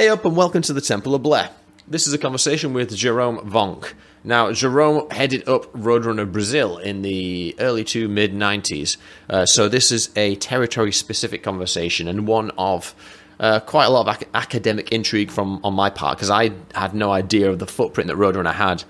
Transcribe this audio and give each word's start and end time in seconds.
Hey 0.00 0.08
up 0.08 0.24
and 0.24 0.34
welcome 0.34 0.62
to 0.62 0.72
the 0.72 0.80
Temple 0.80 1.14
of 1.14 1.22
Blair. 1.22 1.50
This 1.86 2.06
is 2.06 2.14
a 2.14 2.18
conversation 2.18 2.72
with 2.72 2.96
Jerome 2.96 3.36
Vonk. 3.40 3.92
Now, 4.24 4.50
Jerome 4.50 5.10
headed 5.10 5.46
up 5.46 5.70
Roadrunner 5.74 6.32
Brazil 6.32 6.78
in 6.78 7.02
the 7.02 7.54
early 7.58 7.84
to 7.84 8.08
mid 8.08 8.32
90s, 8.32 8.96
uh, 9.28 9.44
so 9.44 9.68
this 9.68 9.92
is 9.92 10.08
a 10.16 10.36
territory 10.36 10.90
specific 10.90 11.42
conversation 11.42 12.08
and 12.08 12.26
one 12.26 12.50
of 12.56 12.94
uh, 13.38 13.60
quite 13.60 13.84
a 13.84 13.90
lot 13.90 14.08
of 14.08 14.16
ac- 14.16 14.30
academic 14.32 14.90
intrigue 14.90 15.30
from 15.30 15.60
on 15.62 15.74
my 15.74 15.90
part 15.90 16.16
because 16.16 16.30
I 16.30 16.52
had 16.74 16.94
no 16.94 17.12
idea 17.12 17.50
of 17.50 17.58
the 17.58 17.66
footprint 17.66 18.08
that 18.08 18.16
Roadrunner 18.16 18.54
had 18.54 18.82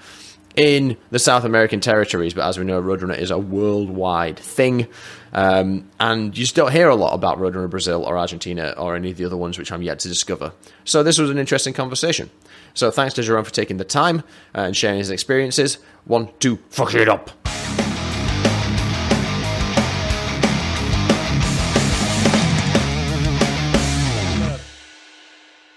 in 0.54 0.96
the 1.10 1.18
South 1.18 1.42
American 1.42 1.80
territories, 1.80 2.34
but 2.34 2.46
as 2.46 2.56
we 2.56 2.64
know, 2.64 2.80
Roadrunner 2.80 3.18
is 3.18 3.32
a 3.32 3.38
worldwide 3.38 4.38
thing. 4.38 4.86
Um, 5.32 5.88
and 6.00 6.36
you 6.36 6.44
just 6.44 6.56
don't 6.56 6.72
hear 6.72 6.88
a 6.88 6.94
lot 6.94 7.14
about 7.14 7.38
Roadrunner 7.38 7.70
Brazil 7.70 8.04
or 8.04 8.18
Argentina 8.18 8.74
or 8.76 8.96
any 8.96 9.10
of 9.10 9.16
the 9.16 9.24
other 9.24 9.36
ones 9.36 9.58
which 9.58 9.70
I'm 9.70 9.82
yet 9.82 9.98
to 10.00 10.08
discover. 10.08 10.52
So 10.84 11.02
this 11.02 11.18
was 11.18 11.30
an 11.30 11.38
interesting 11.38 11.72
conversation. 11.72 12.30
So 12.74 12.90
thanks 12.90 13.14
to 13.14 13.22
Jerome 13.22 13.44
for 13.44 13.52
taking 13.52 13.76
the 13.76 13.84
time 13.84 14.20
uh, 14.54 14.62
and 14.62 14.76
sharing 14.76 14.98
his 14.98 15.10
experiences. 15.10 15.78
One, 16.04 16.28
two, 16.38 16.58
fuck 16.70 16.94
it 16.94 17.08
up. 17.08 17.30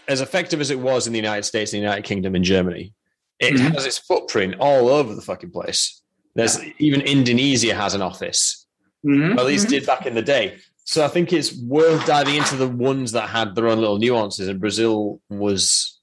As 0.07 0.21
effective 0.21 0.61
as 0.61 0.69
it 0.69 0.79
was 0.79 1.07
in 1.07 1.13
the 1.13 1.19
United 1.19 1.43
States, 1.43 1.71
the 1.71 1.77
United 1.77 2.03
Kingdom, 2.03 2.35
and 2.35 2.43
Germany, 2.43 2.93
it 3.39 3.55
mm-hmm. 3.55 3.73
has 3.73 3.85
its 3.85 3.97
footprint 3.97 4.55
all 4.59 4.89
over 4.89 5.15
the 5.15 5.21
fucking 5.21 5.49
place. 5.49 6.01
There's 6.35 6.59
even 6.77 7.01
Indonesia 7.01 7.73
has 7.73 7.93
an 7.93 8.01
office, 8.01 8.62
mm-hmm. 9.05 9.37
at 9.37 9.45
least 9.45 9.65
mm-hmm. 9.65 9.73
did 9.73 9.85
back 9.85 10.05
in 10.05 10.15
the 10.15 10.21
day. 10.21 10.57
So 10.85 11.03
I 11.05 11.07
think 11.07 11.31
it's 11.31 11.55
worth 11.57 12.05
diving 12.05 12.35
into 12.35 12.57
the 12.57 12.67
ones 12.67 13.13
that 13.13 13.29
had 13.29 13.55
their 13.55 13.67
own 13.67 13.79
little 13.79 13.99
nuances, 13.99 14.47
and 14.47 14.59
Brazil 14.59 15.21
was, 15.29 15.99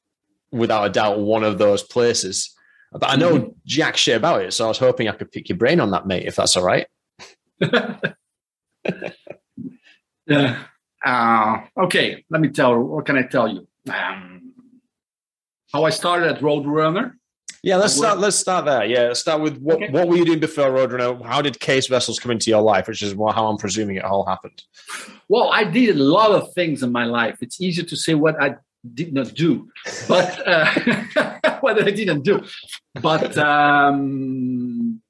without 0.51 0.87
a 0.87 0.91
doubt, 0.91 1.21
one 1.21 1.45
of 1.45 1.59
those 1.59 1.83
places. 1.83 2.55
But 2.93 3.11
I 3.11 3.17
know 3.17 3.37
mm-hmm. 3.37 3.51
jack 3.67 3.97
shit 3.97 4.17
about 4.17 4.43
it, 4.43 4.53
so 4.53 4.65
I 4.65 4.69
was 4.69 4.79
hoping 4.79 5.09
I 5.09 5.13
could 5.13 5.31
pick 5.31 5.49
your 5.49 5.59
brain 5.59 5.81
on 5.81 5.91
that, 5.91 6.07
mate, 6.07 6.27
if 6.27 6.37
that's 6.37 6.57
all 6.57 6.65
right. 6.65 6.87
yeah. 10.27 10.65
Uh, 11.05 11.61
okay, 11.77 12.25
let 12.31 12.41
me 12.41 12.49
tell. 12.49 12.79
What 12.79 13.07
can 13.07 13.17
I 13.17 13.23
tell 13.23 13.49
you? 13.49 13.67
Um, 13.93 14.53
how 15.73 15.85
I 15.85 15.91
started 15.91 16.37
at 16.37 16.43
Roadrunner. 16.43 17.13
Yeah, 17.63 17.77
let's 17.77 17.95
start. 17.95 18.19
Let's 18.19 18.37
start 18.37 18.65
there. 18.65 18.87
Yeah, 18.87 19.09
let's 19.09 19.21
start 19.21 19.43
with 19.43 19.59
what 19.59 19.77
okay. 19.77 19.91
what 19.91 20.09
were 20.09 20.17
you 20.17 20.25
doing 20.25 20.41
before 20.41 20.71
Roadrunner? 20.71 21.23
How 21.25 21.43
did 21.43 21.61
Kees 21.61 21.91
Wessels 21.91 22.19
come 22.19 22.33
into 22.33 22.49
your 22.49 22.63
life, 22.63 22.89
which 22.89 23.03
is 23.03 23.13
how 23.13 23.49
I'm 23.49 23.59
presuming 23.59 23.97
it 23.97 24.05
all 24.05 24.25
happened. 24.25 24.63
Well, 25.29 25.51
I 25.53 25.65
did 25.65 25.97
a 25.97 26.03
lot 26.03 26.31
of 26.31 26.53
things 26.55 26.83
in 26.83 26.91
my 26.91 27.05
life. 27.05 27.37
It's 27.43 27.61
easier 27.61 27.85
to 27.85 27.97
say 27.97 28.15
what 28.15 28.43
I 28.43 28.57
did 28.95 29.13
not 29.13 29.35
do, 29.35 29.69
but 30.09 30.49
uh, 30.49 30.71
what 31.61 31.83
I 31.83 31.91
didn't 31.91 32.23
do. 32.23 32.43
But 32.95 33.37
um, 33.37 35.03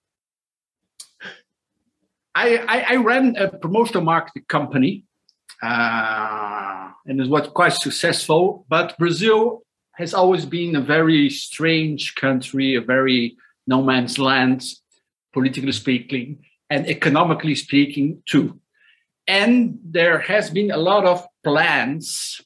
I, 2.34 2.56
I, 2.56 2.94
I 2.94 2.96
ran 2.96 3.36
a 3.36 3.48
promotional 3.48 4.02
marketing 4.02 4.44
company, 4.48 5.04
uh, 5.62 6.90
and 7.06 7.20
it 7.20 7.28
was 7.28 7.48
quite 7.48 7.74
successful. 7.74 8.66
But 8.68 8.98
Brazil 8.98 9.62
has 10.00 10.14
always 10.14 10.44
been 10.44 10.74
a 10.76 10.80
very 10.80 11.30
strange 11.30 12.14
country, 12.14 12.74
a 12.74 12.80
very 12.80 13.36
no 13.66 13.82
man's 13.82 14.18
land, 14.18 14.64
politically 15.32 15.72
speaking, 15.72 16.44
and 16.68 16.86
economically 16.88 17.54
speaking, 17.54 18.22
too. 18.26 18.58
And 19.26 19.78
there 19.84 20.18
has 20.18 20.50
been 20.50 20.70
a 20.70 20.76
lot 20.76 21.04
of 21.04 21.24
plans 21.44 22.40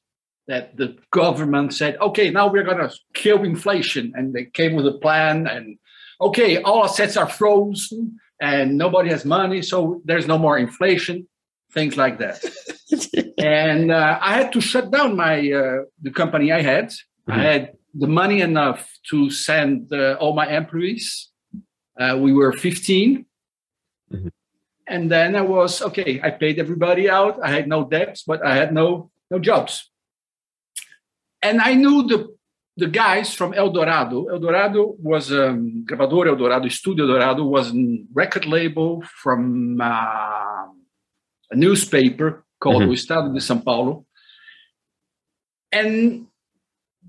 that 0.47 0.77
the 0.77 0.99
government 1.11 1.73
said, 1.73 1.97
okay, 2.01 2.29
now 2.31 2.53
we're 2.53 2.65
going 2.65 2.87
to 2.87 2.95
kill 3.15 3.43
inflation. 3.45 4.13
And 4.15 4.35
they 4.35 4.45
came 4.45 4.75
with 4.75 4.87
a 4.87 4.99
plan, 4.99 5.47
and 5.47 5.79
okay, 6.21 6.61
all 6.61 6.85
assets 6.85 7.17
are 7.17 7.29
frozen 7.29 8.19
and 8.41 8.77
nobody 8.77 9.11
has 9.11 9.25
money, 9.25 9.63
so 9.63 10.03
there's 10.05 10.27
no 10.27 10.39
more 10.39 10.59
inflation, 10.59 11.27
things 11.73 11.97
like 11.97 12.19
that. 12.19 12.45
and 13.39 13.91
uh, 13.91 14.19
I 14.21 14.35
had 14.35 14.53
to 14.53 14.61
shut 14.61 14.91
down 14.91 15.17
my 15.17 15.39
uh, 15.51 15.85
the 16.03 16.11
company 16.11 16.53
I 16.53 16.61
had 16.61 16.93
Mm-hmm. 17.29 17.41
I 17.41 17.43
had 17.43 17.73
the 17.95 18.07
money 18.07 18.41
enough 18.41 18.99
to 19.11 19.31
send 19.31 19.93
uh, 19.93 20.17
all 20.21 20.35
my 20.35 20.49
employees. 20.49 21.31
Uh, 21.99 22.19
we 22.21 22.33
were 22.33 22.53
15. 22.53 23.25
Mm-hmm. 24.13 24.29
And 24.87 25.11
then 25.11 25.37
I 25.37 25.41
was 25.41 25.81
okay. 25.81 26.21
I 26.23 26.31
paid 26.31 26.59
everybody 26.59 27.09
out. 27.09 27.39
I 27.43 27.51
had 27.51 27.69
no 27.69 27.89
debts, 27.89 28.23
but 28.27 28.45
I 28.45 28.55
had 28.55 28.73
no 28.73 29.11
no 29.31 29.39
jobs. 29.39 29.91
And 31.41 31.61
I 31.61 31.73
knew 31.75 32.07
the 32.07 32.35
the 32.77 32.89
guys 32.89 33.33
from 33.33 33.55
Eldorado. 33.55 34.27
Eldorado 34.27 34.97
was 34.99 35.33
um, 35.33 35.87
Gravador 35.89 36.27
Eldorado, 36.27 36.69
Studio 36.69 37.07
Eldorado 37.07 37.45
was 37.45 37.71
a 37.71 38.05
record 38.13 38.47
label 38.47 39.03
from 39.23 39.81
uh, 39.81 40.67
a 41.51 41.57
newspaper 41.57 42.45
called 42.61 42.83
mm-hmm. 42.83 42.91
O 42.91 42.95
Estado 42.95 43.33
de 43.33 43.41
São 43.41 43.65
Paulo. 43.65 44.07
And 45.73 46.27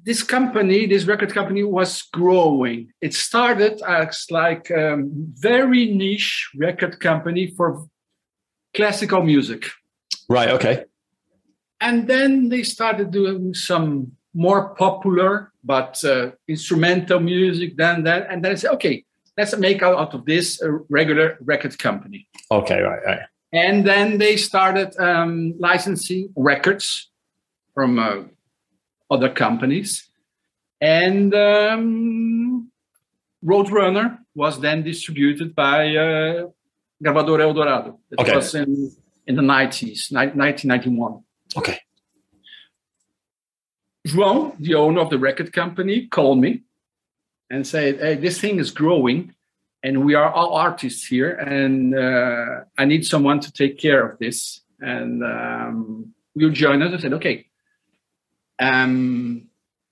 this 0.06 0.22
company, 0.22 0.86
this 0.86 1.06
record 1.06 1.34
company, 1.34 1.64
was 1.64 2.04
growing. 2.14 2.92
It 3.02 3.14
started 3.14 3.82
as 3.82 4.28
like 4.30 4.70
a 4.70 5.02
very 5.34 5.94
niche 5.94 6.52
record 6.56 7.00
company 7.00 7.48
for 7.48 7.88
classical 8.76 9.24
music. 9.24 9.66
Right. 10.30 10.50
Okay. 10.50 10.86
And 11.82 12.08
then 12.08 12.50
they 12.50 12.64
started 12.64 13.12
doing 13.12 13.54
some 13.54 14.12
more 14.34 14.76
popular 14.76 15.52
but 15.64 16.04
uh, 16.06 16.32
instrumental 16.48 17.20
music. 17.20 17.76
Then 17.76 18.04
that, 18.04 18.28
and 18.30 18.46
then 18.46 18.52
I 18.52 18.56
said, 18.56 18.72
okay, 18.74 19.04
let's 19.36 19.58
make 19.58 19.82
out 19.82 20.14
of 20.14 20.26
this 20.26 20.62
a 20.62 20.72
regular 20.90 21.38
record 21.42 21.80
company. 21.80 22.28
Okay. 22.52 22.82
Right. 22.82 23.04
Right. 23.04 23.20
And 23.52 23.86
then 23.86 24.20
they 24.20 24.38
started 24.38 24.96
um, 25.00 25.56
licensing 25.58 26.32
records 26.36 27.10
from 27.74 27.98
uh, 27.98 28.24
other 29.10 29.30
companies. 29.30 30.10
And 30.82 31.34
um, 31.34 32.72
Roadrunner 33.44 34.20
was 34.34 34.60
then 34.60 34.84
distributed 34.84 35.56
by 35.56 35.96
uh, 35.96 36.48
Gravadora 37.04 37.42
Eldorado. 37.42 38.00
It 38.12 38.20
okay. 38.20 38.36
was 38.36 38.56
in, 38.56 38.92
in 39.28 39.36
the 39.36 39.42
90s, 39.42 40.12
1991. 40.12 41.24
Okay. 41.58 41.80
João, 44.08 44.56
the 44.60 44.76
owner 44.76 45.02
of 45.02 45.10
the 45.10 45.18
record 45.18 45.52
company, 45.52 46.08
called 46.08 46.40
me 46.40 46.64
and 47.50 47.66
said, 47.66 48.00
Hey, 48.00 48.16
this 48.16 48.40
thing 48.40 48.60
is 48.60 48.72
growing 48.72 49.34
and 49.84 50.06
we 50.06 50.14
are 50.16 50.32
all 50.32 50.54
artists 50.54 51.06
here 51.06 51.32
and 51.32 51.96
uh, 51.96 52.66
I 52.78 52.86
need 52.86 53.06
someone 53.06 53.40
to 53.42 53.52
take 53.52 53.80
care 53.80 54.08
of 54.08 54.20
this. 54.20 54.62
And 54.80 55.24
um, 55.24 56.14
you 56.36 56.52
join 56.52 56.82
us? 56.82 56.94
I 56.94 56.98
said, 56.98 57.14
Okay, 57.14 57.48
um, 58.60 59.48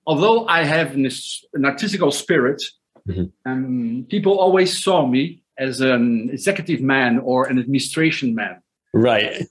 although 0.06 0.46
I 0.46 0.64
have 0.64 0.94
an, 0.94 1.08
an 1.54 1.64
artistical 1.64 2.10
spirit, 2.10 2.62
mm-hmm. 3.08 3.24
um, 3.50 4.06
people 4.08 4.38
always 4.38 4.82
saw 4.82 5.06
me 5.06 5.42
as 5.58 5.80
an 5.80 6.30
executive 6.32 6.80
man 6.80 7.18
or 7.18 7.46
an 7.46 7.58
administration 7.58 8.34
man. 8.34 8.60
Right. 8.92 9.46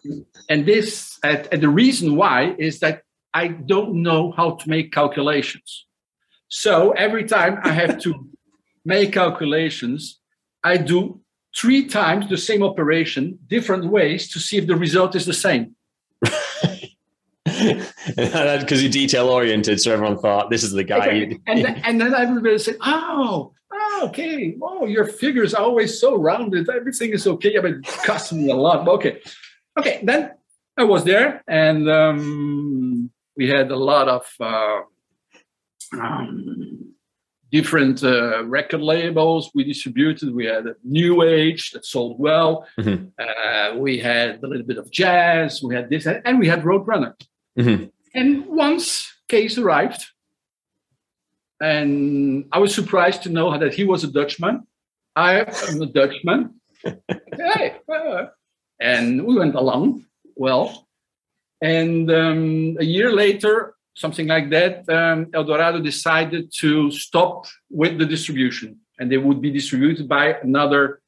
And 0.50 0.66
this, 0.66 1.18
and, 1.24 1.48
and 1.52 1.62
the 1.62 1.70
reason 1.70 2.16
why 2.16 2.56
is 2.58 2.80
that 2.80 3.04
I 3.34 3.48
don't 3.50 4.02
know 4.02 4.32
how 4.32 4.52
to 4.52 4.70
make 4.70 4.92
calculations. 4.92 5.86
So 6.48 6.92
every 6.92 7.26
time 7.26 7.60
I 7.64 7.72
have 7.72 8.00
to 8.02 8.14
make 8.86 9.14
calculations, 9.14 10.20
I 10.64 10.78
do 10.78 11.20
three 11.56 11.88
times 11.88 12.30
the 12.30 12.38
same 12.38 12.64
operation, 12.64 13.40
different 13.48 13.86
ways 13.86 14.32
to 14.32 14.40
see 14.40 14.58
if 14.58 14.68
the 14.68 14.76
result 14.76 15.16
is 15.16 15.26
the 15.26 15.34
same. 15.34 15.76
Because 18.08 18.82
you're 18.82 18.92
detail 18.92 19.30
oriented, 19.30 19.82
so 19.82 19.94
everyone 19.94 20.18
thought 20.20 20.50
this 20.50 20.64
is 20.64 20.72
the 20.72 20.84
guy. 20.84 21.08
Okay. 21.08 21.40
and, 21.48 21.66
then, 21.66 21.82
and 21.86 22.02
then 22.02 22.14
everybody 22.14 22.58
said, 22.58 22.78
"Oh, 22.82 23.54
oh, 23.72 24.08
okay. 24.10 24.56
Oh, 24.62 24.86
your 24.86 25.06
figures 25.06 25.54
are 25.54 25.64
always 25.64 26.00
so 26.00 26.16
rounded. 26.18 26.70
Everything 26.70 27.12
is 27.12 27.28
okay. 27.28 27.54
Yeah, 27.54 27.62
But 27.62 27.72
it 27.72 27.86
cost 28.06 28.34
me 28.34 28.50
a 28.50 28.56
lot. 28.56 28.88
Okay, 28.88 29.22
okay. 29.80 30.00
Then 30.04 30.32
I 30.78 30.84
was 30.84 31.04
there, 31.04 31.44
and 31.48 31.90
um, 31.90 33.12
we 33.38 33.48
had 33.48 33.72
a 33.72 33.76
lot 33.76 34.08
of 34.08 34.26
uh, 34.40 34.80
um, 36.00 36.94
different 37.52 38.04
uh, 38.04 38.44
record 38.46 38.82
labels 38.82 39.52
we 39.54 39.64
distributed. 39.64 40.34
We 40.34 40.46
had 40.46 40.66
a 40.66 40.76
New 40.84 41.22
Age 41.22 41.72
that 41.72 41.86
sold 41.86 42.20
well. 42.20 42.68
Mm-hmm. 42.80 43.06
Uh, 43.20 43.78
we 43.78 44.00
had 44.00 44.44
a 44.44 44.48
little 44.48 44.66
bit 44.66 44.80
of 44.80 44.90
jazz. 44.92 45.62
We 45.62 45.76
had 45.76 45.90
this, 45.90 46.08
and 46.08 46.40
we 46.40 46.48
had 46.48 46.64
Roadrunner. 46.64 47.14
Mm-hmm. 47.58 47.86
And 48.16 48.46
once 48.48 49.14
Kees 49.28 49.58
arrived, 49.58 50.06
and 51.62 52.46
I 52.52 52.60
was 52.60 52.76
surprised 52.76 53.24
to 53.24 53.30
know 53.30 53.58
that 53.58 53.74
he 53.74 53.84
was 53.84 54.04
a 54.04 54.12
Dutchman. 54.12 54.68
I 55.16 55.42
am 55.42 55.82
a 55.82 55.86
Dutchman. 55.86 56.60
hey, 56.84 57.76
and 58.80 59.26
we 59.26 59.38
went 59.38 59.56
along 59.56 60.06
well. 60.36 60.88
And 61.62 62.12
um, 62.12 62.76
a 62.80 62.84
year 62.84 63.12
later, 63.12 63.76
something 63.96 64.28
like 64.28 64.50
that, 64.50 64.90
um, 64.90 65.28
Eldorado 65.34 65.80
decided 65.80 66.52
to 66.60 66.92
stop 66.92 67.46
with 67.70 67.98
the 67.98 68.06
distribution, 68.06 68.80
and 69.00 69.10
they 69.10 69.18
would 69.18 69.42
be 69.42 69.52
distributed 69.52 70.10
by 70.10 70.34
another 70.42 71.02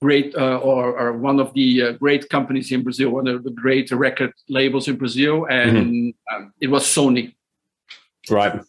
great 0.00 0.34
uh, 0.34 0.58
or, 0.58 0.98
or, 0.98 1.12
one 1.12 1.38
of 1.38 1.52
the 1.54 1.82
uh, 1.82 1.92
great 1.92 2.28
companies 2.28 2.72
in 2.72 2.82
Brazil, 2.82 3.10
one 3.10 3.28
of 3.28 3.44
the 3.44 3.50
great 3.50 3.90
record 3.90 4.32
labels 4.48 4.88
in 4.88 4.96
Brazil, 4.96 5.46
and 5.50 5.76
mm-hmm. 5.76 6.36
um, 6.36 6.52
it 6.60 6.68
was 6.68 6.84
Sony. 6.84 7.34
Right. 8.30 8.60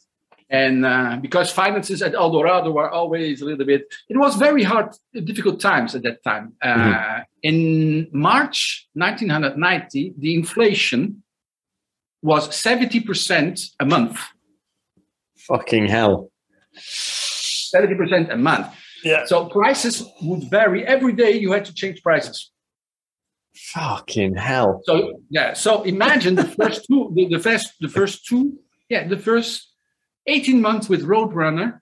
And 0.50 0.86
uh, 0.86 1.18
because 1.22 1.50
finances 1.50 2.02
at 2.02 2.14
Eldorado 2.14 2.72
were 2.72 2.90
always 2.90 3.42
a 3.42 3.46
little 3.46 3.66
bit, 3.66 3.84
it 4.10 4.18
was 4.18 4.36
very 4.36 4.64
hard, 4.64 4.94
difficult 5.24 5.62
times 5.62 5.96
at 5.96 6.04
that 6.04 6.22
time. 6.24 6.54
Uh, 6.62 6.68
mm-hmm. 6.68 7.22
In 7.44 8.10
March 8.12 8.90
1990, 8.94 10.16
the 10.18 10.36
inflation 10.36 11.24
was 12.22 12.50
70% 12.50 13.72
a 13.80 13.86
month. 13.86 14.20
Fucking 15.38 15.88
hell. 15.88 16.32
70% 16.78 18.34
a 18.34 18.38
month. 18.38 18.68
Yeah. 19.04 19.26
So 19.26 19.46
prices 19.46 20.04
would 20.22 20.50
vary 20.50 20.86
every 20.86 21.14
day. 21.14 21.32
You 21.40 21.52
had 21.52 21.66
to 21.66 21.74
change 21.74 22.02
prices. 22.02 22.52
Fucking 23.56 24.36
hell. 24.36 24.82
So 24.86 25.20
yeah. 25.30 25.54
So 25.54 25.84
imagine 25.84 26.36
the 26.36 26.46
first 26.46 26.86
two, 26.88 27.12
the, 27.16 27.28
the 27.28 27.40
first, 27.40 27.74
the 27.80 27.90
first 27.90 28.26
two, 28.26 28.58
yeah, 28.90 29.08
the 29.08 29.18
first 29.18 29.72
18 30.28 30.62
months 30.62 30.88
with 30.88 31.04
Roadrunner, 31.06 31.82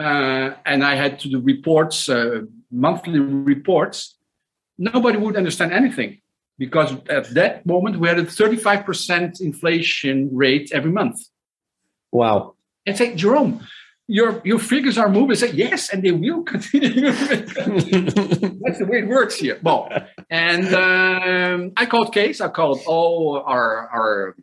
uh, 0.00 0.54
and 0.64 0.82
I 0.82 0.94
had 0.94 1.18
to 1.20 1.28
do 1.28 1.40
reports, 1.40 2.08
uh, 2.08 2.42
monthly 2.70 3.18
reports. 3.18 4.16
Nobody 4.78 5.18
would 5.18 5.36
understand 5.36 5.72
anything 5.72 6.20
because 6.58 6.92
at 7.08 7.34
that 7.34 7.66
moment 7.66 7.98
we 7.98 8.08
had 8.08 8.18
a 8.18 8.24
35% 8.24 9.40
inflation 9.40 10.30
rate 10.32 10.70
every 10.72 10.90
month. 10.90 11.20
Wow. 12.12 12.54
And 12.86 12.96
say, 12.96 13.14
Jerome, 13.14 13.66
your 14.10 14.42
your 14.44 14.58
figures 14.58 14.98
are 14.98 15.08
moving. 15.08 15.36
Say 15.36 15.52
yes, 15.52 15.90
and 15.92 16.02
they 16.02 16.10
will 16.10 16.42
continue. 16.42 17.12
That's 17.12 18.78
the 18.78 18.86
way 18.88 18.98
it 18.98 19.08
works 19.08 19.36
here. 19.36 19.58
Well, 19.62 19.88
and 20.28 20.74
um, 20.74 21.72
I 21.76 21.86
called 21.86 22.12
Kees. 22.12 22.40
I 22.40 22.48
called 22.48 22.80
all 22.86 23.42
our 23.46 23.88
our 23.88 24.36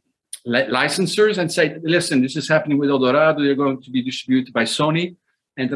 licensors 0.48 1.38
and 1.38 1.52
said, 1.52 1.81
listen, 1.84 2.22
this 2.22 2.38
is 2.38 2.48
happening 2.48 2.78
with 2.78 2.90
Eldorado. 2.90 3.44
They're 3.44 3.56
going 3.56 3.81
to 3.81 3.92
be 3.92 4.02
distributed 4.02 4.54
by 4.54 4.64
Sony. 4.64 5.18
And 5.58 5.69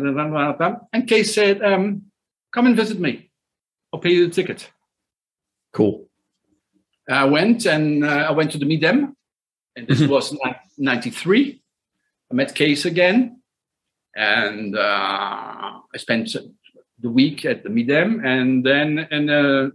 and 0.94 1.08
Kees 1.08 1.34
said, 1.34 1.62
um, 1.62 2.04
come 2.54 2.68
and 2.68 2.76
visit 2.76 2.98
me. 2.98 3.30
I'll 3.92 4.00
pay 4.00 4.12
you 4.12 4.28
the 4.28 4.34
ticket. 4.34 4.72
Cool. 5.74 6.08
I 7.10 7.26
went 7.26 7.66
and 7.66 8.06
uh, 8.06 8.28
I 8.30 8.32
went 8.32 8.52
to 8.54 8.58
the 8.58 8.66
Midem, 8.66 9.16
and 9.76 9.88
this 9.88 10.00
mm-hmm. 10.00 10.12
was 10.12 10.38
93. 10.78 11.62
I 12.32 12.34
met 12.34 12.56
Kees 12.56 12.86
again 12.86 13.41
and 14.16 14.75
uh, 14.75 14.80
I 14.81 15.98
spent 15.98 16.36
the 17.00 17.10
week 17.10 17.46
at 17.46 17.63
the 17.63 17.69
Midem, 17.69 18.25
and 18.25 18.66
then 18.66 19.08
and 19.12 19.30
uh, 19.30 19.69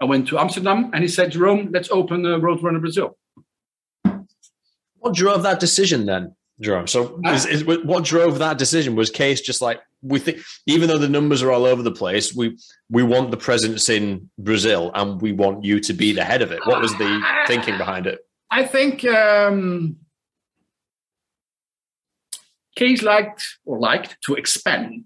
I 0.00 0.04
went 0.04 0.28
to 0.28 0.38
Amsterdam, 0.38 0.90
and 0.92 1.02
he 1.02 1.08
said, 1.08 1.32
"Jerome, 1.32 1.70
let's 1.72 1.90
open 1.90 2.24
uh, 2.26 2.38
Roadrunner 2.38 2.80
Brazil." 2.80 3.16
What 4.98 5.14
drove 5.14 5.42
that 5.42 5.58
decision 5.58 6.06
then, 6.06 6.34
Jerome? 6.60 6.86
So, 6.86 7.20
ah. 7.24 7.34
is, 7.34 7.46
is, 7.46 7.64
what 7.64 8.04
drove 8.04 8.38
that 8.38 8.58
decision? 8.58 8.94
Was 8.94 9.10
Kees 9.10 9.40
just 9.40 9.60
like 9.60 9.80
we 10.02 10.18
think, 10.18 10.38
even 10.66 10.88
though 10.88 10.98
the 10.98 11.08
numbers 11.08 11.42
are 11.42 11.50
all 11.50 11.64
over 11.64 11.82
the 11.82 11.92
place, 11.92 12.34
we 12.34 12.58
we 12.90 13.02
want 13.02 13.30
the 13.30 13.36
presence 13.36 13.88
in 13.88 14.30
Brazil, 14.38 14.90
and 14.94 15.20
we 15.20 15.32
want 15.32 15.64
you 15.64 15.80
to 15.80 15.92
be 15.92 16.12
the 16.12 16.24
head 16.24 16.42
of 16.42 16.52
it. 16.52 16.60
What 16.66 16.80
was 16.80 16.92
the 16.98 17.22
thinking 17.46 17.78
behind 17.78 18.06
it? 18.06 18.20
I 18.50 18.64
think. 18.64 19.04
Um, 19.04 19.96
Kees 22.76 23.02
liked 23.02 23.58
or 23.64 23.78
liked 23.78 24.16
to 24.26 24.34
expand. 24.34 25.04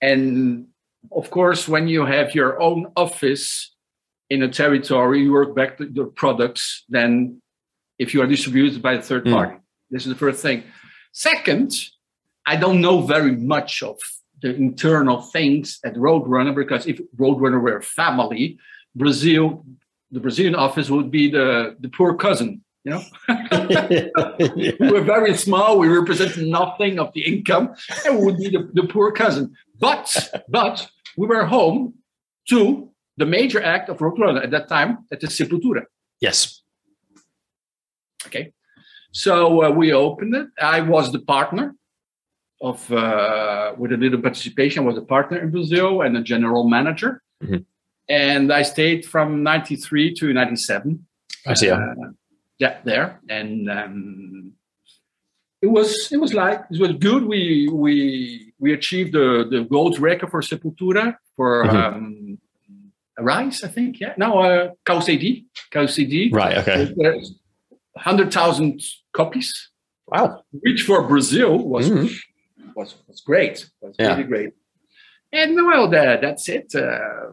And 0.00 0.66
of 1.12 1.30
course, 1.30 1.68
when 1.68 1.88
you 1.88 2.04
have 2.04 2.34
your 2.34 2.60
own 2.60 2.92
office 2.96 3.74
in 4.30 4.42
a 4.42 4.48
territory, 4.48 5.22
you 5.22 5.32
work 5.32 5.54
back 5.54 5.78
to 5.78 5.90
your 5.90 6.06
products, 6.06 6.84
then 6.88 7.40
if 7.98 8.12
you 8.12 8.22
are 8.22 8.26
distributed 8.26 8.82
by 8.82 8.94
a 8.94 9.02
third 9.02 9.24
hmm. 9.26 9.32
party. 9.32 9.54
Mm. 9.54 9.60
This 9.90 10.02
is 10.02 10.08
the 10.08 10.18
first 10.18 10.42
thing. 10.42 10.64
Second, 11.12 11.72
I 12.46 12.56
don't 12.56 12.80
know 12.80 13.02
very 13.02 13.36
much 13.36 13.82
of 13.82 13.98
the 14.42 14.54
internal 14.54 15.22
things 15.22 15.78
at 15.84 15.94
Roadrunner 15.94 16.54
because 16.54 16.86
if 16.86 17.00
Roadrunner 17.16 17.62
were 17.62 17.78
a 17.78 17.82
family, 17.82 18.58
Brazil, 18.94 19.64
the 20.10 20.20
Brazilian 20.20 20.54
office 20.54 20.90
would 20.90 21.10
be 21.10 21.30
the, 21.30 21.76
the 21.78 21.88
poor 21.88 22.14
cousin 22.14 22.63
you 22.84 22.90
know, 22.92 23.02
we're 24.80 25.04
very 25.04 25.34
small. 25.36 25.78
We 25.78 25.88
represent 25.88 26.36
nothing 26.36 26.98
of 26.98 27.12
the 27.14 27.22
income, 27.22 27.74
and 28.04 28.18
we 28.18 28.24
would 28.26 28.36
be 28.36 28.50
the, 28.50 28.70
the 28.74 28.86
poor 28.86 29.10
cousin. 29.12 29.54
But 29.78 30.30
but 30.48 30.86
we 31.16 31.26
were 31.26 31.46
home 31.46 31.94
to 32.50 32.90
the 33.16 33.26
major 33.26 33.62
act 33.62 33.88
of 33.88 33.98
Roadrunner 33.98 34.42
at 34.42 34.50
that 34.50 34.68
time, 34.68 34.98
that 35.10 35.22
is 35.22 35.30
Sepultura. 35.30 35.84
Yes. 36.20 36.62
Okay. 38.26 38.52
So 39.12 39.64
uh, 39.64 39.70
we 39.70 39.92
opened 39.92 40.34
it. 40.34 40.48
I 40.60 40.80
was 40.80 41.12
the 41.12 41.20
partner 41.20 41.74
of, 42.60 42.90
uh, 42.90 43.74
with 43.76 43.92
a 43.92 43.96
little 43.96 44.20
participation, 44.20 44.84
I 44.84 44.86
was 44.86 44.98
a 44.98 45.02
partner 45.02 45.38
in 45.38 45.50
Brazil 45.50 46.02
and 46.02 46.16
a 46.16 46.22
general 46.22 46.68
manager. 46.68 47.22
Mm-hmm. 47.42 47.58
And 48.08 48.52
I 48.52 48.62
stayed 48.62 49.06
from 49.06 49.42
93 49.42 50.14
to 50.14 50.32
97. 50.32 51.06
I 51.46 51.54
see. 51.54 51.70
Uh, 51.70 51.78
yeah, 52.58 52.78
there, 52.84 53.20
and 53.28 53.70
um, 53.70 54.52
it 55.62 55.66
was 55.66 56.08
it 56.12 56.18
was 56.18 56.34
like 56.34 56.60
it 56.70 56.80
was 56.80 56.92
good. 56.92 57.24
We 57.24 57.68
we 57.72 58.52
we 58.58 58.72
achieved 58.72 59.12
the 59.12 59.46
the 59.50 59.64
gold 59.64 59.98
record 59.98 60.30
for 60.30 60.40
Sepultura 60.40 61.16
for 61.36 61.64
mm-hmm. 61.64 61.76
um, 61.76 62.38
Rise, 63.18 63.62
I 63.64 63.68
think. 63.68 64.00
Yeah, 64.00 64.14
no, 64.16 64.40
uh, 64.40 64.70
Chaos 64.84 65.08
AD, 65.08 65.24
Chaos 65.70 65.98
AD. 65.98 66.14
Right. 66.32 66.58
Okay. 66.58 66.92
Hundred 67.96 68.32
thousand 68.32 68.82
copies. 69.12 69.70
Wow. 70.06 70.42
Which 70.50 70.82
for 70.82 71.06
Brazil 71.06 71.58
was 71.58 71.90
mm-hmm. 71.90 72.70
was 72.74 72.96
was 73.06 73.20
great. 73.20 73.70
Was 73.80 73.94
yeah. 73.98 74.10
really 74.10 74.24
great. 74.24 74.52
And 75.32 75.56
well, 75.56 75.88
that, 75.90 76.20
that's 76.20 76.48
it. 76.48 76.72
Uh, 76.74 77.32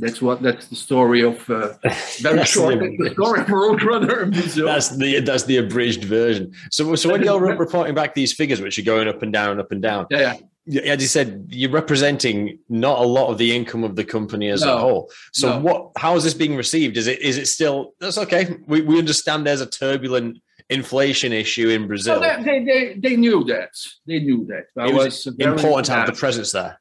that's 0.00 0.22
what 0.22 0.42
that's 0.42 0.68
the 0.68 0.76
story 0.76 1.22
of 1.22 1.48
uh, 1.50 1.74
very 2.20 2.44
short 2.44 2.78
the, 2.78 3.10
story 3.12 3.40
of 3.40 3.46
Roadrunner. 3.46 4.32
That's 4.64 4.96
the 4.96 5.20
that's 5.20 5.44
the 5.44 5.58
abridged 5.58 6.04
version. 6.04 6.52
So 6.70 6.94
so 6.94 7.10
when 7.10 7.22
you're 7.22 7.40
reporting 7.56 7.94
back 7.94 8.14
these 8.14 8.32
figures, 8.32 8.60
which 8.60 8.78
are 8.78 8.82
going 8.82 9.08
up 9.08 9.22
and 9.22 9.32
down, 9.32 9.60
up 9.60 9.72
and 9.72 9.82
down, 9.82 10.06
yeah, 10.10 10.36
yeah. 10.66 10.82
As 10.82 11.02
you 11.02 11.08
said, 11.08 11.46
you're 11.50 11.70
representing 11.70 12.58
not 12.68 12.98
a 12.98 13.04
lot 13.04 13.28
of 13.28 13.38
the 13.38 13.54
income 13.54 13.84
of 13.84 13.96
the 13.96 14.04
company 14.04 14.48
as 14.48 14.62
no, 14.62 14.76
a 14.76 14.80
whole. 14.80 15.10
So 15.32 15.50
no. 15.50 15.58
what? 15.60 15.90
How 15.96 16.16
is 16.16 16.24
this 16.24 16.34
being 16.34 16.56
received? 16.56 16.96
Is 16.96 17.06
it 17.06 17.20
is 17.20 17.36
it 17.36 17.46
still? 17.46 17.94
That's 18.00 18.18
okay. 18.18 18.56
We 18.66 18.80
we 18.80 18.98
understand 18.98 19.46
there's 19.46 19.60
a 19.60 19.66
turbulent 19.66 20.38
inflation 20.70 21.32
issue 21.32 21.68
in 21.68 21.86
Brazil. 21.88 22.20
Well, 22.20 22.44
they, 22.44 22.64
they, 22.64 22.94
they 22.94 23.16
knew 23.16 23.42
that. 23.44 23.70
They 24.06 24.20
knew 24.20 24.46
that. 24.46 24.86
it 24.86 24.94
was, 24.94 25.26
was 25.26 25.36
important 25.40 25.86
to 25.86 25.92
have 25.92 26.06
the 26.06 26.12
presence 26.12 26.52
there 26.52 26.79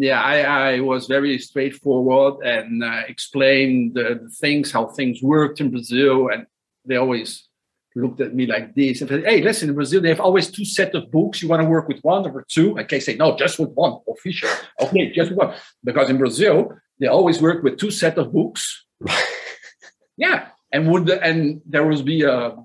yeah, 0.00 0.22
I, 0.22 0.74
I, 0.76 0.80
was 0.80 1.06
very 1.06 1.38
straightforward 1.38 2.44
and 2.44 2.82
uh, 2.82 3.02
explained 3.06 3.94
the, 3.94 4.20
the, 4.22 4.30
things, 4.30 4.72
how 4.72 4.86
things 4.86 5.22
worked 5.22 5.60
in 5.60 5.70
Brazil, 5.70 6.28
and 6.28 6.46
they 6.84 6.96
always 6.96 7.48
looked 7.94 8.20
at 8.20 8.34
me 8.34 8.46
like 8.46 8.74
this 8.74 9.00
and 9.00 9.10
said, 9.10 9.24
"Hey, 9.24 9.42
listen, 9.42 9.68
in 9.68 9.74
Brazil 9.74 10.00
they 10.00 10.08
have 10.08 10.20
always 10.20 10.50
two 10.50 10.64
set 10.64 10.94
of 10.94 11.10
books. 11.10 11.42
You 11.42 11.48
want 11.48 11.62
to 11.62 11.68
work 11.68 11.88
with 11.88 12.00
one 12.00 12.28
or 12.30 12.44
two?" 12.48 12.78
I 12.78 12.84
can 12.84 13.00
say, 13.00 13.16
"No, 13.16 13.36
just 13.36 13.58
with 13.58 13.70
one 13.70 13.98
official." 14.08 14.48
okay, 14.80 15.12
just 15.12 15.32
one, 15.32 15.54
because 15.84 16.08
in 16.08 16.18
Brazil 16.18 16.72
they 16.98 17.06
always 17.06 17.42
work 17.42 17.62
with 17.62 17.78
two 17.78 17.90
set 17.90 18.16
of 18.18 18.32
books. 18.32 18.84
yeah, 20.16 20.48
and 20.72 20.90
would 20.90 21.06
the, 21.06 21.22
and 21.22 21.60
there 21.66 21.86
was 21.86 22.02
be 22.02 22.22
a 22.22 22.56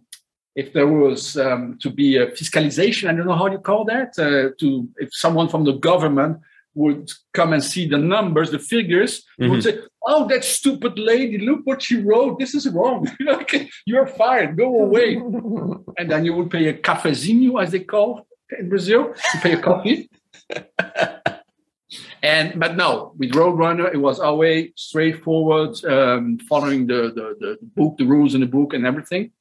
if 0.56 0.72
there 0.72 0.88
was 0.88 1.36
um, 1.36 1.77
to 1.82 1.89
be 1.89 2.15
a 2.15 2.27
fiscalization, 2.27 3.10
I 3.10 3.13
don't 3.13 3.27
know 3.27 3.36
how 3.36 3.48
you 3.48 3.60
call 3.60 3.84
that, 3.86 4.18
uh, 4.18 4.56
to 4.60 4.88
if 4.98 5.10
someone 5.13 5.50
from 5.50 5.65
the 5.65 5.74
government 5.74 6.39
would 6.75 7.10
come 7.34 7.53
and 7.53 7.63
see 7.63 7.88
the 7.88 7.98
numbers, 7.98 8.51
the 8.51 8.60
figures, 8.60 9.24
mm-hmm. 9.39 9.51
would 9.51 9.63
say, 9.63 9.79
"Oh, 10.05 10.27
that 10.27 10.44
stupid 10.44 11.00
lady! 11.00 11.39
Look 11.39 11.62
what 11.63 11.82
she 11.82 12.01
wrote. 12.01 12.38
This 12.38 12.53
is 12.53 12.67
wrong. 12.70 13.10
You're 13.86 14.08
fired. 14.08 14.58
Go 14.58 14.82
away." 14.82 15.15
and 15.98 16.12
then 16.12 16.25
you 16.25 16.34
would 16.34 16.51
pay 16.51 16.67
a 16.67 16.74
cafezinho, 16.74 17.62
as 17.63 17.72
they 17.72 17.79
call 17.79 18.27
in 18.60 18.70
Brazil. 18.70 19.13
You 19.34 19.39
pay 19.39 19.53
a 19.53 19.62
coffee. 19.62 20.10
and 22.22 22.60
but 22.60 22.75
no, 22.75 23.13
with 23.17 23.32
Roadrunner, 23.32 23.94
it 23.94 23.98
was 23.98 24.20
always 24.20 24.72
straightforward, 24.75 25.84
um, 25.86 26.38
following 26.50 26.88
the, 26.88 27.12
the, 27.15 27.36
the 27.39 27.58
book, 27.75 27.98
the 27.98 28.05
rules 28.05 28.36
in 28.36 28.41
the 28.41 28.48
book, 28.48 28.74
and 28.74 28.86
everything. 28.86 29.32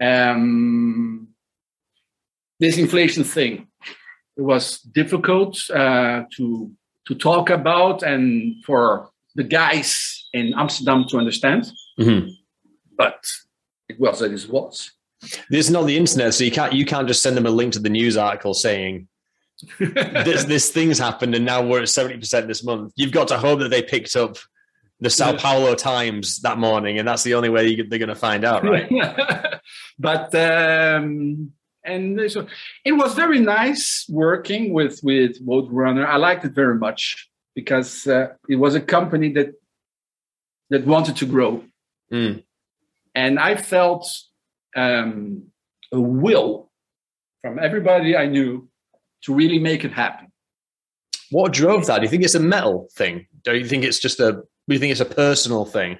Um, 0.00 1.28
this 2.58 2.76
inflation 2.76 3.24
thing 3.24 3.68
it 4.36 4.42
was 4.42 4.80
difficult 4.80 5.58
uh, 5.70 6.24
to 6.36 6.70
to 7.06 7.14
talk 7.14 7.50
about 7.50 8.02
and 8.02 8.62
for 8.64 9.10
the 9.34 9.44
guys 9.44 10.28
in 10.32 10.54
Amsterdam 10.56 11.04
to 11.08 11.18
understand. 11.18 11.72
Mm-hmm. 11.98 12.30
But 12.96 13.24
it 13.88 13.98
was 13.98 14.22
as 14.22 14.44
it 14.44 14.50
was. 14.50 14.92
This 15.50 15.66
is 15.66 15.70
not 15.70 15.86
the 15.86 15.96
internet, 15.96 16.34
so 16.34 16.44
you 16.44 16.50
can't 16.50 16.72
you 16.72 16.84
can't 16.84 17.08
just 17.08 17.22
send 17.22 17.36
them 17.36 17.46
a 17.46 17.50
link 17.50 17.74
to 17.74 17.78
the 17.78 17.90
news 17.90 18.16
article 18.16 18.54
saying 18.54 19.08
this 19.78 20.44
this 20.44 20.70
thing's 20.70 20.98
happened 20.98 21.34
and 21.34 21.44
now 21.44 21.62
we're 21.62 21.82
at 21.82 21.88
seventy 21.88 22.18
percent 22.18 22.48
this 22.48 22.64
month. 22.64 22.92
You've 22.96 23.12
got 23.12 23.28
to 23.28 23.38
hope 23.38 23.60
that 23.60 23.68
they 23.68 23.82
picked 23.82 24.16
up 24.16 24.36
the 25.00 25.10
Sao 25.10 25.36
Paulo 25.36 25.74
Times 25.74 26.40
that 26.40 26.58
morning, 26.58 26.98
and 26.98 27.08
that's 27.08 27.22
the 27.22 27.34
only 27.34 27.48
way 27.48 27.74
they're 27.74 27.98
going 27.98 28.08
to 28.08 28.14
find 28.14 28.44
out, 28.44 28.64
right? 28.64 28.90
but 29.98 30.34
um, 30.34 31.52
and 31.84 32.30
so 32.30 32.46
it 32.84 32.92
was 32.92 33.14
very 33.14 33.40
nice 33.40 34.06
working 34.08 34.72
with 34.72 35.00
with 35.02 35.44
Roadrunner. 35.46 36.06
I 36.06 36.16
liked 36.16 36.44
it 36.44 36.52
very 36.52 36.76
much 36.76 37.28
because 37.54 38.06
uh, 38.06 38.28
it 38.48 38.56
was 38.56 38.74
a 38.74 38.80
company 38.80 39.32
that 39.32 39.52
that 40.70 40.86
wanted 40.86 41.16
to 41.16 41.26
grow, 41.26 41.64
Mm. 42.12 42.42
and 43.14 43.38
I 43.38 43.56
felt 43.56 44.06
um, 44.76 45.44
a 45.92 46.00
will 46.00 46.70
from 47.42 47.58
everybody 47.58 48.16
I 48.16 48.26
knew 48.26 48.68
to 49.24 49.34
really 49.34 49.58
make 49.58 49.84
it 49.84 49.92
happen. 49.92 50.28
What 51.30 51.52
drove 51.52 51.86
that? 51.86 51.98
Do 51.98 52.02
you 52.02 52.08
think 52.08 52.24
it's 52.24 52.34
a 52.34 52.40
metal 52.40 52.88
thing? 52.96 53.26
Do 53.44 53.54
you 53.56 53.64
think 53.66 53.84
it's 53.84 53.98
just 53.98 54.20
a? 54.20 54.32
Do 54.32 54.74
you 54.74 54.78
think 54.78 54.92
it's 54.92 55.00
a 55.00 55.04
personal 55.04 55.64
thing? 55.64 55.98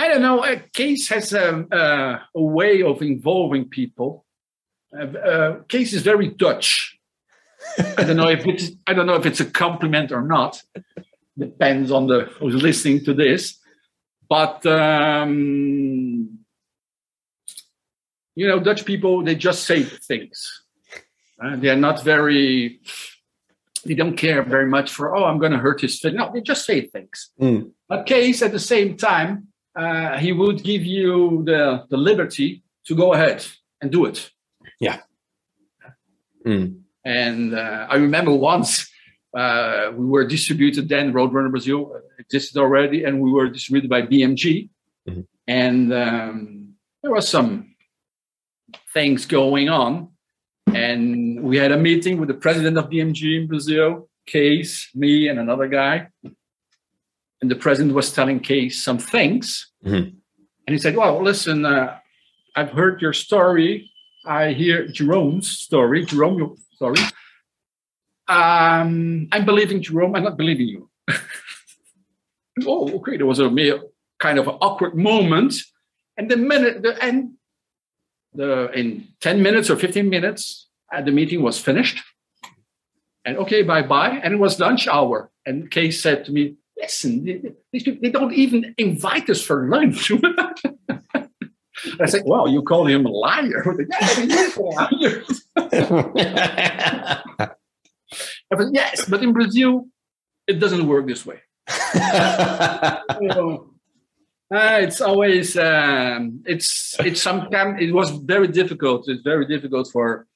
I 0.00 0.08
don't 0.08 0.22
know. 0.22 0.42
A 0.42 0.56
Kees 0.72 1.10
has 1.10 1.34
a, 1.34 1.66
a, 1.70 2.22
a 2.34 2.42
way 2.42 2.82
of 2.82 3.02
involving 3.02 3.68
people. 3.68 4.24
Uh, 4.98 5.04
uh, 5.04 5.62
Kees 5.68 5.92
is 5.92 6.00
very 6.00 6.28
Dutch. 6.28 6.98
I 7.98 8.04
don't 8.04 8.16
know 8.16 8.30
if 8.30 8.46
it's 8.46 8.70
I 8.86 8.94
don't 8.94 9.06
know 9.06 9.16
if 9.16 9.26
it's 9.26 9.40
a 9.40 9.44
compliment 9.44 10.10
or 10.10 10.22
not. 10.22 10.62
Depends 11.36 11.90
on 11.90 12.06
the 12.06 12.20
who's 12.38 12.54
listening 12.54 13.04
to 13.04 13.12
this. 13.12 13.58
But 14.26 14.64
um, 14.64 16.38
you 18.34 18.48
know, 18.48 18.58
Dutch 18.58 18.86
people 18.86 19.22
they 19.22 19.34
just 19.34 19.64
say 19.64 19.82
things. 19.82 20.64
Uh, 21.38 21.56
they 21.56 21.68
are 21.68 21.76
not 21.76 22.02
very. 22.02 22.80
They 23.84 23.94
don't 23.94 24.16
care 24.16 24.42
very 24.42 24.66
much 24.66 24.92
for. 24.92 25.14
Oh, 25.14 25.24
I'm 25.24 25.38
going 25.38 25.52
to 25.52 25.58
hurt 25.58 25.82
his 25.82 25.98
feelings. 25.98 26.18
No, 26.18 26.30
they 26.32 26.40
just 26.40 26.64
say 26.64 26.86
things. 26.86 27.32
Mm. 27.38 27.72
But 27.86 28.06
Kees 28.06 28.42
at 28.42 28.52
the 28.52 28.58
same 28.58 28.96
time, 28.96 29.49
uh, 29.76 30.18
he 30.18 30.32
would 30.32 30.62
give 30.62 30.84
you 30.84 31.42
the 31.44 31.84
the 31.90 31.96
liberty 31.96 32.62
to 32.86 32.94
go 32.94 33.12
ahead 33.12 33.44
and 33.80 33.90
do 33.90 34.06
it. 34.06 34.30
Mm. 36.46 36.80
And 37.04 37.54
uh, 37.54 37.86
I 37.88 37.96
remember 37.96 38.32
once 38.32 38.90
uh, 39.36 39.92
we 39.94 40.06
were 40.06 40.26
distributed 40.26 40.88
then, 40.88 41.12
Roadrunner 41.12 41.50
Brazil 41.50 41.92
existed 42.18 42.58
already, 42.58 43.04
and 43.04 43.20
we 43.20 43.30
were 43.30 43.48
distributed 43.48 43.88
by 43.88 44.02
BMG. 44.02 44.68
Mhm. 45.08 45.26
And 45.46 45.92
um, 45.92 46.74
there 47.02 47.12
was 47.12 47.28
some 47.28 47.74
things 48.92 49.26
going 49.26 49.68
on. 49.68 50.08
And 50.66 51.42
we 51.42 51.56
had 51.56 51.72
a 51.72 51.76
meeting 51.76 52.18
with 52.18 52.28
the 52.28 52.34
president 52.34 52.78
of 52.78 52.90
BMG 52.90 53.40
in 53.40 53.46
Brazil, 53.48 54.08
Kees, 54.26 54.88
me, 54.94 55.28
and 55.28 55.38
another 55.38 55.66
guy. 55.66 56.08
And 57.40 57.50
the 57.50 57.56
president 57.56 57.94
was 57.94 58.12
telling 58.12 58.40
Kees 58.40 58.82
some 58.82 58.98
things. 58.98 59.70
Mhm. 59.84 60.14
And 60.66 60.74
he 60.74 60.78
said, 60.78 60.96
Well, 60.96 61.22
listen, 61.22 61.64
uh, 61.64 61.98
I've 62.54 62.70
heard 62.70 63.00
your 63.00 63.12
story. 63.12 63.90
I 64.26 64.52
hear 64.52 64.86
Jerome's 64.86 65.48
story, 65.50 66.04
Jerome, 66.04 66.38
your 66.38 66.56
story. 66.74 67.00
Um, 68.28 69.28
I'm 69.32 69.44
believing 69.44 69.82
Jerome. 69.82 70.14
I'm 70.14 70.24
not 70.24 70.36
believing 70.36 70.68
you. 70.68 70.90
oh, 72.66 72.92
okay. 72.98 73.16
There 73.16 73.26
was 73.26 73.38
a 73.38 73.50
mere 73.50 73.80
kind 74.18 74.38
of 74.38 74.46
an 74.46 74.54
awkward 74.60 74.94
moment, 74.94 75.54
and 76.16 76.30
the 76.30 76.36
minute 76.36 76.82
the 76.82 77.02
and 77.02 77.32
the 78.34 78.70
in 78.72 79.08
ten 79.20 79.42
minutes 79.42 79.70
or 79.70 79.76
fifteen 79.76 80.08
minutes, 80.08 80.68
uh, 80.94 81.02
the 81.02 81.10
meeting 81.10 81.42
was 81.42 81.58
finished. 81.58 82.02
And 83.24 83.36
okay, 83.38 83.62
bye 83.62 83.82
bye. 83.82 84.20
And 84.22 84.34
it 84.34 84.38
was 84.38 84.60
lunch 84.60 84.86
hour. 84.86 85.30
And 85.44 85.70
Kees 85.70 86.00
said 86.00 86.24
to 86.26 86.32
me, 86.32 86.56
"Listen, 86.80 87.24
these 87.72 87.82
people 87.82 88.00
they 88.02 88.10
don't 88.10 88.32
even 88.34 88.74
invite 88.78 89.28
us 89.30 89.42
for 89.42 89.68
lunch." 89.68 90.12
I 92.00 92.06
said, 92.06 92.22
"Well, 92.26 92.46
you 92.48 92.62
call 92.62 92.86
him 92.86 93.06
a 93.06 93.10
liar." 93.10 93.64
yeah, 93.90 94.14
he 94.14 94.32
is 94.32 94.56
a 94.56 94.62
liar. 94.62 95.24
I 98.52 98.56
said, 98.58 98.68
yes, 98.72 99.04
but 99.08 99.22
in 99.22 99.32
Brazil, 99.32 99.86
it 100.46 100.58
doesn't 100.58 100.86
work 100.86 101.06
this 101.06 101.24
way. 101.24 101.40
So, 103.32 103.70
uh, 104.52 104.78
it's 104.82 105.00
always 105.00 105.56
um, 105.56 106.42
it's 106.44 106.96
it's 107.00 107.22
sometimes 107.22 107.80
it 107.80 107.92
was 107.92 108.10
very 108.10 108.48
difficult. 108.48 109.08
It's 109.08 109.22
very 109.22 109.46
difficult 109.46 109.88
for 109.92 110.26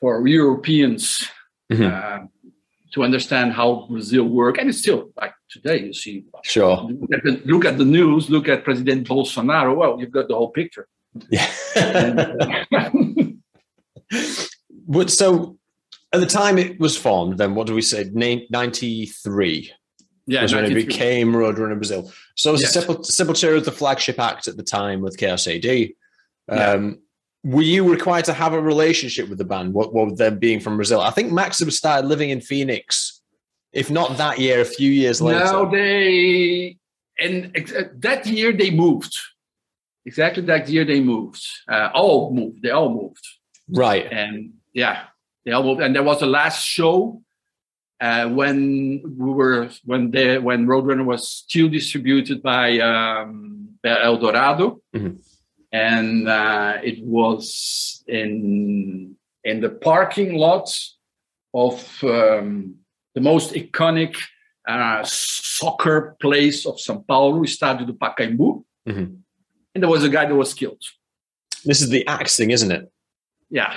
for 0.00 0.26
Europeans 0.26 1.28
Mhm. 1.72 1.90
uh, 1.90 2.26
to 2.96 3.04
understand 3.04 3.52
how 3.52 3.86
Brazil 3.90 4.24
work, 4.24 4.56
and 4.56 4.70
it's 4.70 4.78
still 4.78 5.10
like 5.18 5.34
today. 5.50 5.82
You 5.84 5.92
see, 5.92 6.24
sure. 6.42 6.76
look 6.76 7.12
at, 7.12 7.22
the, 7.22 7.42
look 7.44 7.64
at 7.66 7.76
the 7.76 7.84
news, 7.84 8.30
look 8.30 8.48
at 8.48 8.64
President 8.64 9.06
Bolsonaro. 9.06 9.76
Well, 9.76 10.00
you've 10.00 10.10
got 10.10 10.28
the 10.28 10.34
whole 10.34 10.50
picture. 10.50 10.88
Yeah. 11.30 11.46
And, 11.76 13.42
but 14.88 15.10
so 15.10 15.58
at 16.10 16.20
the 16.20 16.26
time 16.26 16.56
it 16.56 16.80
was 16.80 16.96
formed, 16.96 17.36
then 17.36 17.54
what 17.54 17.66
do 17.66 17.74
we 17.74 17.82
say? 17.82 18.10
Ninety 18.14 19.04
three 19.04 19.72
yeah, 20.26 20.42
was 20.42 20.54
when 20.54 20.64
it 20.64 20.70
93. 20.70 20.86
became 20.86 21.32
Roadrunner 21.32 21.76
Brazil. 21.76 22.10
So 22.34 22.50
it 22.50 22.52
was 22.52 22.62
Yes. 22.62 22.72
simple. 22.72 22.96
Sepultura 22.96 23.54
was 23.54 23.66
the 23.66 23.72
flagship 23.72 24.18
act 24.18 24.48
at 24.48 24.56
the 24.56 24.62
time 24.62 25.02
with 25.02 25.18
Chaos 25.18 25.46
AD. 25.46 25.64
Yeah. 25.64 25.92
Um, 26.48 26.98
Were 27.54 27.62
you 27.74 27.88
required 27.96 28.24
to 28.26 28.32
have 28.42 28.52
a 28.54 28.60
relationship 28.60 29.28
with 29.28 29.38
the 29.38 29.44
band? 29.52 29.72
What, 29.72 29.94
what 29.94 30.06
with 30.06 30.18
them 30.18 30.38
being 30.46 30.58
from 30.64 30.74
Brazil? 30.76 31.00
I 31.00 31.10
think 31.16 31.30
Maxim 31.32 31.70
started 31.70 32.08
living 32.08 32.30
in 32.30 32.40
Phoenix, 32.40 33.22
if 33.72 33.88
not 33.98 34.16
that 34.18 34.38
year, 34.38 34.60
a 34.60 34.64
few 34.78 34.90
years 34.90 35.18
later. 35.22 35.44
No, 35.44 35.70
they 35.70 36.76
and 37.24 37.36
uh, 37.56 37.82
that 38.06 38.26
year 38.26 38.50
they 38.52 38.70
moved. 38.70 39.14
Exactly 40.04 40.42
that 40.52 40.68
year 40.68 40.84
they 40.84 41.00
moved. 41.00 41.42
Uh, 41.68 41.88
all 41.94 42.32
moved. 42.34 42.62
They 42.62 42.70
all 42.70 42.92
moved, 43.00 43.24
Right. 43.68 44.06
and 44.10 44.34
yeah, 44.72 44.96
they 45.44 45.52
all 45.52 45.62
moved. 45.68 45.80
And 45.82 45.94
there 45.94 46.02
was 46.10 46.18
the 46.20 46.26
last 46.40 46.64
show 46.64 47.22
uh, 48.00 48.28
when 48.28 49.02
we 49.18 49.30
were 49.40 49.70
when 49.84 50.10
the 50.10 50.38
when 50.38 50.66
Roadrunner 50.66 51.04
was 51.04 51.22
still 51.28 51.68
distributed 51.68 52.42
by 52.42 52.78
um, 52.80 53.78
El 53.84 54.16
Dorado, 54.18 54.80
Mhm. 54.94 55.18
And 55.72 56.28
uh, 56.28 56.78
it 56.82 57.02
was 57.04 58.02
in 58.08 59.16
in 59.44 59.60
the 59.60 59.70
parking 59.70 60.34
lot 60.34 60.68
of 61.54 62.02
um, 62.04 62.74
the 63.14 63.20
most 63.20 63.52
iconic 63.54 64.16
uh, 64.68 65.02
soccer 65.04 66.16
place 66.20 66.66
of 66.66 66.76
São 66.76 67.06
Paulo, 67.06 67.42
Estádio 67.44 67.86
do 67.86 67.94
Pacaembu. 67.94 68.64
Mhm. 68.88 69.18
And 69.74 69.82
there 69.82 69.90
was 69.90 70.04
a 70.04 70.08
guy 70.08 70.26
that 70.26 70.34
was 70.34 70.52
killed. 70.54 70.82
This 71.64 71.80
is 71.80 71.90
the 71.90 72.06
axe 72.06 72.36
thing, 72.36 72.50
isn't 72.50 72.70
it? 72.72 72.90
Yeah. 73.50 73.74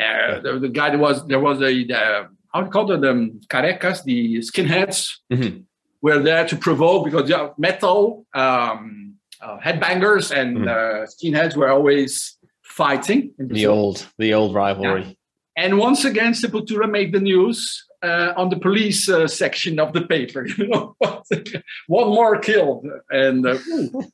Uh, 0.00 0.40
the, 0.40 0.58
the 0.58 0.68
guy 0.68 0.90
that 0.90 0.98
was, 0.98 1.26
there 1.26 1.40
was 1.40 1.60
a, 1.60 1.84
the, 1.84 2.28
how 2.52 2.60
do 2.60 2.66
you 2.66 2.70
call 2.70 2.86
them 2.86 3.00
the 3.00 3.10
um, 3.10 3.40
carecas, 3.48 4.02
the 4.04 4.38
skinheads 4.38 5.18
Mhm. 5.32 5.64
were 6.02 6.18
there 6.20 6.46
to 6.46 6.56
provoke 6.56 7.04
because 7.04 7.28
yeah, 7.28 7.50
metal 7.58 8.26
um, 8.34 9.14
uh, 9.40 9.58
headbangers 9.58 10.30
and 10.40 10.58
Mhm. 10.58 10.68
uh, 10.68 11.06
skinheads 11.06 11.56
were 11.56 11.68
always 11.68 12.36
fighting. 12.62 13.32
in 13.38 13.48
The 13.48 13.66
old, 13.66 14.06
the 14.18 14.34
old 14.34 14.54
rivalry. 14.54 15.16
And 15.56 15.78
once 15.78 16.04
again, 16.04 16.32
Sepultura 16.32 16.88
made 16.88 17.12
the 17.12 17.20
news 17.20 17.84
uh, 18.02 18.32
on 18.36 18.48
the 18.48 18.56
police 18.56 19.08
uh, 19.08 19.26
section 19.26 19.80
of 19.80 19.92
the 19.92 20.02
paper. 20.06 20.46
You 20.58 20.68
know, 20.68 20.94
one 21.88 22.08
more 22.08 22.38
killed, 22.38 22.86
and 23.10 23.44
uh, 23.44 23.58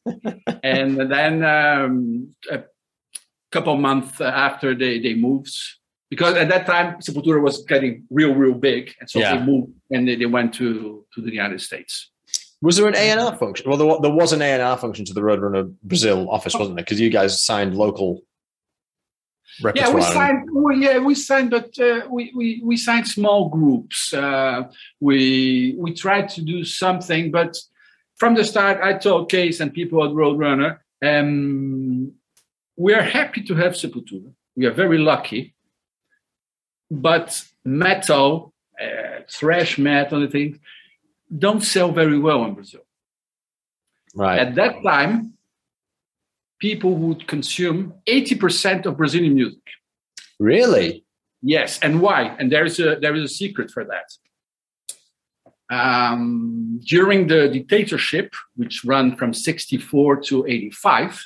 and 0.63 0.99
then 1.13 1.45
um, 1.45 2.35
a 2.51 2.63
couple 3.53 3.75
of 3.75 3.81
months 3.81 4.21
after 4.21 4.75
they 4.75 4.99
they 5.01 5.15
moved, 5.15 5.55
because 6.09 6.35
at 6.35 6.49
that 6.49 6.65
time 6.67 6.97
Sepultura 7.01 7.43
was 7.43 7.63
getting 7.65 8.05
real 8.11 8.35
real 8.35 8.55
big, 8.55 8.95
and 9.01 9.11
so 9.11 9.19
Yeah. 9.19 9.37
they 9.37 9.45
moved 9.45 9.73
and 9.91 10.09
they, 10.09 10.17
they 10.17 10.27
went 10.27 10.55
to 10.55 11.05
to 11.15 11.21
the 11.21 11.31
United 11.31 11.61
States. 11.61 12.11
Was 12.65 12.79
there 12.79 12.89
an 12.89 12.97
A 12.97 13.11
and 13.11 13.21
R 13.21 13.37
function? 13.37 13.69
Well, 13.69 13.77
there, 13.77 14.01
there 14.01 14.11
was 14.11 14.33
an 14.33 14.41
A 14.41 14.47
and 14.47 14.63
R 14.63 14.79
function 14.79 15.05
to 15.05 15.13
the 15.13 15.21
Roadrunner 15.21 15.71
Brazil 15.83 16.31
office, 16.31 16.55
wasn't 16.55 16.77
there? 16.77 16.85
Because 16.85 16.99
you 16.99 17.11
guys 17.11 17.39
signed 17.39 17.77
local 17.77 18.23
Yeah, 19.75 19.93
we 19.93 20.01
signed. 20.01 20.49
Well, 20.51 20.75
yeah, 20.75 20.97
we 20.99 21.15
signed, 21.15 21.51
but 21.51 21.79
uh, 21.79 22.07
we, 22.09 22.33
we 22.35 22.63
we 22.65 22.79
signed 22.79 23.07
small 23.07 23.51
groups. 23.51 24.15
Uh, 24.15 24.71
we 24.99 25.75
we 25.77 25.93
tried 25.93 26.31
to 26.31 26.41
do 26.41 26.65
something, 26.65 27.31
but 27.31 27.55
from 28.17 28.35
the 28.35 28.45
start, 28.45 28.81
I 28.83 28.95
told 28.95 29.31
Kees 29.31 29.61
and 29.61 29.71
people 29.71 30.03
at 30.03 30.13
Roadrunner, 30.13 30.79
um, 31.05 32.13
we 32.77 32.95
are 32.95 33.03
happy 33.03 33.43
to 33.43 33.55
have 33.57 33.73
Sepultura. 33.75 34.33
We 34.57 34.65
are 34.65 34.73
very 34.73 34.97
lucky, 34.97 35.55
but 36.91 37.45
metal, 37.63 38.55
uh, 38.81 39.21
thrash 39.29 39.77
metal, 39.77 40.23
and 40.23 40.33
things 40.33 40.57
don't 41.37 41.63
sell 41.63 41.93
very 41.93 42.19
well 42.19 42.45
in 42.45 42.55
Brazil. 42.55 42.83
Right. 44.15 44.39
At 44.39 44.55
that 44.55 44.83
time, 44.83 45.35
people 46.61 46.95
would 46.97 47.27
consume 47.27 47.95
80% 48.09 48.87
of 48.87 48.97
Brazilian 48.97 49.35
music. 49.35 49.63
really? 50.39 51.05
Yes, 51.47 51.79
and 51.83 52.01
why? 52.01 52.35
And 52.39 52.51
there 52.51 52.65
is 52.65 52.81
a 52.81 52.97
there 52.99 53.15
is 53.15 53.25
a 53.31 53.35
secret 53.43 53.71
for 53.71 53.85
that. 53.85 54.09
Um, 55.71 56.81
during 56.83 57.27
the 57.27 57.49
dictatorship, 57.49 58.35
which 58.57 58.83
ran 58.83 59.15
from 59.17 59.35
64 59.35 60.23
to 60.23 60.47
85, 60.47 61.23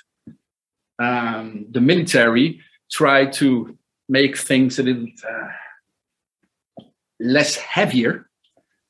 um, 0.98 1.66
the 1.70 1.80
military 1.80 2.60
tried 2.90 3.32
to 3.34 3.78
make 4.08 4.36
things 4.36 4.80
a 4.80 4.82
little 4.82 5.06
uh, 5.22 6.82
less 7.20 7.54
heavier. 7.54 8.28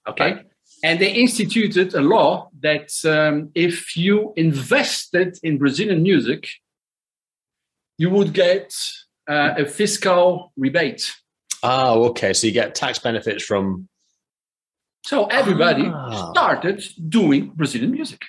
Okay. 0.08 0.47
And 0.84 1.00
they 1.00 1.12
instituted 1.12 1.94
a 1.94 2.00
law 2.00 2.50
that 2.60 2.90
um, 3.04 3.50
if 3.54 3.96
you 3.96 4.32
invested 4.36 5.36
in 5.42 5.58
Brazilian 5.58 6.02
music, 6.02 6.48
you 7.96 8.10
would 8.10 8.32
get 8.32 8.72
uh, 9.28 9.54
a 9.58 9.66
fiscal 9.66 10.52
rebate. 10.56 11.12
Oh, 11.62 12.04
okay. 12.10 12.32
So 12.32 12.46
you 12.46 12.52
get 12.52 12.74
tax 12.76 12.98
benefits 13.00 13.42
from. 13.44 13.88
So 15.04 15.26
everybody 15.26 15.84
Ah. 15.86 16.30
started 16.30 16.84
doing 17.08 17.50
Brazilian 17.56 17.90
music. 17.90 18.22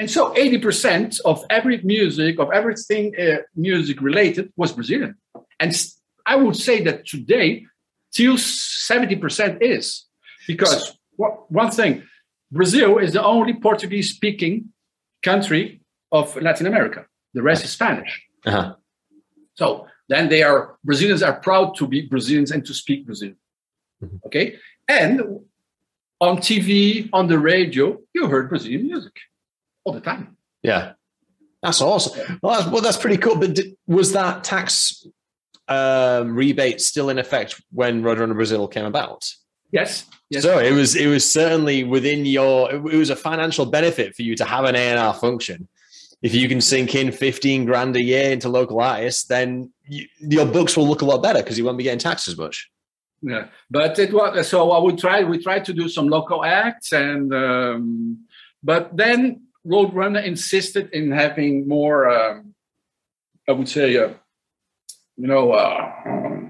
And 0.00 0.10
so 0.10 0.32
80% 0.34 1.20
of 1.24 1.44
every 1.50 1.80
music, 1.82 2.38
of 2.38 2.50
everything 2.52 3.14
uh, 3.18 3.38
music 3.56 4.00
related, 4.00 4.52
was 4.56 4.72
Brazilian. 4.72 5.16
And 5.60 5.72
I 6.24 6.36
would 6.36 6.56
say 6.56 6.82
that 6.84 7.04
today, 7.06 7.66
till 8.12 8.34
70% 8.36 9.58
is. 9.60 10.07
Because 10.48 10.98
one 11.58 11.70
thing, 11.70 12.02
Brazil 12.50 12.98
is 12.98 13.12
the 13.12 13.22
only 13.22 13.54
Portuguese 13.54 14.10
speaking 14.10 14.72
country 15.22 15.80
of 16.10 16.34
Latin 16.36 16.66
America. 16.66 17.06
The 17.34 17.42
rest 17.42 17.64
is 17.64 17.70
Spanish. 17.70 18.12
Uh-huh. 18.44 18.74
So 19.54 19.86
then 20.08 20.28
they 20.28 20.42
are 20.42 20.76
Brazilians 20.82 21.22
are 21.22 21.38
proud 21.48 21.76
to 21.76 21.86
be 21.86 22.02
Brazilians 22.14 22.50
and 22.50 22.64
to 22.66 22.74
speak 22.74 23.04
Brazilian. 23.06 23.38
Mhm. 24.02 24.20
Okay, 24.26 24.56
and 24.88 25.20
on 26.20 26.38
TV, 26.38 27.08
on 27.12 27.28
the 27.28 27.38
radio, 27.38 27.98
you 28.14 28.26
heard 28.26 28.48
Brazilian 28.48 28.86
music 28.86 29.14
all 29.84 29.92
the 29.92 30.00
time. 30.00 30.36
Yeah. 30.62 30.92
That's 31.62 31.80
awesome. 31.80 32.38
Well, 32.42 32.54
that's, 32.54 32.70
well, 32.70 32.82
that's 32.82 32.96
pretty 32.96 33.16
cool. 33.16 33.36
But 33.36 33.54
did, 33.54 33.76
was 33.86 34.12
that 34.12 34.44
tax 34.44 35.04
um, 35.66 36.34
rebate 36.34 36.80
still 36.80 37.10
in 37.10 37.18
effect 37.18 37.60
when 37.72 38.02
Roadrunner 38.02 38.34
Brazil 38.34 38.68
came 38.68 38.84
about? 38.84 39.28
Yes, 39.70 40.06
yes. 40.30 40.42
So 40.42 40.58
it 40.58 40.72
was 40.72 40.96
it 40.96 41.06
was 41.06 41.30
certainly 41.30 41.84
within 41.84 42.24
your 42.24 42.72
it 42.72 42.82
was 42.82 43.10
a 43.10 43.16
financial 43.16 43.66
benefit 43.66 44.14
for 44.14 44.22
you 44.22 44.34
to 44.36 44.44
have 44.44 44.64
an 44.64 44.74
A&R 44.74 45.14
function. 45.14 45.68
If 46.22 46.34
you 46.34 46.48
can 46.48 46.60
sink 46.60 46.94
in 46.94 47.12
15 47.12 47.64
grand 47.64 47.94
a 47.96 48.02
year 48.02 48.32
into 48.32 48.48
local 48.48 48.80
artists, 48.80 49.24
then 49.24 49.70
you, 49.86 50.06
your 50.18 50.46
books 50.46 50.76
will 50.76 50.88
look 50.88 51.02
a 51.02 51.04
lot 51.04 51.22
better 51.22 51.40
because 51.40 51.56
you 51.56 51.64
won't 51.64 51.78
be 51.78 51.84
getting 51.84 52.00
taxed 52.00 52.26
as 52.26 52.36
much. 52.36 52.70
Yeah, 53.22 53.46
but 53.70 53.98
it 53.98 54.12
was 54.12 54.48
so. 54.48 54.70
I 54.70 54.78
would 54.78 54.98
try. 54.98 55.24
We 55.24 55.42
tried 55.42 55.64
to 55.66 55.72
do 55.72 55.88
some 55.88 56.08
local 56.08 56.44
acts, 56.44 56.92
and 56.92 57.34
um, 57.34 58.26
but 58.62 58.96
then 58.96 59.42
Roadrunner 59.66 60.24
insisted 60.24 60.90
in 60.92 61.10
having 61.10 61.66
more. 61.66 62.08
Um, 62.08 62.54
I 63.48 63.52
would 63.52 63.68
say, 63.68 63.96
uh, 63.96 64.10
you 65.16 65.26
know, 65.26 65.52
uh, 65.52 66.47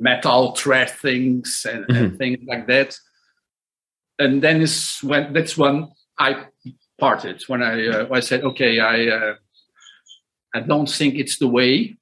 metal 0.00 0.56
thread 0.56 0.90
things 0.90 1.66
and, 1.70 1.84
and 1.90 2.18
things 2.18 2.38
like 2.48 2.66
that. 2.66 2.96
And 4.18 4.42
then 4.42 4.60
is 4.62 4.98
when 5.02 5.32
that's 5.32 5.56
when 5.56 5.88
I 6.18 6.46
parted. 6.98 7.42
When 7.46 7.62
I 7.62 7.86
uh, 7.88 8.08
I 8.12 8.20
said, 8.20 8.42
okay, 8.44 8.80
I 8.80 9.08
uh, 9.08 9.34
I 10.54 10.60
don't 10.60 10.88
think 10.90 11.14
it's 11.14 11.38
the 11.38 11.48
way, 11.48 11.96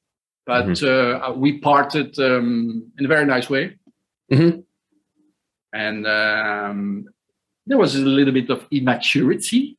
but 0.46 0.82
uh, 0.82 1.32
we 1.36 1.58
parted 1.58 2.18
um, 2.18 2.90
in 2.98 3.04
a 3.04 3.08
very 3.08 3.26
nice 3.26 3.50
way 3.50 3.76
Mhm. 4.32 4.64
and 5.72 6.06
um, 6.06 7.04
there 7.66 7.78
was 7.78 7.94
a 7.94 8.00
little 8.00 8.32
bit 8.32 8.50
of 8.50 8.66
immaturity 8.70 9.78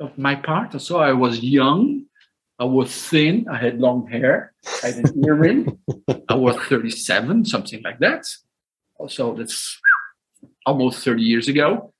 of 0.00 0.16
my 0.18 0.34
part. 0.34 0.80
So 0.80 0.98
I 0.98 1.12
was 1.12 1.42
young, 1.42 2.04
I 2.58 2.64
was 2.64 2.90
thin, 3.08 3.46
I 3.50 3.58
had 3.58 3.78
long 3.80 4.06
hair, 4.08 4.52
I 4.82 4.86
had 4.88 4.96
an 5.10 5.24
earring, 5.26 5.78
I 6.28 6.34
was 6.34 6.56
37, 6.56 7.44
something 7.44 7.82
like 7.82 7.98
that. 7.98 8.24
Also, 8.98 9.34
that's 9.34 9.78
almost 10.64 11.04
30 11.04 11.22
years 11.22 11.48
ago. 11.48 11.92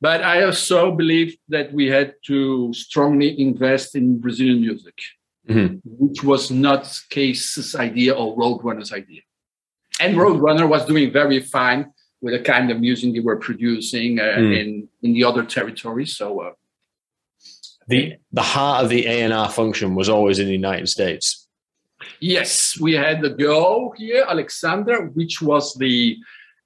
But 0.00 0.22
I 0.22 0.42
also 0.44 0.94
believe 0.94 1.36
that 1.48 1.72
we 1.72 1.86
had 1.88 2.14
to 2.26 2.72
strongly 2.74 3.40
invest 3.40 3.96
in 3.96 4.18
Brazilian 4.20 4.60
music, 4.60 4.98
Mhm. 5.48 5.80
which 5.84 6.22
was 6.22 6.50
not 6.50 6.82
Kees's 7.10 7.74
idea 7.74 8.12
or 8.14 8.36
Roadrunner's 8.36 8.92
idea. 8.92 9.22
And 10.00 10.16
Roadrunner 10.16 10.68
was 10.68 10.84
doing 10.84 11.12
very 11.12 11.40
fine 11.40 11.92
with 12.20 12.34
the 12.34 12.40
kind 12.40 12.70
of 12.70 12.80
music 12.80 13.12
they 13.14 13.20
were 13.20 13.36
producing 13.38 14.18
uh, 14.20 14.36
Mm. 14.38 14.58
in 14.60 14.88
in 15.02 15.12
the 15.14 15.24
other 15.24 15.44
territories. 15.44 16.16
So 16.16 16.26
uh, 16.40 16.52
The 17.88 18.14
the 18.32 18.42
heart 18.42 18.84
of 18.84 18.90
the 18.90 19.06
A&R 19.06 19.50
function 19.50 19.94
was 19.94 20.08
always 20.08 20.38
in 20.38 20.46
the 20.46 20.52
United 20.52 20.88
States. 20.88 21.46
yes, 22.20 22.78
we 22.80 22.92
had 22.94 23.20
the 23.20 23.30
girl 23.30 23.92
here, 23.96 24.24
Alexandra, 24.28 25.06
which 25.06 25.42
was 25.42 25.74
the 25.74 26.16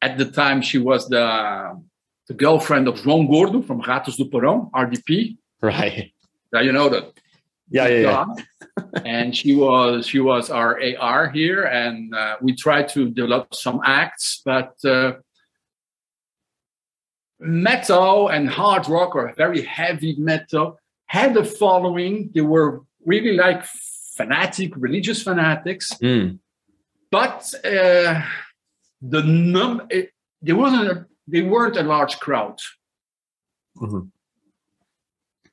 at 0.00 0.16
the 0.18 0.26
time 0.26 0.62
she 0.62 0.78
was 0.78 1.08
the 1.08 1.80
the 2.28 2.34
girlfriend 2.34 2.88
of 2.88 2.96
João 2.96 3.26
Gordo 3.26 3.62
from 3.62 3.80
Ratos 3.80 4.16
de 4.16 4.24
Porão, 4.24 4.70
RDP. 4.72 5.36
Right. 5.62 6.12
Now 6.52 6.60
you 6.60 6.72
know 6.72 6.88
that. 6.88 7.12
Yeah, 7.70 7.88
yeah, 7.88 8.00
yeah. 8.00 9.02
and 9.04 9.36
she 9.36 9.54
was 9.54 10.06
she 10.06 10.20
was 10.20 10.50
our 10.50 10.80
AR 11.00 11.30
here, 11.30 11.64
and 11.64 12.14
uh, 12.14 12.36
we 12.40 12.54
tried 12.54 12.88
to 12.90 13.10
develop 13.10 13.54
some 13.54 13.80
acts, 13.84 14.40
but 14.44 14.72
uh, 14.84 15.14
metal 17.40 18.28
and 18.28 18.48
hard 18.48 18.88
rock 18.88 19.14
or 19.14 19.32
very 19.36 19.62
heavy 19.62 20.16
metal 20.16 20.78
had 21.08 21.36
a 21.36 21.44
following. 21.44 22.30
They 22.34 22.42
were 22.42 22.82
really 23.04 23.32
like 23.36 23.64
fanatic, 24.16 24.72
religious 24.76 25.22
fanatics, 25.22 25.92
Mm. 26.02 26.38
but 27.10 27.52
uh, 27.64 28.22
the 29.00 29.22
num 29.22 29.82
it, 29.90 30.10
there 30.42 30.56
wasn't 30.56 30.90
a, 30.92 31.06
they 31.26 31.42
weren't 31.42 31.76
a 31.76 31.82
large 31.82 32.18
crowd 32.18 32.58
Mhm. 33.76 34.10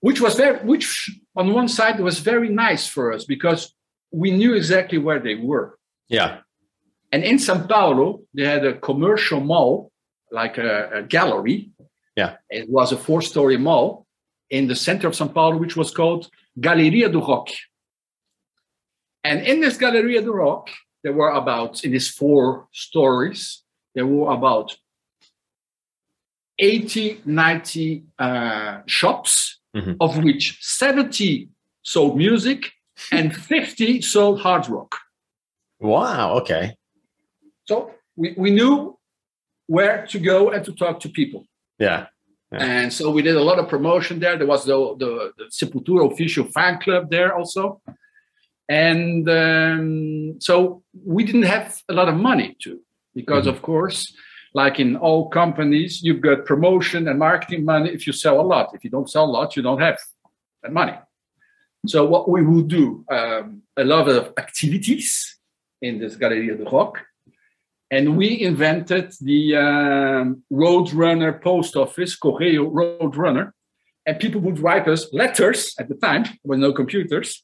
which 0.02 0.20
was 0.22 0.36
very 0.36 0.58
which 0.66 0.88
on 1.36 1.54
one 1.54 1.68
side 1.68 2.00
was 2.00 2.20
very 2.20 2.50
nice 2.50 2.88
for 2.88 3.14
us 3.14 3.24
because 3.26 3.74
we 4.12 4.32
knew 4.32 4.54
exactly 4.56 4.98
where 4.98 5.20
they 5.20 5.36
were 5.36 5.78
Yeah. 6.10 6.40
and 7.12 7.24
in 7.24 7.38
sao 7.40 7.60
paulo 7.68 8.22
they 8.34 8.46
had 8.46 8.66
a 8.66 8.74
commercial 8.80 9.40
mall 9.42 9.92
like 10.32 10.58
a, 10.58 11.00
a 11.00 11.04
gallery 11.04 11.70
Yeah. 12.16 12.38
it 12.50 12.68
was 12.70 12.92
a 12.92 12.98
four 12.98 13.22
story 13.22 13.58
mall 13.58 14.05
in 14.50 14.68
the 14.68 14.76
center 14.76 15.08
of 15.08 15.16
sao 15.16 15.28
paulo 15.28 15.58
which 15.58 15.76
was 15.76 15.92
called 15.92 16.30
galeria 16.60 17.10
do 17.10 17.20
rock 17.20 17.50
and 19.24 19.42
in 19.46 19.60
this 19.60 19.78
galeria 19.78 20.22
do 20.22 20.32
rock 20.34 20.70
there 21.04 21.14
were 21.14 21.32
about 21.32 21.84
in 21.84 21.92
these 21.92 22.10
four 22.10 22.68
stories 22.72 23.64
there 23.96 24.06
were 24.08 24.32
about 24.34 24.76
80 26.60 27.22
90 27.26 28.04
uh, 28.20 28.82
shops 28.86 29.60
Mhm. 29.76 29.98
of 30.00 30.24
which 30.24 30.58
70 30.62 31.50
sold 31.84 32.16
music 32.18 32.72
and 33.12 33.36
50 33.50 34.02
sold 34.02 34.40
hard 34.40 34.70
rock 34.70 34.96
Wow. 35.82 36.38
Okay. 36.40 36.78
so 37.66 37.92
we, 38.16 38.34
we 38.38 38.52
knew 38.52 38.98
where 39.68 40.06
to 40.08 40.18
go 40.20 40.52
and 40.52 40.64
to 40.66 40.72
talk 40.72 41.00
to 41.02 41.10
people 41.10 41.46
Yeah. 41.78 42.08
And 42.52 42.94
so 42.94 43.10
we 43.10 43.22
did 43.22 43.36
a 43.36 43.44
lot 43.44 43.60
of 43.60 43.68
promotion 43.68 44.20
there. 44.20 44.38
There 44.38 44.48
was 44.48 44.66
the, 44.66 44.96
the, 44.98 45.34
the 45.38 45.46
sepultura 45.46 46.12
official 46.12 46.46
fan 46.46 46.80
club 46.80 47.10
there 47.10 47.36
also. 47.36 47.82
And 48.70 49.30
um, 49.30 50.36
so 50.40 50.84
we 51.06 51.24
didn't 51.24 51.44
have 51.44 51.82
a 51.90 51.94
lot 51.94 52.10
of 52.10 52.16
money 52.16 52.56
too 52.60 52.82
because 53.14 53.48
of 53.48 53.62
course 53.62 54.14
like 54.54 54.80
in 54.80 54.96
all 54.96 55.30
companies 55.30 56.02
you've 56.02 56.22
got 56.22 56.46
promotion 56.46 57.08
and 57.08 57.20
marketing 57.20 57.64
money. 57.64 57.92
If 57.92 58.08
you 58.08 58.14
sell 58.14 58.42
a 58.42 58.48
lot 58.54 58.74
if 58.74 58.84
you 58.84 58.90
don't 58.90 59.10
sell 59.10 59.26
a 59.26 59.34
lot 59.38 59.56
you 59.56 59.62
don't 59.62 59.82
have 59.82 60.00
that 60.64 60.74
money. 60.74 60.98
So 61.86 62.06
what 62.06 62.28
we 62.28 62.44
will 62.44 62.64
do 62.64 63.06
um, 63.12 63.62
a 63.78 63.84
lot 63.84 64.10
of 64.10 64.34
activities 64.38 65.38
in 65.82 66.00
this 66.00 66.16
galeria 66.16 66.56
do 66.56 66.64
rock 66.64 67.04
and 67.92 68.18
we 68.18 68.42
invented 68.42 69.14
the 69.22 69.56
um, 69.56 70.44
roadrunner 70.52 71.42
post 71.42 71.76
office 71.76 72.16
correo 72.16 72.70
roadrunner 72.70 73.52
and 74.06 74.20
people 74.20 74.42
would 74.42 74.60
write 74.60 74.88
us 74.88 75.12
letters 75.14 75.76
at 75.80 75.88
the 75.90 75.96
time 75.96 76.24
there 76.24 76.38
were 76.46 76.58
no 76.58 76.74
computers 76.74 77.44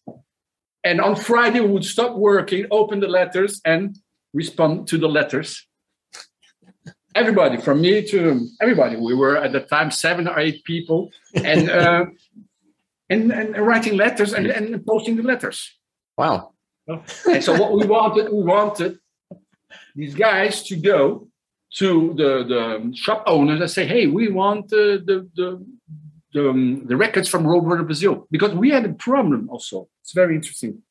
and 0.83 0.99
on 0.99 1.15
Friday, 1.15 1.59
we 1.59 1.67
would 1.67 1.85
stop 1.85 2.15
working, 2.15 2.65
open 2.71 2.99
the 2.99 3.07
letters, 3.07 3.61
and 3.65 3.97
respond 4.33 4.87
to 4.87 4.97
the 4.97 5.07
letters. 5.07 5.67
everybody 7.13 7.57
from 7.57 7.81
me 7.81 8.01
to 8.07 8.47
everybody. 8.61 8.95
We 8.95 9.13
were 9.13 9.37
at 9.37 9.51
the 9.51 9.59
time 9.59 9.91
seven 9.91 10.27
or 10.27 10.39
eight 10.39 10.63
people, 10.63 11.11
and 11.35 11.69
uh, 11.69 12.05
and, 13.09 13.31
and 13.31 13.57
writing 13.57 13.97
letters 13.97 14.33
and, 14.33 14.47
and 14.47 14.85
posting 14.85 15.17
the 15.17 15.23
letters. 15.23 15.69
Wow. 16.17 16.53
And 16.87 17.43
so 17.43 17.53
what 17.53 17.73
we 17.73 17.85
wanted, 17.85 18.31
we 18.31 18.43
wanted 18.43 18.97
these 19.95 20.15
guys 20.15 20.63
to 20.63 20.75
go 20.75 21.27
to 21.75 22.13
the, 22.15 22.43
the 22.43 22.95
shop 22.95 23.23
owners 23.27 23.61
and 23.61 23.69
say, 23.69 23.85
"Hey, 23.85 24.07
we 24.07 24.29
want 24.29 24.65
uh, 24.73 24.99
the 25.05 25.29
the 25.35 25.65
the, 26.33 26.49
um, 26.49 26.85
the 26.85 26.97
records 26.97 27.27
from 27.27 27.43
Roadrunner 27.43 27.85
Brazil 27.85 28.27
because 28.31 28.53
we 28.53 28.69
had 28.69 28.85
a 28.85 28.93
problem 28.93 29.49
also. 29.49 29.89
It's 30.01 30.13
very 30.13 30.35
interesting. 30.35 30.81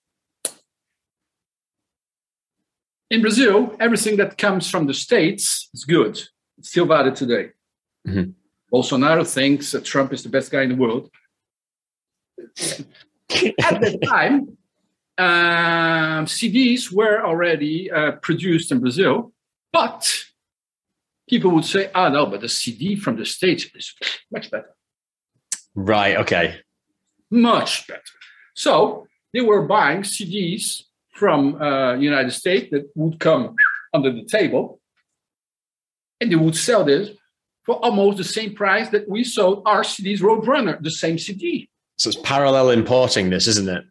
In 3.11 3.23
Brazil, 3.23 3.75
everything 3.81 4.17
that 4.19 4.39
comes 4.39 4.71
from 4.71 4.87
the 4.87 4.95
states 4.95 5.69
is 5.75 5.85
good. 5.85 6.21
It's 6.59 6.69
still 6.71 6.87
valid 6.87 7.17
today. 7.17 7.51
Mhm. 8.07 8.35
Bolsonaro 8.73 9.27
thinks 9.27 9.73
that 9.73 9.85
Trump 9.85 10.13
is 10.13 10.23
the 10.23 10.29
best 10.29 10.51
guy 10.53 10.63
in 10.63 10.69
the 10.69 10.77
world. 10.77 11.11
At 13.63 13.81
the 13.81 13.99
time, 14.07 14.57
um, 15.21 16.27
CDs 16.27 16.91
were 16.91 17.25
already 17.25 17.91
uh, 17.91 18.13
produced 18.23 18.73
in 18.73 18.81
Brazil, 18.81 19.33
but 19.73 20.01
people 21.29 21.51
would 21.53 21.65
say, 21.65 21.91
"Ah, 21.95 22.09
no, 22.09 22.27
but 22.27 22.41
the 22.41 22.49
CD 22.49 22.97
from 22.97 23.17
the 23.17 23.25
states 23.27 23.67
is 23.75 23.95
much 24.33 24.51
better." 24.51 24.75
Right. 25.75 26.17
Okay. 26.17 26.61
much 27.31 27.87
better. 27.87 28.03
So 28.55 29.07
they 29.33 29.41
were 29.41 29.63
buying 29.67 30.03
CDs 30.03 30.83
from 31.15 31.61
uh, 31.63 31.95
United 31.95 32.33
States 32.33 32.69
that 32.73 32.91
would 32.97 33.21
come 33.21 33.55
under 33.95 34.11
the 34.13 34.25
table, 34.25 34.81
and 36.21 36.31
they 36.31 36.37
would 36.37 36.57
sell 36.57 36.85
this 36.85 37.11
for 37.65 37.77
almost 37.85 38.17
the 38.19 38.25
same 38.25 38.55
price 38.55 38.89
that 38.91 39.09
we 39.09 39.23
sold 39.23 39.63
our 39.67 39.83
CDs 39.83 40.21
Roadrunner, 40.21 40.83
the 40.83 40.91
same 40.91 41.19
CD. 41.19 41.69
So 41.99 42.09
it's 42.09 42.19
parallel 42.25 42.71
importing 42.71 43.31
this, 43.31 43.47
isn't 43.47 43.69
it? 43.69 43.85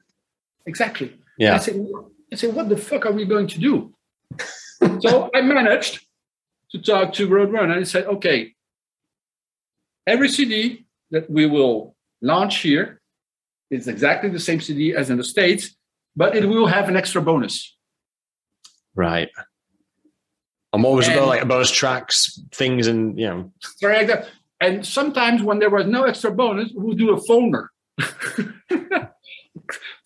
Exactly. 0.66 1.14
I 1.40 1.44
Yeah. 1.44 1.58
said, 1.60 1.88
I 2.32 2.36
said, 2.36 2.54
what 2.56 2.70
the 2.70 2.78
fuck 2.78 3.06
are 3.06 3.12
we 3.14 3.26
going 3.26 3.48
to 3.48 3.60
do? 3.60 3.94
so 5.02 5.30
I 5.34 5.42
managed 5.42 6.06
to 6.72 6.82
talk 6.82 7.14
to 7.14 7.28
Roadrunner 7.28 7.76
and 7.78 7.88
said, 7.88 8.06
okay, 8.06 8.54
every 10.06 10.30
CD 10.30 10.86
that 11.12 11.30
we 11.30 11.46
will 11.46 11.96
launch 12.22 12.58
here 12.62 13.02
is 13.72 13.88
exactly 13.88 14.30
the 14.30 14.40
same 14.40 14.60
CD 14.60 14.94
as 14.96 15.10
in 15.10 15.18
the 15.18 15.24
States, 15.24 15.76
but 16.16 16.36
it 16.36 16.46
will 16.48 16.68
have 16.68 16.90
an 16.90 16.98
extra 16.98 17.22
bonus. 17.22 17.76
Right. 18.96 19.30
What 20.72 20.92
was 20.96 21.08
And- 21.08 21.18
about 21.18 21.28
like 21.30 21.48
bonus 21.48 21.72
tracks, 21.72 22.40
things, 22.52 22.88
and 22.88 23.18
you 23.18 23.28
know, 23.28 23.54
Sorry, 23.78 23.96
like 23.98 24.08
that. 24.08 24.30
And 24.62 24.86
sometimes 24.86 25.42
when 25.42 25.60
there 25.60 25.70
was 25.70 25.86
no 25.88 26.04
extra 26.04 26.32
bonus, 26.32 26.72
we'll 26.76 26.98
do 26.98 27.12
a 27.14 27.22
phoner. 27.22 27.68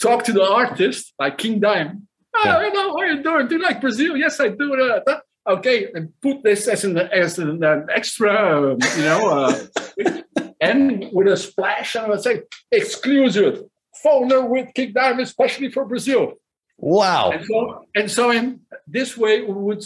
Talk 0.02 0.24
to 0.26 0.34
the 0.34 0.44
artist, 0.44 1.14
like 1.20 1.38
King 1.38 1.60
Diamond. 1.60 2.08
Oh, 2.36 2.42
Yeah. 2.46 2.66
you 2.66 2.74
know, 2.74 2.90
how 2.92 2.98
are 2.98 3.08
you 3.08 3.24
doing? 3.24 3.48
Do 3.48 3.56
you 3.58 3.62
like 3.64 3.80
Brazil? 3.82 4.18
Yes, 4.18 4.40
I 4.40 4.50
do. 4.50 4.74
Uh, 4.74 5.20
Okay, 5.46 5.90
and 5.94 6.14
put 6.22 6.42
this 6.42 6.70
as 6.70 6.86
an, 6.86 6.98
as 6.98 7.38
an, 7.38 7.62
an 7.66 7.88
extra, 7.94 8.32
um, 8.72 8.78
you 8.96 9.04
know, 9.04 9.30
uh, 9.30 10.22
and 10.62 11.10
with 11.12 11.28
a 11.28 11.36
splash, 11.36 11.96
and 11.96 12.06
I 12.06 12.10
would 12.10 12.22
say 12.22 12.44
exclusive 12.72 13.64
phoner 14.06 14.48
with 14.48 14.74
King 14.74 14.94
Diamond, 14.94 15.22
especially 15.22 15.70
for 15.70 15.86
Brazil. 15.86 16.34
wow. 16.78 17.32
And 17.32 17.46
so, 17.46 17.86
and 17.96 18.10
so 18.12 18.32
in 18.32 18.62
this 18.88 19.18
way, 19.18 19.42
we 19.42 19.54
would 19.54 19.84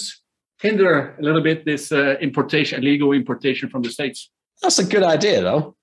hinder 0.61 1.15
a 1.19 1.21
little 1.23 1.41
bit 1.41 1.65
this 1.65 1.91
uh, 1.91 2.15
importation, 2.21 2.81
illegal 2.83 3.11
importation 3.13 3.69
from 3.69 3.81
the 3.81 3.89
States. 3.89 4.29
That's 4.61 4.79
a 4.79 4.85
good 4.85 5.03
idea, 5.03 5.41
though. 5.41 5.75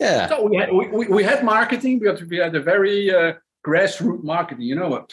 Yeah. 0.00 0.16
Yeah. 0.16 0.28
So 0.28 0.42
we 0.48 0.56
had, 0.56 0.72
we, 0.72 1.06
we- 1.08 1.22
had 1.24 1.44
marketing 1.44 1.98
because 1.98 2.22
we 2.22 2.36
had 2.36 2.54
a 2.54 2.60
very 2.60 3.14
uh, 3.14 3.34
grassroots 3.66 4.22
marketing, 4.22 4.64
you 4.64 4.74
know 4.74 4.88
what? 4.88 5.12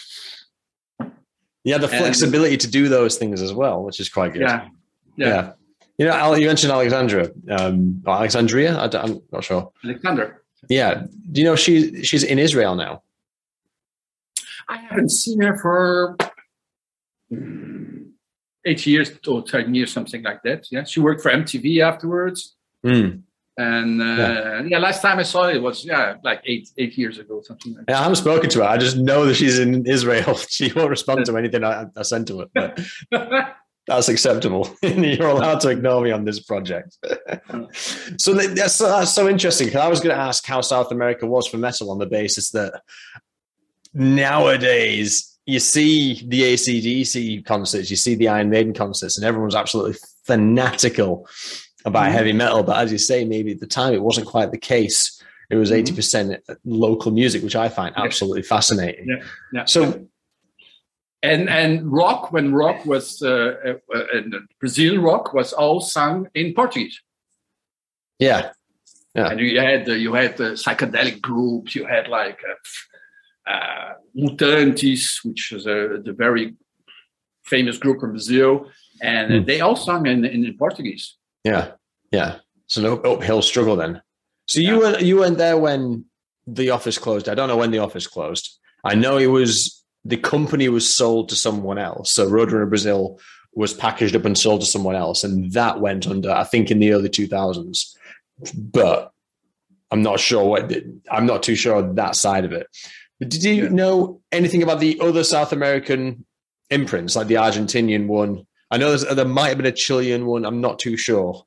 Had 0.99 1.81
the 1.81 1.87
And- 1.87 1.97
flexibility 2.03 2.57
to 2.57 2.67
do 2.69 2.89
those 2.89 3.17
things 3.17 3.41
as 3.41 3.53
well, 3.53 3.83
which 3.83 3.99
is 3.99 4.09
quite 4.09 4.33
good. 4.33 4.41
Yeah. 4.41 4.67
Yeah. 5.15 5.53
You 5.97 6.07
know, 6.07 6.33
you 6.35 6.47
mentioned 6.47 6.71
Alexandra, 6.73 7.29
um, 7.49 8.01
Alexandria. 8.07 8.75
I 8.77 8.85
am 9.03 9.21
not 9.31 9.43
sure. 9.43 9.71
Alexander. 9.85 10.41
Yeah. 10.69 11.03
Do 11.31 11.39
you 11.41 11.45
know 11.45 11.55
she 11.55 12.03
she's 12.03 12.23
in 12.23 12.39
Israel 12.39 12.75
now? 12.75 13.03
I 14.67 14.77
haven't 14.77 15.09
seen 15.11 15.39
her 15.41 15.57
for 15.59 16.17
eight 18.65 18.85
years 18.87 19.11
or 19.27 19.43
10 19.43 19.75
years, 19.75 19.91
something 19.91 20.23
like 20.23 20.41
that. 20.43 20.67
Yeah. 20.71 20.83
She 20.83 20.99
worked 20.99 21.21
for 21.21 21.31
MTV 21.31 21.79
afterwards. 21.81 22.55
Mm. 22.85 23.21
And 23.57 24.01
uh, 24.01 24.63
yeah. 24.67 24.79
last 24.79 25.01
time 25.01 25.19
I 25.19 25.23
saw 25.23 25.47
it 25.47 25.61
was, 25.61 25.85
yeah, 25.85 26.15
like 26.23 26.41
eight 26.45 26.69
eight 26.77 26.97
years 26.97 27.19
ago, 27.19 27.41
something 27.43 27.75
like 27.75 27.85
Yeah, 27.87 27.99
I 27.99 28.03
haven't 28.03 28.15
spoken 28.15 28.49
to 28.49 28.59
her. 28.59 28.65
I 28.65 28.77
just 28.77 28.97
know 28.97 29.25
that 29.25 29.35
she's 29.35 29.59
in 29.59 29.85
Israel. 29.85 30.35
She 30.49 30.71
won't 30.73 30.89
respond 30.89 31.25
to 31.25 31.37
anything 31.37 31.63
I, 31.63 31.85
I 31.95 32.01
sent 32.01 32.27
to 32.29 32.39
her. 32.39 32.45
But 32.53 32.79
that's 33.87 34.09
acceptable. 34.09 34.75
You're 34.81 35.27
allowed 35.27 35.59
to 35.61 35.69
ignore 35.69 36.01
me 36.01 36.11
on 36.11 36.25
this 36.25 36.39
project. 36.39 36.97
so 38.17 38.33
that's, 38.33 38.77
that's 38.79 39.11
so 39.11 39.29
interesting 39.29 39.67
because 39.67 39.81
I 39.81 39.87
was 39.87 39.99
going 39.99 40.15
to 40.15 40.21
ask 40.21 40.45
how 40.45 40.61
South 40.61 40.91
America 40.91 41.27
was 41.27 41.47
for 41.47 41.57
metal 41.57 41.91
on 41.91 41.99
the 41.99 42.05
basis 42.05 42.51
that 42.51 42.81
nowadays 43.93 45.37
you 45.45 45.59
see 45.59 46.23
the 46.27 46.41
ACDC 46.41 47.45
concerts, 47.45 47.89
you 47.89 47.97
see 47.97 48.15
the 48.15 48.29
Iron 48.29 48.49
Maiden 48.49 48.73
concerts, 48.73 49.17
and 49.17 49.25
everyone's 49.25 49.55
absolutely 49.55 49.97
fanatical 50.25 51.27
about 51.85 52.07
Mhm. 52.07 52.11
heavy 52.11 52.33
metal. 52.33 52.63
But 52.63 52.77
as 52.77 52.91
you 52.91 52.97
say, 52.97 53.25
maybe 53.25 53.51
at 53.51 53.59
the 53.59 53.67
time 53.67 53.93
it 53.93 54.01
wasn't 54.01 54.27
quite 54.27 54.51
the 54.51 54.57
case. 54.57 55.21
It 55.49 55.55
was 55.55 55.69
Mhm. 55.71 55.77
80% 55.77 56.39
local 56.65 57.11
music, 57.11 57.43
which 57.43 57.55
I 57.55 57.69
find 57.69 57.93
Yeah. 57.97 58.03
absolutely 58.03 58.43
fascinating. 58.43 59.05
Yeah. 59.07 59.23
yeah. 59.53 59.65
So, 59.65 60.07
and 61.21 61.49
and 61.49 61.91
rock 61.91 62.31
when 62.33 62.53
rock 62.53 62.85
was 62.85 63.21
uh, 63.21 63.55
uh, 63.65 63.97
uh, 63.97 64.21
Brazil 64.59 65.01
rock 65.01 65.33
was 65.33 65.53
all 65.53 65.79
sung 65.81 66.27
in 66.33 66.53
Portuguese. 66.53 66.99
yeah, 68.19 68.51
Yeah. 69.15 69.29
And 69.29 69.39
you 69.39 69.59
had 69.59 69.87
uh, 69.89 69.93
you 69.93 70.13
had 70.13 70.33
uh, 70.41 70.55
psychedelic 70.63 71.21
groups. 71.21 71.75
You 71.75 71.85
had 71.85 72.07
like 72.07 72.39
uh, 72.51 73.51
uh, 73.53 73.93
Mutantes, 74.15 75.23
which 75.25 75.51
is 75.51 75.65
a 75.65 75.77
the 76.07 76.13
very 76.25 76.55
famous 77.53 77.77
group 77.77 77.99
from 77.99 78.11
Brazil, 78.11 78.51
and 79.01 79.31
uh, 79.33 79.37
Hmm. 79.39 79.45
they 79.45 79.59
all 79.61 79.75
sung 79.75 80.07
in, 80.07 80.25
in 80.25 80.57
Portuguese. 80.57 81.05
Yeah, 81.43 81.71
yeah. 82.11 82.37
It's 82.65 82.77
an 82.77 82.85
uphill 82.85 83.37
oh, 83.37 83.41
struggle 83.41 83.75
then. 83.75 84.01
So 84.47 84.59
you 84.59 84.79
were 84.79 84.99
you 84.99 85.17
weren't 85.17 85.37
there 85.37 85.57
when 85.57 86.05
the 86.47 86.69
office 86.71 86.97
closed. 86.97 87.29
I 87.29 87.35
don't 87.35 87.47
know 87.47 87.57
when 87.57 87.71
the 87.71 87.79
office 87.79 88.07
closed. 88.07 88.57
I 88.83 88.95
know 88.95 89.17
it 89.17 89.27
was 89.27 89.83
the 90.05 90.17
company 90.17 90.67
was 90.69 90.87
sold 90.87 91.29
to 91.29 91.35
someone 91.35 91.77
else. 91.77 92.11
So 92.11 92.29
Roadrunner 92.29 92.67
Brazil 92.67 93.19
was 93.53 93.73
packaged 93.73 94.15
up 94.15 94.25
and 94.25 94.37
sold 94.37 94.61
to 94.61 94.67
someone 94.67 94.95
else, 94.95 95.23
and 95.23 95.51
that 95.53 95.79
went 95.79 96.07
under. 96.07 96.31
I 96.31 96.43
think 96.43 96.71
in 96.71 96.79
the 96.79 96.91
early 96.93 97.09
two 97.09 97.27
thousands, 97.27 97.95
but 98.55 99.11
I'm 99.91 100.01
not 100.01 100.19
sure 100.19 100.43
what. 100.45 100.73
I'm 101.11 101.25
not 101.25 101.43
too 101.43 101.55
sure 101.55 101.75
on 101.75 101.95
that 101.95 102.15
side 102.15 102.45
of 102.45 102.51
it. 102.51 102.67
But 103.19 103.29
did 103.29 103.43
you 103.43 103.63
Yeah. 103.63 103.69
know 103.69 104.21
anything 104.31 104.63
about 104.63 104.79
the 104.79 104.99
other 104.99 105.23
South 105.23 105.53
American 105.53 106.25
imprints, 106.69 107.15
like 107.15 107.27
the 107.27 107.35
Argentinian 107.35 108.07
one? 108.07 108.45
I 108.73 108.77
know 108.77 108.89
there's, 108.89 109.05
there 109.05 109.23
might 109.23 109.49
have 109.49 109.57
been 109.57 109.67
a 109.67 109.71
Chilean 109.71 110.25
one. 110.25 110.45
I'm 110.47 110.59
not 110.59 110.79
too 110.79 110.97
sure. 110.97 111.45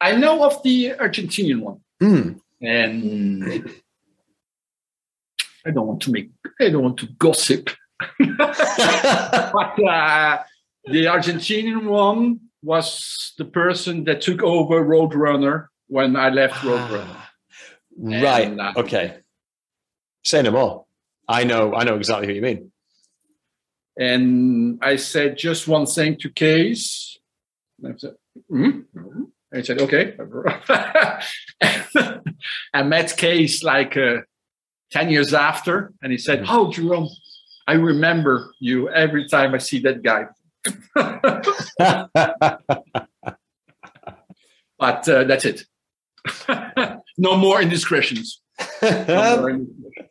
I 0.00 0.16
know 0.16 0.42
of 0.42 0.62
the 0.62 0.92
Argentinian 0.98 1.60
one, 1.60 1.80
Hmm. 2.00 2.38
and 2.62 3.70
I 5.66 5.70
don't 5.70 5.86
want 5.86 6.00
to 6.02 6.10
make 6.12 6.30
I 6.60 6.70
don't 6.70 6.82
want 6.82 6.96
to 7.00 7.06
gossip, 7.18 7.68
but 8.18 9.78
uh, 9.84 10.42
the 10.86 11.04
Argentinian 11.06 11.84
one 11.84 12.40
was 12.62 13.34
the 13.36 13.44
person 13.44 14.04
that 14.04 14.22
took 14.22 14.42
over 14.42 14.82
Roadrunner 14.82 15.66
when 15.88 16.16
I 16.16 16.30
left 16.30 16.54
Roadrunner. 16.54 17.16
Ah, 17.16 17.30
right. 18.02 18.46
And, 18.48 18.60
uh, 18.62 18.72
okay. 18.78 19.18
Say 20.24 20.40
no 20.40 20.52
more. 20.52 20.86
I 21.28 21.44
know. 21.44 21.74
I 21.74 21.84
know 21.84 21.96
exactly 21.96 22.28
who 22.28 22.32
you 22.34 22.40
mean. 22.42 22.72
And 23.96 24.78
I 24.82 24.96
said 24.96 25.38
just 25.38 25.68
one 25.68 25.86
thing 25.86 26.16
to 26.20 26.30
Kees. 26.30 27.18
And 27.82 27.94
I 27.94 27.96
said, 27.96 28.14
"Hmm?" 28.48 28.80
And 29.54 29.54
I 29.54 29.62
said, 29.62 29.80
okay. 29.82 30.16
I 32.74 32.82
met 32.82 33.16
Kees 33.16 33.62
like 33.62 33.96
uh, 33.96 34.22
10 34.90 35.10
years 35.10 35.32
after, 35.32 35.92
and 36.02 36.10
he 36.10 36.18
said, 36.18 36.44
Oh, 36.48 36.72
Jerome, 36.72 37.08
I 37.68 37.74
remember 37.74 38.52
you 38.58 38.90
every 38.90 39.28
time 39.28 39.54
I 39.54 39.58
see 39.58 39.78
that 39.80 40.02
guy. 40.02 40.26
But 44.76 45.08
uh, 45.08 45.22
that's 45.24 45.44
it. 45.44 45.62
no 47.16 47.36
more 47.36 47.62
indiscretions. 47.62 48.42
No 48.82 49.36
more 49.38 49.50
indiscretions. 49.50 50.10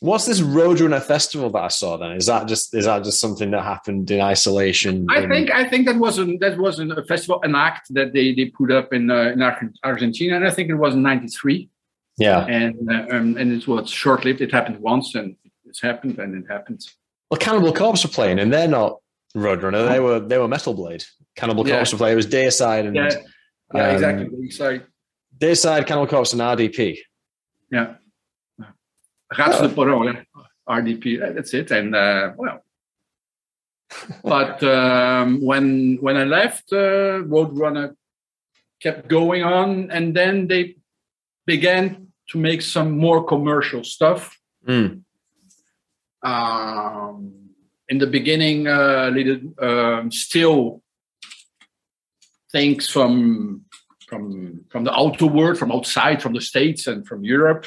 What's 0.00 0.26
this 0.26 0.40
Roadrunner 0.40 1.02
festival 1.02 1.50
that 1.50 1.62
I 1.62 1.68
saw? 1.68 1.96
Then 1.96 2.12
is 2.12 2.26
that 2.26 2.46
just 2.48 2.74
is 2.74 2.84
that 2.84 3.04
just 3.04 3.20
something 3.20 3.50
that 3.52 3.62
happened 3.62 4.10
in 4.10 4.20
isolation? 4.20 5.06
I 5.10 5.22
in- 5.22 5.30
think 5.30 5.50
I 5.50 5.68
think 5.68 5.86
that 5.86 5.96
wasn't 5.96 6.40
that 6.40 6.58
wasn't 6.58 6.92
a 6.98 7.04
festival, 7.04 7.40
an 7.42 7.54
act 7.54 7.92
that 7.94 8.12
they 8.12 8.34
they 8.34 8.46
put 8.46 8.70
up 8.70 8.92
in 8.92 9.10
uh, 9.10 9.32
in 9.34 9.42
Argentina, 9.84 10.36
and 10.36 10.46
I 10.46 10.50
think 10.50 10.70
it 10.70 10.74
was 10.74 10.94
in 10.94 11.02
'93, 11.02 11.68
yeah. 12.18 12.44
and 12.46 12.90
uh, 12.90 13.06
um, 13.16 13.36
and 13.36 13.52
it 13.52 13.66
was 13.66 13.90
short 13.90 14.24
lived. 14.24 14.40
It 14.40 14.52
happened 14.52 14.78
once, 14.80 15.14
and 15.14 15.36
it's 15.66 15.80
happened, 15.80 16.18
and 16.18 16.34
it 16.44 16.50
happened. 16.50 16.84
Well, 17.30 17.38
Cannibal 17.38 17.72
Corpse 17.72 18.04
were 18.04 18.10
playing, 18.10 18.38
and 18.38 18.52
they're 18.52 18.68
not 18.68 18.98
Roadrunner. 19.36 19.88
They 19.88 20.00
were 20.00 20.20
they 20.20 20.38
were 20.38 20.48
Metal 20.48 20.74
Blade. 20.74 21.04
Cannibal 21.36 21.66
Yeah. 21.66 21.76
Corpse 21.76 21.92
were 21.92 21.98
playing. 21.98 22.12
It 22.12 22.16
was 22.16 22.26
Deicide 22.28 22.86
and 22.86 22.94
Yeah, 22.94 23.10
yeah, 23.74 23.88
um, 23.88 23.94
exactly. 23.94 24.50
Sorry, 24.50 24.82
Deicide, 25.38 25.86
Cannibal 25.86 26.06
Corpse, 26.06 26.32
and 26.32 26.40
RDP. 26.42 26.98
yeah. 27.72 27.94
Rats 29.36 29.60
de 29.60 29.68
Porão, 29.68 30.04
yeah. 30.04 30.22
RDP. 30.68 31.34
That's 31.34 31.54
it, 31.54 31.70
and 31.70 31.94
uh, 31.94 32.32
well. 32.36 32.60
but 34.24 34.62
um, 34.62 35.40
when 35.40 35.98
when 36.00 36.16
I 36.16 36.24
left, 36.24 36.72
uh, 36.72 37.22
Roadrunner 37.24 37.94
kept 38.80 39.08
going 39.08 39.42
on, 39.42 39.90
and 39.90 40.14
then 40.14 40.48
they 40.48 40.76
began 41.46 42.08
to 42.30 42.38
make 42.38 42.62
some 42.62 42.98
more 42.98 43.24
commercial 43.24 43.84
stuff. 43.84 44.38
Mm. 44.66 45.02
Um, 46.22 47.32
in 47.88 47.98
the 47.98 48.06
beginning, 48.06 48.66
uh, 48.66 49.10
did 49.10 49.52
um, 49.60 50.10
still 50.10 50.82
things 52.50 52.88
from 52.88 53.64
from 54.08 54.64
from 54.70 54.84
the 54.84 54.94
outer 54.94 55.26
world, 55.26 55.58
from 55.58 55.70
outside, 55.70 56.22
from 56.22 56.32
the 56.32 56.40
states 56.40 56.86
and 56.86 57.06
from 57.06 57.24
Europe, 57.24 57.66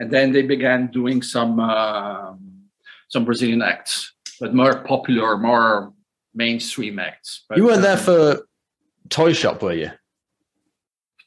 and 0.00 0.10
then 0.10 0.32
they 0.32 0.42
began 0.42 0.88
doing 0.88 1.22
some 1.22 1.58
um 1.60 2.64
some 3.08 3.24
Brazilian 3.24 3.62
acts, 3.62 4.12
but 4.40 4.54
more 4.54 4.82
popular, 4.84 5.36
more 5.38 5.92
mainstream 6.34 6.98
acts. 6.98 7.44
But, 7.48 7.58
You 7.58 7.64
weren't 7.66 7.82
there 7.82 7.92
um, 7.96 7.98
for 7.98 8.46
Toy 9.08 9.32
Shop, 9.32 9.62
were 9.62 9.72
you? 9.72 9.90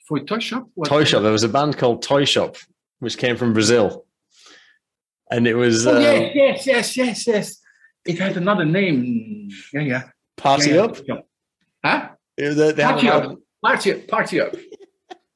for 0.07 0.19
Toy 0.19 0.39
Shop. 0.39 0.67
What- 0.73 0.89
Toy 0.89 1.03
Shop. 1.03 1.21
There 1.21 1.31
was 1.31 1.43
a 1.43 1.49
band 1.49 1.77
called 1.77 2.01
Toy 2.01 2.25
Shop, 2.25 2.57
which 2.99 3.17
came 3.17 3.37
from 3.37 3.53
Brazil, 3.53 4.05
and 5.31 5.47
it 5.47 5.53
was 5.55 5.85
Oh 5.87 5.95
uh, 5.95 5.99
yes, 5.99 6.33
yes, 6.35 6.65
yes, 6.67 6.97
yes, 6.97 7.27
yes. 7.27 7.61
It 8.05 8.17
had 8.17 8.37
another 8.37 8.65
name. 8.65 9.49
Yeah, 9.73 9.81
yeah. 9.81 10.03
Party 10.37 10.71
yeah, 10.71 10.83
Up. 10.83 10.97
yeah. 11.07 11.15
Huh? 11.85 12.09
They, 12.37 12.53
they 12.53 12.83
had 12.83 12.93
Party 12.93 13.09
Up. 13.09 13.37
Party 13.61 13.91
up, 13.91 14.07
party 14.07 14.39
up. 14.41 14.55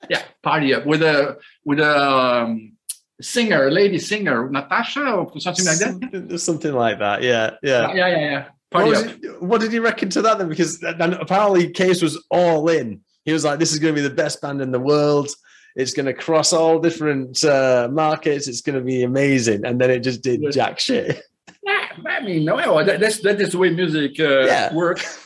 yeah, 0.09 0.21
party 0.41 0.73
up 0.73 0.85
with 0.85 1.03
a 1.03 1.37
with 1.65 1.79
a 1.79 2.09
um, 2.09 2.72
singer, 3.21 3.71
lady 3.71 3.99
singer, 3.99 4.49
Natasha 4.49 5.11
or 5.11 5.39
something 5.39 5.65
like 5.65 5.77
that. 5.77 6.39
Something, 6.39 6.73
like 6.73 6.99
that. 6.99 7.21
Yeah, 7.21 7.51
yeah. 7.61 7.93
Yeah, 7.93 8.07
yeah, 8.07 8.17
yeah. 8.17 8.45
What, 8.71 8.87
was 8.87 9.03
what 9.39 9.61
did 9.61 9.71
he 9.71 9.79
reckon 9.79 10.09
to 10.09 10.21
that 10.23 10.39
then? 10.39 10.49
Because 10.49 10.81
and 10.81 11.13
apparently 11.13 11.69
Kees 11.69 12.01
was 12.01 12.23
all 12.31 12.67
in. 12.69 13.01
He 13.23 13.31
was 13.31 13.45
like, 13.45 13.59
"This 13.59 13.71
is 13.71 13.79
going 13.79 13.93
to 13.93 14.01
be 14.01 14.07
the 14.07 14.13
best 14.13 14.41
band 14.41 14.61
in 14.61 14.71
the 14.71 14.79
world. 14.79 15.29
It's 15.75 15.93
going 15.93 16.07
to 16.07 16.13
cross 16.13 16.53
all 16.53 16.79
different 16.79 17.43
uh, 17.43 17.87
markets. 17.91 18.47
It's 18.47 18.61
going 18.61 18.77
to 18.77 18.83
be 18.83 19.03
amazing." 19.03 19.63
And 19.65 19.79
then 19.79 19.91
it 19.91 19.99
just 19.99 20.23
did 20.23 20.41
jack 20.51 20.79
shit. 20.79 21.21
Yeah, 21.63 21.87
I 22.07 22.21
mean, 22.21 22.45
no, 22.45 22.83
that, 22.83 22.99
that's 22.99 23.19
that 23.21 23.39
is 23.39 23.51
the 23.51 23.59
way 23.59 23.69
music 23.69 24.19
uh, 24.19 24.45
Yeah. 24.45 24.73
works. 24.73 25.19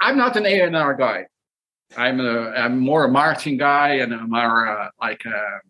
I'm 0.00 0.16
not 0.18 0.36
an 0.36 0.44
A 0.44 0.60
and 0.60 0.76
R 0.76 0.94
guy. 0.94 1.26
I'm 1.96 2.20
a 2.20 2.50
I'm 2.50 2.78
more 2.78 3.04
a 3.04 3.08
marketing 3.08 3.56
guy 3.56 3.94
and 3.96 4.12
I'm 4.12 4.30
more 4.30 4.68
uh, 4.68 4.90
like 5.00 5.24
a 5.24 5.60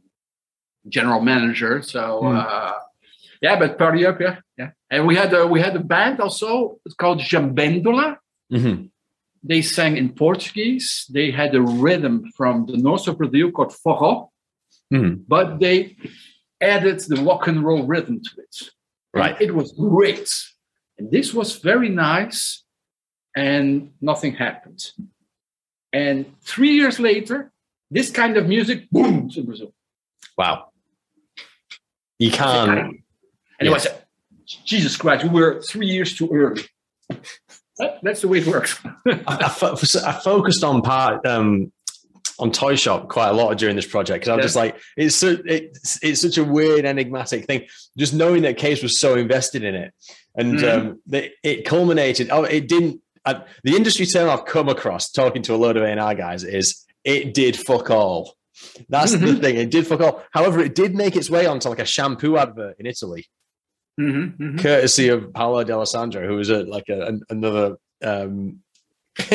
general 0.88 1.20
manager. 1.20 1.82
So 1.82 2.20
Hmm. 2.20 2.36
uh, 2.36 2.72
yeah, 3.42 3.58
but 3.58 3.78
party 3.78 4.06
up, 4.06 4.20
yeah, 4.20 4.36
yeah. 4.58 4.70
And 4.90 5.06
we 5.06 5.14
had 5.16 5.32
a 5.34 5.46
we 5.46 5.60
had 5.60 5.74
a 5.76 5.80
band 5.94 6.20
also. 6.20 6.78
It's 6.86 6.94
called 6.94 7.20
Jambendola. 7.20 8.18
Mhm. 8.52 8.90
They 9.42 9.62
sang 9.62 9.96
in 9.96 10.08
Portuguese. 10.14 11.06
They 11.12 11.30
had 11.30 11.54
a 11.54 11.62
rhythm 11.62 12.30
from 12.36 12.66
the 12.66 12.76
north 12.78 13.06
of 13.08 13.18
Brazil 13.18 13.50
called 13.52 13.72
forró, 13.84 14.28
Mhm. 14.92 15.24
but 15.28 15.58
they 15.60 15.96
added 16.60 16.98
the 17.00 17.16
rock 17.28 17.46
and 17.48 17.62
roll 17.62 17.82
rhythm 17.86 18.20
to 18.22 18.30
it. 18.40 18.56
And 19.14 19.20
Right. 19.22 19.40
It 19.40 19.54
was 19.54 19.72
great. 19.72 20.28
And 20.98 21.10
this 21.10 21.34
was 21.34 21.58
very 21.58 21.90
nice, 21.90 22.64
and 23.36 23.92
nothing 24.00 24.34
happened. 24.36 24.82
And 25.92 26.24
three 26.42 26.72
years 26.80 26.98
later, 26.98 27.52
this 27.90 28.10
kind 28.10 28.36
of 28.36 28.48
music 28.48 28.88
boomed 28.90 29.36
in 29.36 29.44
Brazil. 29.46 29.72
Wow. 30.38 30.72
You 32.18 32.30
can't. 32.30 32.70
And 33.58 33.68
it 33.68 33.70
was, 33.70 33.86
Jesus 34.64 34.96
Christ, 34.96 35.24
we 35.24 35.40
were 35.40 35.60
three 35.62 35.86
years 35.86 36.16
too 36.16 36.28
early. 36.32 36.62
That's 38.02 38.22
the 38.22 38.28
way 38.28 38.38
it 38.38 38.46
works. 38.46 38.78
I, 39.06 39.20
I, 39.26 39.48
fo- 39.48 39.76
I 40.06 40.12
focused 40.12 40.64
on 40.64 40.80
part 40.82 41.26
um, 41.26 41.72
on 42.38 42.50
Toy 42.52 42.74
Shop 42.76 43.08
quite 43.08 43.28
a 43.28 43.32
lot 43.32 43.56
during 43.58 43.76
this 43.76 43.86
project 43.86 44.20
because 44.24 44.28
I 44.30 44.36
was 44.36 44.42
Yeah. 44.42 44.46
just 44.46 44.56
like, 44.56 44.76
it's 44.96 45.16
so, 45.16 45.36
it's 45.44 46.02
it's 46.02 46.20
such 46.22 46.38
a 46.38 46.44
weird 46.44 46.84
enigmatic 46.86 47.44
thing. 47.46 47.66
Just 47.98 48.14
knowing 48.14 48.42
that 48.42 48.56
Kees 48.56 48.82
was 48.82 48.98
so 48.98 49.14
invested 49.16 49.62
in 49.62 49.74
it, 49.74 49.92
and 50.36 50.58
Mhm. 50.58 50.74
um, 50.78 51.02
that 51.08 51.32
it 51.42 51.64
culminated. 51.66 52.28
Oh, 52.30 52.44
it 52.44 52.66
didn't. 52.68 53.00
I, 53.26 53.42
the 53.64 53.74
industry 53.76 54.06
term 54.06 54.30
I've 54.30 54.46
come 54.46 54.68
across 54.68 55.10
talking 55.10 55.42
to 55.42 55.54
a 55.54 55.56
load 55.56 55.76
of 55.76 55.82
A&R 55.82 56.14
guys 56.14 56.44
is 56.44 56.82
it 57.04 57.34
did 57.34 57.56
fuck 57.56 57.90
all. 57.90 58.35
That's 58.88 59.12
the 59.12 59.18
Mhm. 59.18 59.40
thing. 59.40 59.56
It 59.56 59.70
did 59.70 59.86
fuck 59.86 60.00
all. 60.00 60.22
However, 60.32 60.60
it 60.60 60.74
did 60.74 60.94
make 60.94 61.16
its 61.16 61.28
way 61.30 61.46
onto 61.46 61.68
like 61.68 61.78
a 61.78 61.84
shampoo 61.84 62.36
advert 62.36 62.76
in 62.78 62.86
Italy 62.86 63.26
Mhm, 64.00 64.36
mhm. 64.38 64.58
courtesy 64.60 65.08
of 65.08 65.32
Paolo 65.32 65.64
D'Alessandro, 65.64 66.26
who 66.26 66.36
was 66.36 66.50
a, 66.50 66.64
like 66.64 66.88
a, 66.88 67.02
an, 67.06 67.20
another 67.30 67.76
um, 68.02 68.60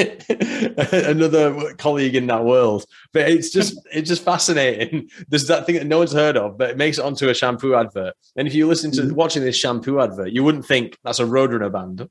another 0.91 1.73
colleague 1.75 2.15
in 2.15 2.27
that 2.27 2.45
world. 2.45 2.85
But 3.13 3.29
it's 3.31 3.49
just 3.51 3.79
it's 3.91 4.07
just 4.09 4.23
fascinating. 4.23 5.09
There's 5.29 5.47
that 5.47 5.65
thing 5.65 5.75
that 5.75 5.87
no 5.87 5.97
one's 5.99 6.13
heard 6.13 6.37
of, 6.37 6.57
but 6.57 6.69
it 6.71 6.77
makes 6.77 6.97
it 6.99 7.05
onto 7.05 7.29
a 7.29 7.33
shampoo 7.33 7.73
advert. 7.75 8.13
And 8.35 8.47
if 8.47 8.53
you 8.53 8.67
listen 8.67 8.91
to 8.91 9.01
Mhm. 9.01 9.13
watching 9.13 9.43
this 9.43 9.55
shampoo 9.57 9.99
advert, 9.99 10.31
you 10.31 10.43
wouldn't 10.43 10.65
think 10.65 10.97
that's 11.03 11.19
a 11.19 11.25
Roadrunner 11.25 11.71
band. 11.71 12.07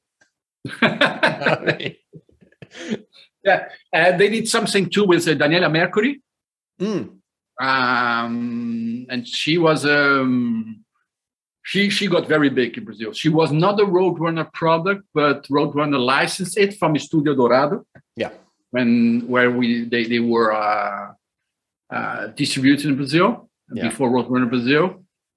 I 0.82 1.76
mean, 1.78 1.96
Uh, 3.92 4.16
they 4.16 4.28
did 4.28 4.48
something 4.48 4.88
too 4.90 5.04
with 5.04 5.26
uh, 5.26 5.32
Daniela 5.34 5.70
Mercury. 5.72 6.20
Mm, 6.80 7.10
um, 7.60 9.06
and 9.10 9.26
she 9.26 9.58
was 9.58 9.84
um, 9.84 10.84
she 11.62 11.90
she 11.90 12.06
got 12.08 12.26
very 12.26 12.48
big 12.50 12.76
in 12.78 12.84
Brazil. 12.84 13.12
She 13.12 13.28
was 13.28 13.52
not 13.52 13.78
a 13.80 13.84
Roadrunner 13.84 14.50
product, 14.52 15.02
but 15.14 15.46
Roadrunner 15.48 16.02
licensed 16.04 16.56
it 16.58 16.78
from 16.78 16.96
Studio 16.98 17.34
Dorado. 17.34 17.84
Yeah. 18.16 18.30
when 18.70 19.24
where 19.32 19.50
we 19.50 19.84
they 19.92 20.04
they 20.12 20.20
were 20.20 20.50
uh, 20.52 21.12
uh, 21.96 22.26
distributed 22.42 22.86
in 22.90 22.96
Brazil 22.96 23.48
Yeah. 23.72 23.88
before 23.88 24.08
Roadrunner 24.10 24.48
Brazil. 24.48 24.84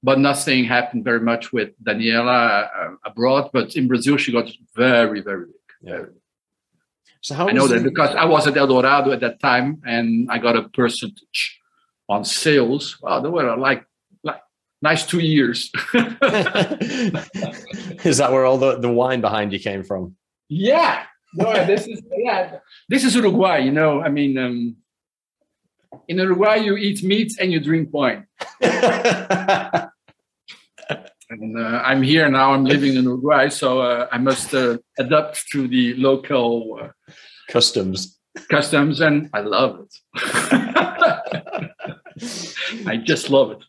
But 0.06 0.20
nothing 0.20 0.66
happened 0.66 1.04
very 1.06 1.22
much 1.32 1.44
with 1.54 1.70
Daniela 1.88 2.40
uh, 2.80 2.92
abroad. 3.10 3.50
But 3.54 3.76
in 3.80 3.88
Brazil, 3.88 4.16
she 4.18 4.32
got 4.32 4.48
very 4.76 5.22
very 5.30 5.46
big. 5.54 5.68
Yeah. 5.90 6.06
So 7.24 7.36
how 7.36 7.48
I 7.48 7.54
know 7.54 7.68
that 7.68 7.80
the- 7.84 7.90
because 7.90 8.14
I 8.16 8.26
was 8.26 8.46
at 8.48 8.58
El 8.58 8.68
Dorado 8.68 9.12
at 9.12 9.22
that 9.22 9.40
time, 9.40 9.82
and 9.86 10.30
I 10.30 10.38
got 10.40 10.58
a 10.58 10.64
percentage 10.70 11.60
on 12.10 12.26
sales. 12.26 12.98
Wow, 13.02 13.22
there 13.22 13.32
were 13.32 13.56
like 13.56 13.86
like 14.24 14.42
nice 14.82 15.06
two 15.06 15.20
years. 15.20 15.72
is 18.04 18.18
that 18.18 18.30
where 18.32 18.46
all 18.46 18.58
the, 18.58 18.78
the 18.78 18.92
wine 18.92 19.22
behind 19.22 19.54
you 19.54 19.60
came 19.60 19.84
from? 19.84 20.16
yeah, 20.50 21.06
no, 21.34 21.66
this 21.66 21.88
is 21.88 22.02
yeah, 22.18 22.60
this 22.90 23.06
is 23.06 23.16
Uruguay. 23.16 23.60
You 23.60 23.72
know, 23.72 24.02
I 24.02 24.10
mean, 24.10 24.38
um, 24.38 24.76
in 26.10 26.18
Uruguay 26.18 26.58
you 26.58 26.76
eat 26.76 27.04
meat 27.04 27.32
and 27.40 27.54
you 27.54 27.62
drink 27.62 27.90
wine. 27.94 28.28
And 31.34 31.58
uh, 31.58 31.82
I'm 31.84 32.04
here 32.04 32.30
now. 32.30 32.54
I'm 32.54 32.64
living 32.64 32.96
in 32.96 33.06
Uruguay, 33.06 33.50
so 33.50 33.82
uh, 33.82 34.08
I 34.12 34.20
must 34.20 34.54
uh, 34.54 34.78
adapt 35.00 35.48
to 35.52 35.68
the 35.68 35.96
local 35.96 36.80
uh, 36.82 36.90
Customs. 37.50 38.20
customs, 38.50 39.02
and 39.02 39.30
I 39.34 39.42
love 39.42 39.80
it. 39.80 39.94
I 42.86 42.98
just 42.98 43.30
love 43.30 43.52
it. 43.52 43.60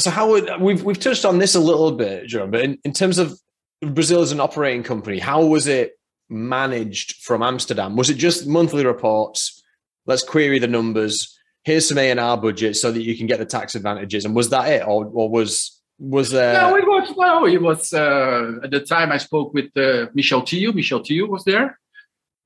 So 0.00 0.10
how 0.10 0.30
would 0.30 0.48
we've 0.60 0.82
we've 0.84 1.00
touched 1.00 1.24
on 1.24 1.38
this 1.38 1.54
a 1.54 1.60
little 1.60 1.92
bit, 1.92 2.28
Jerome, 2.28 2.52
but 2.52 2.60
in, 2.60 2.78
in 2.84 2.92
terms 2.92 3.18
of 3.18 3.38
Brazil 3.82 4.20
as 4.20 4.30
an 4.30 4.40
operating 4.40 4.84
company, 4.84 5.18
how 5.18 5.44
was 5.44 5.66
it 5.66 5.98
managed 6.28 7.22
from 7.24 7.42
Amsterdam? 7.42 7.96
Was 7.96 8.08
it 8.08 8.14
just 8.14 8.46
monthly 8.46 8.86
reports? 8.86 9.62
Let's 10.06 10.22
query 10.22 10.60
the 10.60 10.68
numbers. 10.68 11.36
Here's 11.64 11.88
some 11.88 11.98
A 11.98 12.10
and 12.10 12.20
R 12.20 12.36
budget 12.36 12.76
so 12.76 12.92
that 12.92 13.02
you 13.02 13.16
can 13.16 13.26
get 13.26 13.38
the 13.38 13.44
tax 13.44 13.74
advantages. 13.74 14.24
And 14.24 14.34
was 14.34 14.50
that 14.50 14.68
it, 14.68 14.86
or, 14.86 15.06
or 15.06 15.28
was 15.28 15.79
was 16.00 16.30
that? 16.30 16.54
no, 16.54 16.76
it 16.76 16.86
was 16.86 17.14
no, 17.16 17.46
it 17.46 17.60
was 17.60 17.92
uh, 17.92 18.52
at 18.64 18.70
the 18.70 18.80
time 18.80 19.12
I 19.12 19.18
spoke 19.18 19.52
with 19.52 19.76
uh, 19.76 20.06
Michel 20.14 20.42
Tio. 20.42 20.72
Michel 20.72 21.00
Tio 21.00 21.26
was 21.26 21.44
there, 21.44 21.78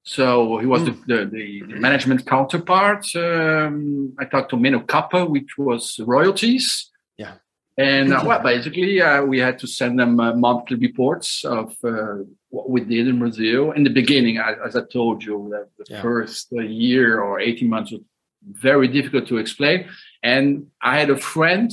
so 0.03 0.59
he 0.59 0.67
was 0.67 0.85
the, 0.85 0.91
the, 1.07 1.25
the, 1.27 1.63
the 1.69 1.81
management 1.81 2.27
counterpart. 2.27 3.07
Um, 3.15 4.15
I 4.19 4.25
talked 4.25 4.51
to 4.51 4.57
Meno 4.57 4.81
Kappa, 4.81 5.25
which 5.25 5.57
was 5.57 5.99
royalties. 6.01 6.91
Yeah. 7.17 7.35
And 7.79 8.13
uh, 8.13 8.23
well, 8.27 8.43
basically, 8.43 9.01
uh, 9.01 9.23
we 9.25 9.39
had 9.39 9.59
to 9.61 9.67
send 9.67 9.99
them 9.99 10.21
uh, 10.21 10.35
monthly 10.35 10.77
reports 10.77 11.45
of 11.45 11.75
uh, 11.85 12.17
what 12.51 12.69
we 12.71 12.81
did 12.83 13.09
in 13.09 13.19
Brazil. 13.19 13.73
In 13.73 13.85
the 13.85 13.91
beginning, 13.91 14.39
as, 14.39 14.57
as 14.67 14.77
I 14.77 14.83
told 14.93 15.25
you, 15.25 15.49
the, 15.51 15.85
Yeah. 15.95 16.03
first 16.03 16.53
uh, 16.53 16.61
year 16.61 17.21
or 17.21 17.41
18 17.41 17.69
months 17.69 17.93
was 17.93 18.03
very 18.43 18.89
difficult 18.89 19.27
to 19.29 19.39
explain. 19.39 19.89
And 20.23 20.67
I 20.83 20.99
had 20.99 21.11
a 21.11 21.17
friend 21.17 21.71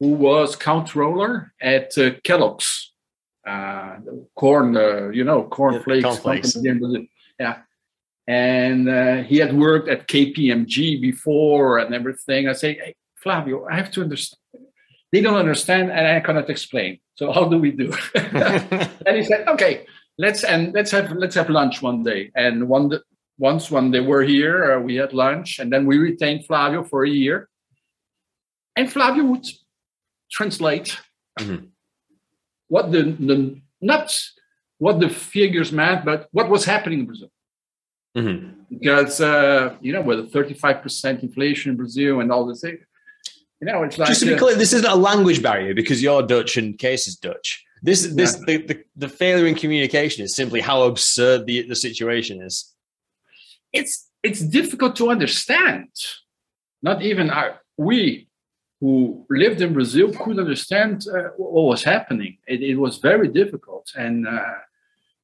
who 0.00 0.08
was 0.08 0.56
controller 0.56 1.52
at 1.60 1.96
uh, 1.98 2.10
Kellogg's, 2.24 2.92
uh, 3.46 3.96
corn, 4.34 4.76
uh, 4.76 5.08
you 5.08 5.24
know, 5.24 5.44
cornflakes. 5.44 6.04
cornflakes. 6.04 6.54
company. 6.54 7.10
Yeah. 7.38 7.58
And 8.26 8.88
uh, 8.88 9.22
he 9.22 9.36
had 9.36 9.54
worked 9.54 9.88
at 9.88 10.08
KPMG 10.08 11.00
before 11.00 11.78
and 11.78 11.94
everything. 11.94 12.48
I 12.48 12.54
say, 12.54 12.74
hey, 12.74 12.94
Flavio, 13.16 13.66
I 13.66 13.76
have 13.76 13.90
to 13.92 14.02
understand. 14.02 14.40
They 15.12 15.20
don't 15.20 15.36
understand, 15.36 15.92
and 15.92 16.06
I 16.06 16.20
cannot 16.20 16.50
explain. 16.50 16.98
So 17.14 17.32
how 17.32 17.44
do 17.48 17.58
we 17.58 17.70
do? 17.70 17.92
and 18.14 19.16
he 19.16 19.22
said, 19.22 19.46
"Okay, 19.46 19.86
let's 20.18 20.42
and 20.42 20.72
let's 20.74 20.90
have 20.90 21.12
let's 21.12 21.36
have 21.36 21.48
lunch 21.48 21.80
one 21.82 22.02
day." 22.02 22.32
And 22.34 22.68
one 22.68 22.90
once 23.38 23.70
when 23.70 23.92
they 23.92 24.00
were 24.00 24.22
here, 24.22 24.72
uh, 24.72 24.80
we 24.80 24.96
had 24.96 25.12
lunch, 25.12 25.60
and 25.60 25.72
then 25.72 25.86
we 25.86 25.98
retained 25.98 26.46
Flavio 26.46 26.82
for 26.82 27.04
a 27.04 27.08
year. 27.08 27.48
And 28.76 28.90
Flavio 28.90 29.24
would 29.24 29.46
translate 30.38 30.88
Mhm. 31.40 31.60
what 32.74 32.84
the 32.94 33.02
the 33.30 33.36
nuts, 33.90 34.14
what 34.84 34.96
the 35.04 35.08
figures 35.34 35.70
meant, 35.80 36.00
but 36.10 36.20
what 36.36 36.46
was 36.54 36.62
happening 36.72 36.98
in 37.02 37.06
Brazil 37.10 37.30
Mhm. 38.16 38.40
because 38.74 39.14
uh, 39.32 39.76
you 39.86 39.92
know 39.94 40.02
with 40.08 40.18
a 40.20 40.28
35% 40.36 41.22
inflation 41.28 41.66
in 41.72 41.76
Brazil 41.82 42.14
and 42.20 42.28
all 42.32 42.44
this 42.50 42.62
you 43.60 43.66
know 43.68 43.78
it's 43.86 43.98
like 43.98 44.08
Just 44.12 44.20
to 44.22 44.26
be 44.26 44.34
uh, 44.34 44.38
clear, 44.42 44.54
this 44.62 44.72
isn't 44.76 44.90
a 44.98 45.00
language 45.10 45.40
barrier 45.48 45.74
because 45.80 45.98
you're 46.04 46.22
Dutch 46.34 46.52
and 46.60 46.68
Kees 46.82 47.02
is 47.10 47.16
Dutch. 47.28 47.48
This, 47.88 48.00
this, 48.20 48.32
the, 48.48 48.56
the, 48.70 48.76
the 49.04 49.10
failure 49.22 49.46
in 49.46 49.54
communication 49.62 50.24
is 50.24 50.34
simply 50.34 50.60
how 50.70 50.78
absurd 50.90 51.38
the, 51.48 51.56
the 51.70 51.78
situation 51.86 52.36
is. 52.48 52.54
it's 53.80 53.94
it's 54.28 54.40
difficult 54.58 54.92
to 55.00 55.04
understand. 55.16 55.88
Not 56.88 56.98
even 57.10 57.26
our, 57.38 57.50
we 57.88 57.98
who 58.84 59.24
lived 59.30 59.62
in 59.62 59.72
Brazil 59.72 60.12
could 60.12 60.38
understand 60.38 61.06
uh, 61.08 61.30
what 61.38 61.70
was 61.72 61.82
happening. 61.82 62.36
It, 62.46 62.60
it 62.62 62.76
was 62.76 62.98
very 62.98 63.28
difficult, 63.28 63.90
and 63.96 64.28
uh, 64.28 64.58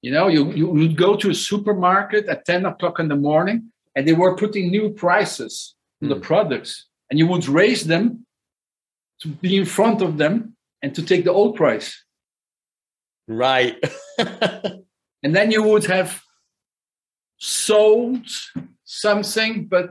you 0.00 0.10
know 0.14 0.28
you 0.28 0.42
you 0.52 0.66
would 0.66 0.96
go 0.96 1.14
to 1.14 1.28
a 1.28 1.34
supermarket 1.34 2.24
at 2.26 2.46
10 2.46 2.64
o'clock 2.64 2.98
in 3.00 3.08
the 3.08 3.20
morning, 3.30 3.70
and 3.94 4.08
they 4.08 4.14
were 4.14 4.34
putting 4.34 4.70
new 4.70 4.88
prices 5.04 5.74
on 6.02 6.08
the 6.08 6.14
Hmm. 6.14 6.28
products, 6.30 6.72
and 7.08 7.18
you 7.18 7.26
would 7.26 7.46
raise 7.48 7.84
them 7.84 8.04
to 9.20 9.28
be 9.28 9.52
in 9.60 9.66
front 9.66 10.00
of 10.00 10.16
them 10.16 10.56
and 10.82 10.94
to 10.94 11.02
take 11.02 11.24
the 11.24 11.36
old 11.40 11.54
price. 11.54 11.88
Right. 13.28 13.76
and 15.22 15.32
then 15.36 15.50
you 15.50 15.62
would 15.70 15.84
have 15.84 16.10
sold 17.36 18.26
something, 18.84 19.66
but 19.66 19.86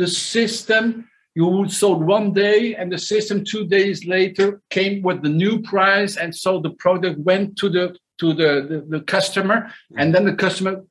the 0.00 0.06
system 0.06 1.08
you 1.34 1.46
would 1.46 1.72
sold 1.72 2.04
one 2.04 2.32
day, 2.32 2.74
and 2.76 2.92
the 2.92 2.98
system 2.98 3.44
two 3.44 3.66
days 3.66 4.06
later 4.06 4.60
came 4.70 5.02
with 5.02 5.22
the 5.22 5.28
new 5.28 5.60
price, 5.62 6.16
and 6.16 6.34
so 6.34 6.60
the 6.60 6.70
product 6.70 7.18
went 7.18 7.56
to 7.58 7.68
the 7.68 7.96
to 8.20 8.32
the 8.32 8.66
the, 8.68 8.98
the 8.98 9.00
customer, 9.04 9.70
and 9.96 10.14
then 10.14 10.24
the 10.24 10.34
customer 10.34 10.84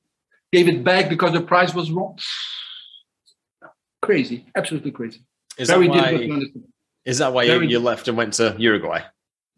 gave 0.51 0.67
it 0.67 0.83
back 0.83 1.09
because 1.09 1.31
the 1.31 1.41
price 1.41 1.73
was 1.73 1.91
wrong. 1.91 2.17
Crazy, 4.01 4.45
absolutely 4.55 4.91
crazy. 4.91 5.21
Is 5.57 5.69
Very 5.69 5.87
that 5.87 6.13
why, 6.13 6.41
is 7.05 7.17
that 7.19 7.33
why 7.33 7.43
you, 7.43 7.61
you 7.61 7.79
left 7.79 8.07
and 8.09 8.17
went 8.17 8.33
to 8.33 8.55
Uruguay? 8.57 9.01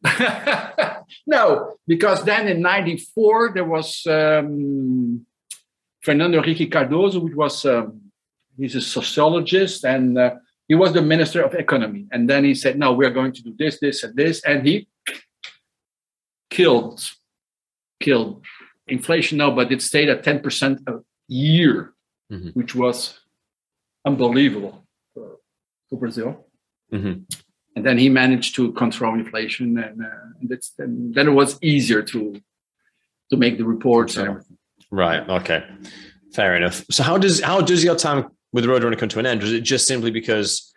no, 1.26 1.78
because 1.88 2.24
then 2.26 2.48
in 2.48 2.62
'94 2.62 3.54
there 3.56 3.65
was 3.65 4.06
um, 4.06 5.26
Fernando 6.04 6.38
Henrique 6.38 6.71
Cardoso, 6.71 7.24
which 7.24 7.34
was 7.34 7.65
um, 7.65 8.02
he's 8.56 8.76
a 8.76 8.82
sociologist 8.82 9.84
and 9.84 10.17
uh, 10.19 10.36
he 10.67 10.75
was 10.75 10.93
the 10.93 11.01
minister 11.01 11.41
of 11.43 11.54
economy. 11.54 12.08
And 12.12 12.30
then 12.30 12.43
he 12.43 12.56
said, 12.56 12.78
"No, 12.78 12.93
we 12.93 13.06
are 13.06 13.12
going 13.12 13.34
to 13.34 13.41
do 13.41 13.54
this, 13.58 13.80
this, 13.80 14.04
and 14.04 14.15
this," 14.15 14.43
and 14.43 14.65
he 14.67 14.88
killed 16.49 17.01
killed 17.99 18.43
inflation. 18.88 19.38
No, 19.38 19.51
but 19.51 19.71
it 19.71 19.82
stayed 19.82 20.10
at 20.10 20.23
10 20.23 20.39
percent 20.41 20.82
a 20.88 20.99
year, 21.28 21.93
Mhm. 22.32 22.56
which 22.56 22.73
was 22.75 23.19
unbelievable 24.06 24.86
for, 25.13 25.38
for 25.89 25.99
Brazil 25.99 26.45
hmm 26.91 27.13
and 27.75 27.86
then 27.86 27.97
he 27.97 28.08
managed 28.08 28.56
to 28.56 28.71
control 28.71 29.15
inflation, 29.15 29.78
and, 29.78 30.01
uh, 30.01 30.08
and, 30.39 30.49
it's, 30.49 30.71
and 30.80 31.13
then 31.13 31.28
it 31.28 31.32
was 31.32 31.60
easier 31.62 32.01
to 32.01 32.39
to 33.30 33.36
make 33.38 33.58
the 33.58 33.65
reports 33.65 34.15
and 34.17 34.30
everything. 34.30 34.58
Right. 34.91 35.28
Okay. 35.28 35.65
Fair 36.34 36.56
enough. 36.56 36.86
So 36.89 37.04
how 37.04 37.17
does 37.17 37.41
how 37.41 37.60
does 37.62 37.84
your 37.84 37.95
time 37.97 38.28
with 38.56 38.63
Roadrunner 38.65 38.98
come 38.98 39.10
to 39.10 39.20
an 39.20 39.26
end? 39.26 39.41
Was 39.44 39.52
it 39.52 39.62
just 39.62 39.86
simply 39.86 40.12
because 40.12 40.74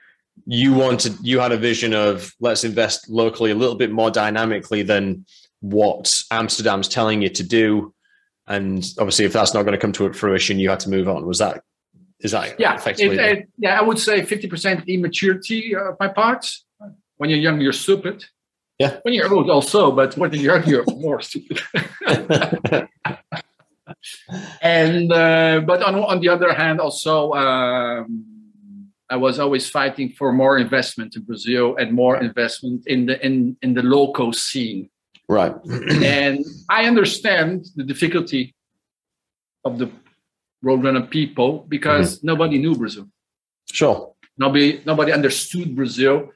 you 0.47 0.73
wanted 0.75 1.15
you 1.23 1.39
had 1.39 1.53
a 1.53 1.57
vision 1.57 1.95
of 1.95 2.33
let's 2.41 2.65
invest 2.65 3.09
locally 3.09 3.51
a 3.53 3.55
little 3.55 3.77
bit 3.77 3.91
more 3.93 4.11
dynamically 4.11 4.83
than 4.83 5.25
what 5.61 6.23
Amsterdam's 6.33 6.89
telling 6.89 7.23
you 7.23 7.29
to 7.31 7.43
do, 7.45 7.95
and 8.49 8.85
obviously 8.99 9.25
if 9.27 9.33
that's 9.33 9.55
not 9.55 9.63
going 9.63 9.73
to 9.73 9.79
come 9.79 9.93
to 9.93 10.13
fruition, 10.13 10.59
you 10.59 10.69
had 10.71 10.81
to 10.81 10.91
move 10.91 11.09
on. 11.09 11.25
Was 11.25 11.39
that 11.39 11.63
is 12.21 12.33
that 12.33 12.59
Yeah, 12.59 12.75
effectively? 12.75 13.17
it- 13.17 13.39
it- 13.39 13.49
yeah, 13.59 13.79
I 13.79 13.83
would 13.83 13.99
say 14.01 14.23
fifty 14.25 14.49
percent 14.49 14.89
immaturity 14.89 15.77
uh, 15.77 15.91
of 15.93 15.97
my 16.01 16.09
part. 16.09 16.45
When 17.19 17.31
you're 17.31 17.39
young, 17.39 17.61
you're 17.61 17.73
stupid. 17.73 18.25
Yeah. 18.79 18.99
When 19.03 19.13
you're 19.15 19.33
old, 19.33 19.51
also, 19.51 19.91
but 19.91 20.17
when 20.17 20.33
you're 20.35 20.57
young, 20.57 20.69
you're 20.69 20.85
more 20.87 21.21
stupid. 21.21 21.61
and 24.63 25.13
uh, 25.13 25.61
but 25.67 25.83
on 25.83 25.95
on 25.97 26.21
the 26.21 26.29
other 26.29 26.53
hand, 26.53 26.81
also 26.81 27.33
um, 27.33 28.25
I 29.11 29.17
was 29.17 29.39
always 29.39 29.69
fighting 29.71 30.13
for 30.19 30.33
more 30.33 30.59
investment 30.59 31.17
in 31.17 31.23
Brazil 31.23 31.77
and 31.77 31.93
more 31.93 32.17
investment 32.21 32.87
in 32.87 33.07
the 33.07 33.25
in 33.25 33.57
in 33.63 33.75
the 33.75 33.83
local 33.83 34.33
scene. 34.33 34.91
right. 35.29 35.55
and 36.05 36.45
I 36.71 36.87
understand 36.87 37.67
the 37.77 37.85
difficulty 37.85 38.55
of 39.65 39.79
the 39.79 39.89
Roadrunner 40.65 41.09
people 41.09 41.67
because 41.69 42.23
nobody 42.25 42.59
knew 42.59 42.75
Brazil. 42.75 43.07
sure. 43.71 44.15
Nobody 44.39 44.81
nobody 44.87 45.13
understood 45.13 45.75
Brazil, 45.75 46.31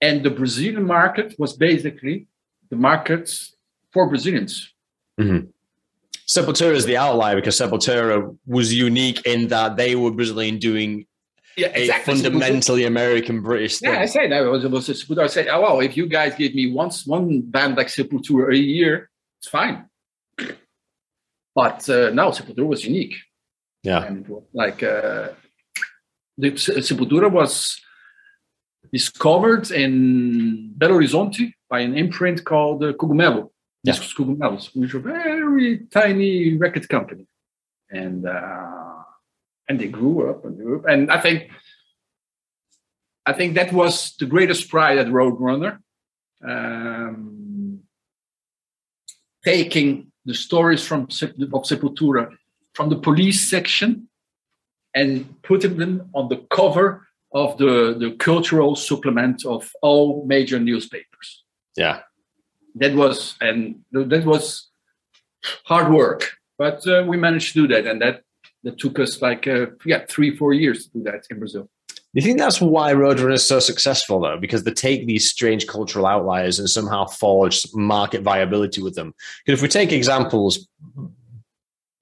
and 0.00 0.22
the 0.22 0.30
Brazilian 0.30 0.86
market 0.86 1.34
was 1.38 1.56
basically 1.56 2.28
the 2.70 2.76
markets 2.76 3.56
for 3.92 4.08
Brazilians. 4.08 4.72
Sepultura 6.28 6.74
is 6.74 6.86
the 6.86 6.96
outlier 6.96 7.36
because 7.36 7.58
Sepultura 7.58 8.36
was 8.46 8.74
unique 8.74 9.24
in 9.26 9.48
that 9.48 9.76
they 9.76 9.94
were 9.94 10.10
Brazilian 10.10 10.58
doing 10.58 11.06
Yeah, 11.56 11.68
a 11.74 11.88
fundamentally 12.00 12.84
American 12.84 13.42
British 13.42 13.78
thing. 13.78 13.92
Yeah, 13.92 14.00
I 14.00 14.06
say 14.06 14.28
that 14.28 14.42
it 14.42 14.48
was 14.48 14.64
it 14.64 14.70
was 14.70 14.88
Sepultura. 14.88 15.24
I 15.24 15.26
say, 15.28 15.48
oh 15.48 15.60
well, 15.60 15.80
if 15.80 15.96
you 15.96 16.06
guys 16.08 16.34
give 16.34 16.54
me 16.54 16.72
once 16.72 17.06
one 17.06 17.42
band 17.42 17.76
like 17.76 17.86
Sepultura 17.86 18.52
a 18.52 18.58
year, 18.58 19.08
it's 19.38 19.48
fine. 19.48 19.88
But 21.54 21.88
uh, 21.88 22.10
no, 22.10 22.30
Sepultura 22.30 22.66
was 22.66 22.84
unique. 22.84 23.14
Yeah. 23.82 24.02
and 24.02 24.28
like 24.52 24.82
uh, 24.82 25.28
the 26.36 26.50
Sepultura 26.52 27.30
was 27.30 27.80
discovered 28.92 29.70
in 29.70 30.74
Belo 30.76 30.94
Horizonte 30.96 31.52
by 31.70 31.80
an 31.80 31.96
imprint 31.96 32.44
called 32.44 32.82
uh, 32.82 32.92
Cogumelo. 32.94 33.50
Yeah. 33.86 33.92
Discos 33.92 34.14
Cogumelos, 34.16 34.74
which 34.74 34.94
were 34.94 35.00
a 35.00 35.02
very 35.02 35.78
tiny 35.90 36.56
record 36.56 36.88
company, 36.88 37.26
and 37.90 38.26
uh, 38.26 39.02
and 39.68 39.78
they 39.80 39.88
grew 39.88 40.28
up 40.28 40.44
and 40.44 40.56
grew 40.56 40.80
up. 40.80 40.86
And 40.88 41.10
I 41.10 41.20
think 41.20 41.50
I 43.24 43.32
think 43.32 43.54
that 43.54 43.72
was 43.72 44.16
the 44.18 44.26
greatest 44.26 44.68
pride 44.68 44.98
at 44.98 45.06
Roadrunner, 45.06 45.78
um, 46.44 47.80
taking 49.44 50.10
the 50.24 50.34
stories 50.34 50.84
from 50.84 51.02
of 51.02 51.62
Sepultura 51.70 52.36
from 52.74 52.90
the 52.90 52.96
police 52.96 53.48
section 53.48 54.08
and 54.94 55.42
putting 55.42 55.76
them 55.78 56.10
on 56.12 56.28
the 56.28 56.38
cover 56.50 57.06
of 57.32 57.56
the, 57.58 57.96
the 57.98 58.16
cultural 58.18 58.74
supplement 58.74 59.44
of 59.44 59.70
all 59.82 60.24
major 60.26 60.58
newspapers. 60.58 61.44
Yeah. 61.76 62.00
That 62.76 62.94
was 62.94 63.36
and 63.40 63.80
that 63.92 64.24
was 64.24 64.68
hard 65.64 65.92
work, 65.92 66.32
but 66.58 66.86
uh, 66.86 67.04
we 67.06 67.16
managed 67.16 67.54
to 67.54 67.66
do 67.66 67.74
that, 67.74 67.86
and 67.86 68.00
that 68.02 68.22
that 68.64 68.78
took 68.78 68.98
us 68.98 69.22
like 69.22 69.46
uh, 69.46 69.66
yeah 69.84 70.04
three 70.08 70.36
four 70.36 70.52
years 70.52 70.84
to 70.84 70.98
do 70.98 71.02
that 71.04 71.26
in 71.30 71.38
Brazil. 71.38 71.68
Do 71.88 72.20
you 72.20 72.22
think 72.22 72.38
that's 72.38 72.60
why 72.62 72.94
Roadrunner 72.94 73.34
is 73.34 73.44
so 73.44 73.58
successful, 73.60 74.20
though? 74.20 74.38
Because 74.38 74.64
they 74.64 74.72
take 74.72 75.06
these 75.06 75.28
strange 75.28 75.66
cultural 75.66 76.06
outliers 76.06 76.58
and 76.58 76.68
somehow 76.68 77.04
forge 77.06 77.66
market 77.74 78.22
viability 78.22 78.82
with 78.82 78.94
them. 78.94 79.12
Because 79.44 79.58
if 79.58 79.62
we 79.62 79.68
take 79.68 79.92
examples 79.92 80.66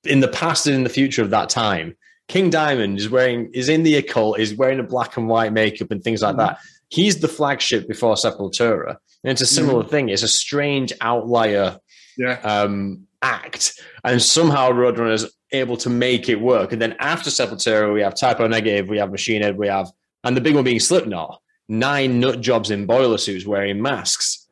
in 0.04 0.20
the 0.20 0.28
past 0.28 0.66
and 0.66 0.76
in 0.76 0.84
the 0.84 0.90
future 0.90 1.22
of 1.22 1.30
that 1.30 1.48
time, 1.50 1.96
King 2.28 2.48
Diamond 2.48 2.98
is 2.98 3.08
wearing 3.08 3.50
is 3.52 3.68
in 3.68 3.82
the 3.82 3.96
occult, 3.96 4.38
is 4.38 4.54
wearing 4.54 4.78
a 4.78 4.84
black 4.84 5.16
and 5.16 5.28
white 5.28 5.52
makeup 5.52 5.90
and 5.90 6.02
things 6.02 6.22
like 6.22 6.36
Mm-hmm. 6.36 6.46
that. 6.46 6.58
He's 6.90 7.20
the 7.20 7.28
flagship 7.28 7.88
before 7.88 8.14
Sepultura. 8.14 8.98
And 9.24 9.32
it's 9.32 9.40
a 9.40 9.46
similar 9.46 9.80
Mm-hmm. 9.82 9.90
thing. 9.90 10.08
It's 10.10 10.22
a 10.22 10.28
strange 10.28 10.92
outlier 11.00 11.78
Yeah. 12.18 12.38
um, 12.42 13.06
act, 13.22 13.80
and 14.04 14.20
somehow 14.22 14.70
Roadrunner 14.70 15.12
is 15.14 15.32
able 15.50 15.76
to 15.78 15.88
make 15.88 16.28
it 16.28 16.38
work. 16.40 16.72
And 16.72 16.80
then 16.82 16.94
after 16.98 17.30
Sepultura, 17.30 17.92
we 17.92 18.02
have 18.02 18.14
Type 18.14 18.38
O 18.40 18.46
Negative, 18.46 18.88
we 18.88 18.98
have 18.98 19.10
Machine 19.10 19.40
Head, 19.42 19.56
we 19.56 19.66
have, 19.68 19.88
and 20.24 20.36
the 20.36 20.40
big 20.42 20.54
one 20.54 20.62
being 20.64 20.78
Slipknot, 20.80 21.40
nine 21.68 22.20
nut 22.20 22.40
jobs 22.42 22.70
in 22.70 22.84
boiler 22.86 23.16
suits 23.18 23.46
wearing 23.46 23.80
masks. 23.80 24.46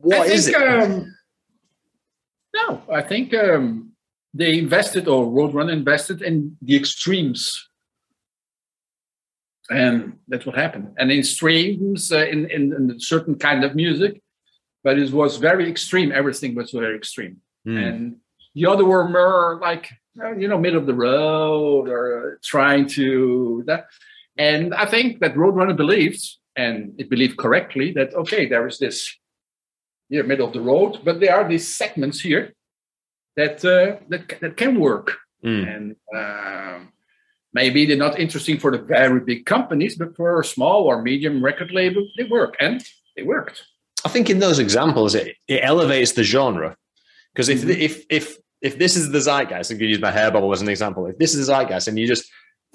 What 0.00 0.28
I 0.28 0.32
is 0.32 0.44
think, 0.46 0.56
it? 0.56 0.82
Um, 0.82 1.16
no, 2.54 2.82
I 2.92 3.02
think 3.02 3.34
um, 3.34 3.92
they 4.32 4.58
invested, 4.58 5.08
or 5.08 5.26
Roadrunner 5.26 5.72
invested 5.72 6.22
in 6.22 6.56
the 6.62 6.76
extremes, 6.76 7.68
and 9.72 9.94
that's 10.28 10.46
what 10.46 10.56
happened. 10.56 10.86
And 10.98 11.10
in 11.10 11.22
streams, 11.22 12.12
uh, 12.12 12.26
in, 12.34 12.40
in 12.56 12.62
in 12.78 12.90
a 12.90 13.00
certain 13.00 13.36
kind 13.46 13.64
of 13.64 13.74
music, 13.74 14.12
but 14.84 14.98
it 14.98 15.10
was 15.12 15.36
very 15.48 15.66
extreme. 15.74 16.10
Everything 16.12 16.54
was 16.54 16.70
very 16.70 16.96
extreme, 16.96 17.36
Hmm. 17.64 17.76
and 17.86 18.16
the 18.56 18.66
other 18.66 18.84
were 18.84 19.08
more 19.08 19.58
like 19.68 19.84
uh, 20.22 20.34
you 20.40 20.48
know 20.48 20.58
middle 20.58 20.80
of 20.80 20.86
the 20.86 20.94
road 21.10 21.84
or 21.88 22.38
trying 22.42 22.84
to 22.96 23.62
that. 23.68 23.82
And 24.38 24.74
I 24.74 24.86
think 24.86 25.20
that 25.20 25.34
Roadrunner 25.34 25.76
believed, 25.76 26.22
and 26.56 26.76
it 27.00 27.08
believed 27.10 27.36
correctly, 27.44 27.92
that 27.98 28.14
okay, 28.14 28.42
there 28.48 28.66
is 28.66 28.78
this 28.78 28.98
here 30.08 30.24
middle 30.24 30.46
of 30.46 30.52
the 30.54 30.60
road, 30.72 30.92
but 31.04 31.20
there 31.20 31.34
are 31.36 31.48
these 31.48 31.66
segments 31.80 32.18
here 32.20 32.52
that 33.36 33.64
uh, 33.64 33.96
that 34.10 34.22
that 34.40 34.56
can 34.56 34.78
work, 34.88 35.08
Hmm. 35.42 35.64
and 35.72 35.86
um, 36.20 36.78
maybe 37.54 37.86
they're 37.86 37.96
not 37.96 38.18
interesting 38.18 38.58
for 38.58 38.70
the 38.70 38.78
very 38.82 39.20
big 39.20 39.46
companies, 39.46 39.96
but 39.96 40.16
for 40.16 40.40
a 40.40 40.44
small 40.44 40.84
or 40.84 41.02
medium 41.02 41.44
record 41.44 41.70
label, 41.72 42.06
they 42.16 42.24
work, 42.24 42.56
and 42.60 42.84
they 43.16 43.22
worked. 43.22 43.62
I 44.04 44.08
think 44.08 44.30
in 44.30 44.38
those 44.40 44.58
examples, 44.58 45.14
it, 45.14 45.36
it 45.48 45.60
elevates 45.62 46.12
the 46.12 46.24
genre. 46.24 46.76
Because 47.34 47.48
if, 47.48 47.62
Mhm. 47.62 47.78
if 47.78 48.04
if 48.10 48.36
if 48.60 48.78
this 48.78 48.96
is 48.96 49.10
the 49.10 49.18
zeitgeist, 49.20 49.70
going 49.70 49.80
to 49.80 49.86
use 49.86 50.00
my 50.00 50.10
hair 50.12 50.30
bubble 50.30 50.52
as 50.52 50.62
an 50.62 50.68
example. 50.68 51.06
If 51.06 51.18
this 51.18 51.34
is 51.34 51.46
the 51.46 51.52
zeitgeist, 51.52 51.88
and 51.88 51.98
you 51.98 52.06
just 52.06 52.24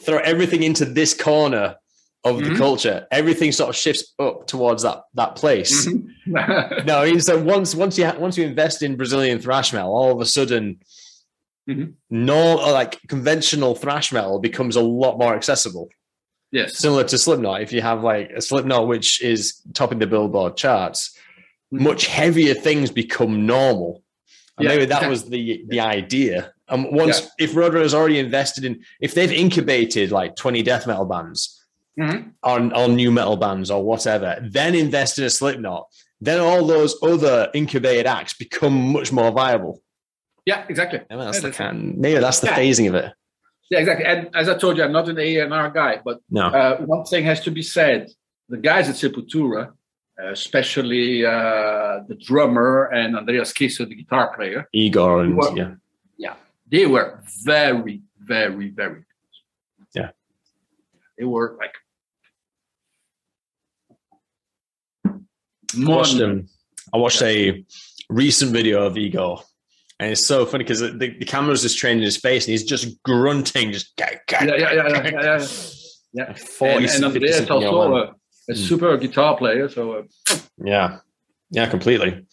throw 0.01 0.17
everything 0.19 0.63
into 0.63 0.83
this 0.85 1.13
corner 1.13 1.75
of 2.25 2.39
the 2.43 2.49
Mhm. 2.49 2.57
culture, 2.57 3.07
everything 3.11 3.51
sort 3.53 3.69
of 3.69 3.75
shifts 3.75 4.13
up 4.19 4.47
towards 4.47 4.83
that 4.83 5.03
that 5.15 5.35
place. 5.35 5.87
Mhm. 5.87 6.07
No, 6.85 7.01
I 7.03 7.05
mean, 7.11 7.21
so 7.21 7.41
once 7.41 7.73
once 7.75 7.97
you 7.97 8.05
ha- 8.05 8.17
once 8.17 8.37
you 8.37 8.45
invest 8.45 8.83
in 8.83 8.95
Brazilian 8.97 9.39
thrash 9.39 9.71
metal, 9.73 9.95
all 9.95 10.11
of 10.11 10.19
a 10.19 10.25
sudden, 10.25 10.79
Mhm. 11.67 11.93
no, 12.09 12.55
like 12.55 12.99
conventional 13.07 13.75
thrash 13.75 14.11
metal 14.13 14.39
becomes 14.39 14.75
a 14.75 14.81
lot 14.81 15.17
more 15.17 15.35
accessible. 15.35 15.89
yes. 16.51 16.77
Similar 16.77 17.03
to 17.05 17.17
Slipknot, 17.17 17.61
if 17.61 17.73
you 17.73 17.81
have 17.81 18.03
like 18.03 18.29
a 18.31 18.41
Slipknot 18.41 18.87
which 18.87 19.21
is 19.21 19.61
topping 19.73 19.99
the 19.99 20.07
Billboard 20.07 20.55
charts, 20.55 21.13
Mhm. 21.73 21.81
much 21.81 22.05
heavier 22.07 22.53
things 22.53 22.89
become 22.89 23.45
normal. 23.45 24.01
And 24.57 24.63
Yeah, 24.65 24.71
maybe 24.75 24.85
that 24.85 25.09
was 25.09 25.25
the 25.25 25.63
the 25.67 25.81
idea. 25.81 26.53
And 26.69 26.91
once 26.91 27.17
if 27.37 27.51
Roadrunner 27.53 27.81
has 27.83 27.93
already 27.93 28.19
invested 28.19 28.63
in, 28.65 28.73
if 29.01 29.13
they've 29.13 29.31
incubated 29.31 30.11
like 30.11 30.35
twenty 30.37 30.63
death 30.63 30.87
metal 30.87 31.05
bands 31.05 31.39
Mhm. 31.99 32.31
on 32.43 32.71
on 32.73 32.95
nu 32.95 33.11
metal 33.11 33.35
bands 33.37 33.69
or 33.69 33.83
whatever, 33.83 34.29
then 34.41 34.73
invest 34.73 35.19
in 35.19 35.25
a 35.25 35.29
Slipknot, 35.29 35.83
then 36.21 36.39
all 36.39 36.65
those 36.65 36.95
other 37.03 37.49
incubated 37.53 38.05
acts 38.07 38.33
become 38.33 38.93
much 38.93 39.11
more 39.11 39.31
viable. 39.31 39.81
Yeah, 40.47 40.63
exactly. 40.69 40.99
That's, 41.09 41.43
Yeah, 41.43 41.49
the 41.49 41.73
maybe 41.73 42.19
that's 42.21 42.39
the 42.39 42.47
Yeah. 42.47 42.57
phasing 42.57 42.87
of 42.87 42.95
it. 42.95 43.07
Yeah, 43.69 43.79
exactly. 43.79 44.05
And 44.05 44.19
as 44.33 44.47
I 44.47 44.55
told 44.57 44.77
you, 44.77 44.83
I'm 44.85 44.93
not 44.93 45.09
an 45.09 45.19
A&R 45.19 45.69
guy, 45.71 45.93
but 46.07 46.21
No. 46.29 46.45
uh, 46.59 46.77
one 46.93 47.03
thing 47.03 47.25
has 47.25 47.41
to 47.41 47.51
be 47.51 47.61
said: 47.61 47.99
the 48.47 48.55
guys 48.69 48.87
at 48.87 48.95
Sepultura, 48.95 49.63
uh, 50.21 50.31
especially 50.31 51.25
uh, 51.25 51.99
the 52.09 52.15
drummer 52.27 52.85
and 52.99 53.17
Andreas 53.17 53.51
Kisser, 53.51 53.83
the 53.85 53.95
guitar 54.01 54.33
player, 54.37 54.59
Igor 54.71 55.23
and 55.23 55.35
Well- 55.37 55.57
yeah. 55.57 56.35
they 56.69 56.85
were 56.85 57.09
very, 57.43 58.01
very, 58.33 58.69
very. 58.81 59.01
Yeah. 59.93 60.09
They 61.17 61.25
were 61.25 61.57
like. 61.61 61.75
I 65.05 65.09
watched, 65.95 66.19
Mon- 66.19 66.29
um, 66.31 66.47
I 66.93 66.97
watched 66.97 67.21
a 67.21 67.63
recent 68.09 68.51
video 68.53 68.77
of 68.87 68.97
Igor, 68.97 69.43
and 69.99 70.11
it's 70.11 70.25
so 70.25 70.45
funny 70.45 70.63
because 70.63 70.79
the, 70.81 70.89
the 70.91 71.25
camera's 71.25 71.61
just 71.63 71.77
training 71.77 72.03
his 72.03 72.17
face, 72.17 72.45
and 72.45 72.51
he's 72.51 72.63
just 72.63 73.01
grunting, 73.03 73.71
just 73.71 73.93
yeah, 73.99 74.09
yeah, 74.31 74.43
yeah, 74.43 74.57
yeah, 74.57 74.73
yeah, 74.73 75.21
yeah. 75.21 75.47
yeah. 76.13 76.33
40, 76.33 76.73
And, 76.73 76.81
and 76.83 76.89
50 76.89 77.05
Andreas 77.05 77.49
also 77.49 77.89
man. 77.89 77.97
a, 77.99 78.01
a 78.51 78.53
Mm. 78.53 78.57
super 78.57 78.95
guitar 78.97 79.35
player, 79.37 79.67
so 79.67 79.91
uh, 80.29 80.35
Yeah, 80.63 80.99
yeah, 81.51 81.67
completely. 81.67 82.25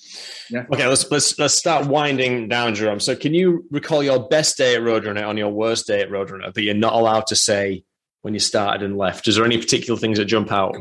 Yeah. 0.51 0.65
Okay, 0.73 0.87
let's 0.87 1.11
let's 1.11 1.39
let's 1.39 1.55
start 1.55 1.87
winding 1.87 2.49
down, 2.49 2.75
Jerome. 2.75 3.01
So, 3.01 3.17
can 3.17 3.35
you 3.35 3.65
recall 3.71 4.03
your 4.03 4.29
best 4.29 4.57
day 4.57 4.77
at 4.77 4.83
Roadrunner 4.83 5.27
on 5.27 5.37
your 5.37 5.49
worst 5.49 5.87
day 5.89 6.01
at 6.03 6.11
Roadrunner 6.11 6.53
that 6.55 6.63
you're 6.63 6.75
not 6.75 6.93
allowed 6.93 7.27
to 7.29 7.37
say 7.37 7.83
when 8.23 8.33
you 8.35 8.41
started 8.41 8.83
and 8.85 8.97
left? 8.97 9.27
Is 9.27 9.37
there 9.37 9.45
any 9.45 9.59
particular 9.59 9.99
things 9.99 10.19
that 10.19 10.27
jump 10.27 10.53
out? 10.53 10.77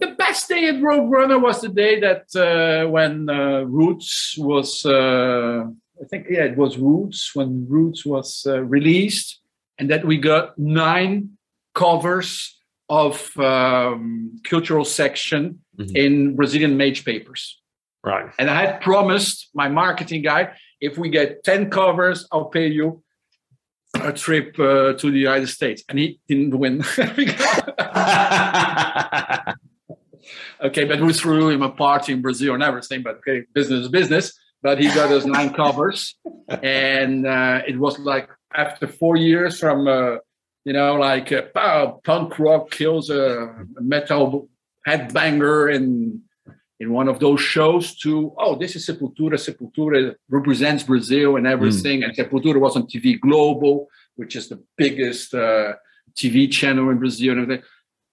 The 0.00 0.14
best 0.18 0.48
day 0.48 0.68
at 0.68 0.76
Roadrunner 0.76 1.40
was 1.40 1.60
the 1.60 1.68
day 1.68 2.00
that 2.00 2.24
uh, 2.36 2.88
when 2.90 3.28
uh, 3.28 3.62
Roots 3.62 4.36
was, 4.38 4.84
uh, 4.86 5.64
I 6.00 6.04
think, 6.10 6.26
yeah, 6.30 6.44
it 6.44 6.56
was 6.56 6.78
Roots 6.78 7.34
when 7.34 7.66
Roots 7.68 8.04
was 8.04 8.44
uh, 8.46 8.60
released, 8.62 9.40
and 9.78 9.90
that 9.90 10.04
we 10.04 10.18
got 10.18 10.58
nine 10.58 11.30
covers 11.74 12.56
of 12.88 13.36
um, 13.38 14.40
cultural 14.44 14.84
section 14.84 15.60
Mhm. 15.78 15.96
in 15.96 16.36
Brazilian 16.36 16.76
Mage 16.76 17.04
papers. 17.04 17.60
Right. 18.04 18.30
And 18.38 18.48
I 18.48 18.60
had 18.64 18.80
promised 18.80 19.48
my 19.54 19.68
marketing 19.68 20.22
guy, 20.22 20.52
if 20.80 20.96
we 20.98 21.08
get 21.08 21.42
10 21.42 21.68
covers, 21.70 22.28
I'll 22.30 22.44
pay 22.50 22.68
you 22.68 23.02
a 24.00 24.12
trip 24.12 24.56
uh, 24.58 24.92
to 24.92 25.10
the 25.10 25.18
United 25.18 25.48
States. 25.48 25.82
And 25.88 25.98
he 25.98 26.20
didn't 26.28 26.56
win. 26.56 26.84
okay, 30.64 30.84
but 30.84 31.00
we 31.00 31.12
threw 31.12 31.50
him 31.50 31.62
a 31.62 31.70
party 31.70 32.12
in 32.12 32.22
Brazil 32.22 32.54
and 32.54 32.62
everything. 32.62 33.02
But 33.02 33.16
okay, 33.16 33.44
business 33.52 33.80
is 33.80 33.88
business. 33.88 34.38
But 34.62 34.80
he 34.80 34.86
got 34.88 35.12
us 35.12 35.26
nine 35.26 35.52
covers, 35.52 36.14
and 36.62 37.26
uh, 37.26 37.60
it 37.66 37.78
was 37.78 37.98
like 37.98 38.30
after 38.54 38.86
four 38.86 39.16
years 39.16 39.60
from 39.60 39.86
uh, 39.86 40.16
you 40.64 40.72
know 40.72 40.94
like 40.94 41.30
uh, 41.32 41.42
pow, 41.54 42.00
punk 42.02 42.38
rock 42.38 42.70
kills 42.70 43.10
a 43.10 43.54
metal 43.80 44.48
headbanger 44.88 45.74
in 45.74 46.22
in 46.80 46.92
one 46.92 47.08
of 47.08 47.20
those 47.20 47.40
shows 47.40 47.94
to 47.96 48.34
oh 48.38 48.56
this 48.56 48.74
is 48.74 48.86
Sepultura. 48.88 49.34
Sepultura 49.34 50.14
represents 50.30 50.82
Brazil 50.82 51.36
and 51.36 51.46
everything, 51.46 52.02
and 52.02 52.16
Sepultura 52.16 52.58
was 52.58 52.74
on 52.74 52.84
TV 52.86 53.20
Globo, 53.20 53.86
which 54.16 54.34
is 54.34 54.48
the 54.48 54.62
biggest 54.78 55.34
uh, 55.34 55.74
TV 56.16 56.50
channel 56.50 56.88
in 56.88 56.98
Brazil 56.98 57.32
and 57.32 57.42
everything 57.42 57.64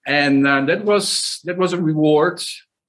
and 0.05 0.47
uh, 0.47 0.61
that 0.65 0.83
was 0.85 1.39
that 1.45 1.57
was 1.57 1.73
a 1.73 1.81
reward 1.81 2.41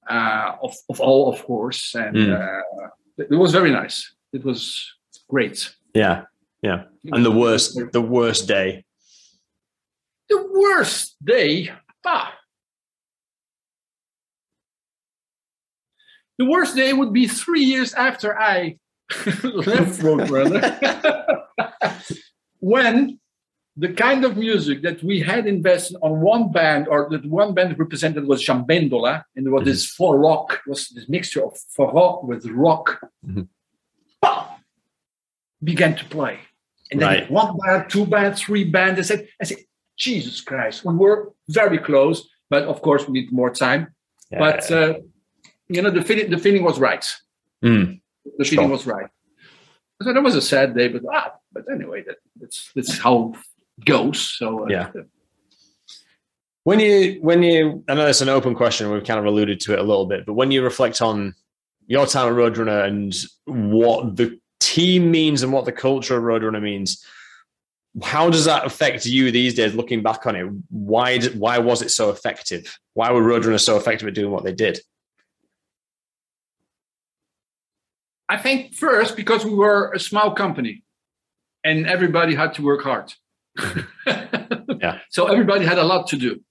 uh, 0.09 0.55
of 0.61 0.73
of 0.89 0.99
all, 0.99 1.31
of 1.33 1.43
course, 1.45 1.95
and 1.95 2.15
Mm. 2.15 2.33
uh, 2.33 2.89
it 3.17 3.29
was 3.37 3.51
very 3.51 3.71
nice. 3.71 4.13
It 4.33 4.43
was 4.43 4.91
great. 5.29 5.73
yeah, 5.93 6.25
yeah. 6.61 6.83
And 7.11 7.23
the 7.25 7.31
worst, 7.31 7.79
the 7.91 8.01
worst 8.01 8.47
day. 8.47 8.83
the 10.29 10.41
worst 10.51 11.15
day. 11.23 11.69
Ah, 12.05 12.33
the 16.39 16.45
worst 16.45 16.75
day 16.75 16.93
would 16.93 17.13
be 17.13 17.27
three 17.27 17.63
years 17.63 17.93
after 17.93 18.37
I 18.37 18.77
left 19.43 20.01
Roadrunner, 20.05 20.63
when 22.59 23.19
the 23.75 23.91
kind 23.93 24.23
of 24.23 24.37
music 24.37 24.81
that 24.83 25.01
we 25.03 25.19
had 25.19 25.47
invested 25.47 25.97
on 26.01 26.21
one 26.21 26.51
band, 26.51 26.87
or 26.87 27.09
that 27.09 27.25
one 27.25 27.53
band 27.53 27.77
represented 27.79 28.27
was 28.27 28.45
Jambendola, 28.45 29.23
and 29.35 29.45
there 29.45 29.53
was 29.53 29.65
this 29.65 29.85
for 29.87 30.17
rock, 30.19 30.61
was 30.67 30.89
this 30.89 31.09
mixture 31.09 31.43
of 31.43 31.53
forró 31.75 32.23
with 32.23 32.45
rock, 32.45 33.01
Mhm. 33.25 33.47
bah, 34.21 34.47
began 35.63 35.95
to 35.95 36.05
play. 36.05 36.39
And 36.91 37.01
then 37.01 37.09
Right. 37.09 37.31
one 37.31 37.57
band, 37.57 37.89
two 37.89 38.05
band, 38.05 38.35
three 38.37 38.63
band. 38.63 38.99
I 38.99 39.01
said, 39.01 39.27
I 39.41 39.45
said, 39.45 39.57
Jesus 39.97 40.41
Christ, 40.41 40.85
we 40.85 40.93
were 40.95 41.33
very 41.49 41.79
close, 41.79 42.29
but 42.49 42.63
of 42.65 42.81
course 42.81 43.07
we 43.07 43.13
need 43.13 43.31
more 43.31 43.49
time. 43.51 43.87
Yeah. 44.31 44.39
But 44.39 44.71
uh, 44.71 44.93
you 45.67 45.81
know, 45.81 45.89
the 45.89 46.03
feeling, 46.03 46.29
the 46.29 46.37
feeling 46.37 46.63
was 46.63 46.79
right. 46.79 47.05
Mm. 47.63 48.01
The 48.37 48.43
Sure. 48.45 48.51
feeling 48.57 48.69
was 48.71 48.85
right. 48.85 49.07
So 50.03 50.13
that 50.13 50.21
was 50.21 50.35
a 50.35 50.41
sad 50.41 50.75
day, 50.75 50.89
but 50.89 51.01
ah, 51.11 51.33
but 51.51 51.63
anyway, 51.71 52.03
that, 52.07 52.17
that's 52.39 52.71
that's 52.75 52.97
how 52.99 53.33
goes. 53.85 54.19
So 54.37 54.65
uh, 54.65 54.67
Yeah. 54.69 54.91
When 56.65 56.79
you, 56.79 57.17
when 57.21 57.43
you, 57.43 57.83
I 57.89 57.93
know 57.93 58.07
it's 58.07 58.21
an 58.21 58.29
open 58.29 58.55
question. 58.55 58.89
We've 58.89 59.03
kind 59.03 59.19
of 59.19 59.25
alluded 59.25 59.59
to 59.61 59.73
it 59.73 59.79
a 59.79 59.83
little 59.83 60.05
bit, 60.05 60.25
but 60.25 60.33
when 60.33 60.49
you 60.51 60.63
reflect 60.63 61.01
on 61.01 61.35
your 61.87 62.05
time 62.05 62.27
at 62.27 62.33
Roadrunner 62.33 62.85
and 62.87 63.13
what 63.45 64.15
the 64.15 64.39
team 64.61 65.11
means 65.11 65.43
and 65.43 65.51
what 65.51 65.65
the 65.65 65.73
culture 65.73 66.15
of 66.15 66.23
Roadrunner 66.23 66.61
means, 66.61 67.05
how 68.01 68.29
does 68.29 68.45
that 68.45 68.65
affect 68.65 69.05
you 69.05 69.29
these 69.31 69.53
days 69.53 69.75
looking 69.75 70.01
back 70.01 70.25
on 70.25 70.35
it 70.35 70.47
why 70.69 71.17
did, 71.17 71.39
why 71.39 71.59
was 71.59 71.81
it 71.81 71.89
so 71.91 72.09
effective 72.09 72.79
why 72.93 73.11
were 73.11 73.21
roadrunners 73.21 73.61
so 73.61 73.77
effective 73.77 74.07
at 74.07 74.15
doing 74.15 74.31
what 74.31 74.43
they 74.43 74.53
did 74.53 74.79
i 78.27 78.37
think 78.37 78.73
first 78.73 79.15
because 79.15 79.45
we 79.45 79.53
were 79.53 79.91
a 79.91 79.99
small 79.99 80.33
company 80.33 80.83
and 81.63 81.85
everybody 81.85 82.33
had 82.33 82.53
to 82.55 82.63
work 82.63 82.81
hard 82.81 83.13
yeah. 83.57 84.99
So 85.09 85.27
everybody 85.27 85.65
had 85.65 85.77
a 85.77 85.83
lot 85.83 86.07
to 86.07 86.17
do. 86.17 86.41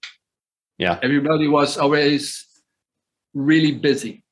Yeah. 0.78 0.98
Everybody 1.02 1.48
was 1.48 1.76
always 1.78 2.46
really 3.34 3.72
busy. 3.72 4.24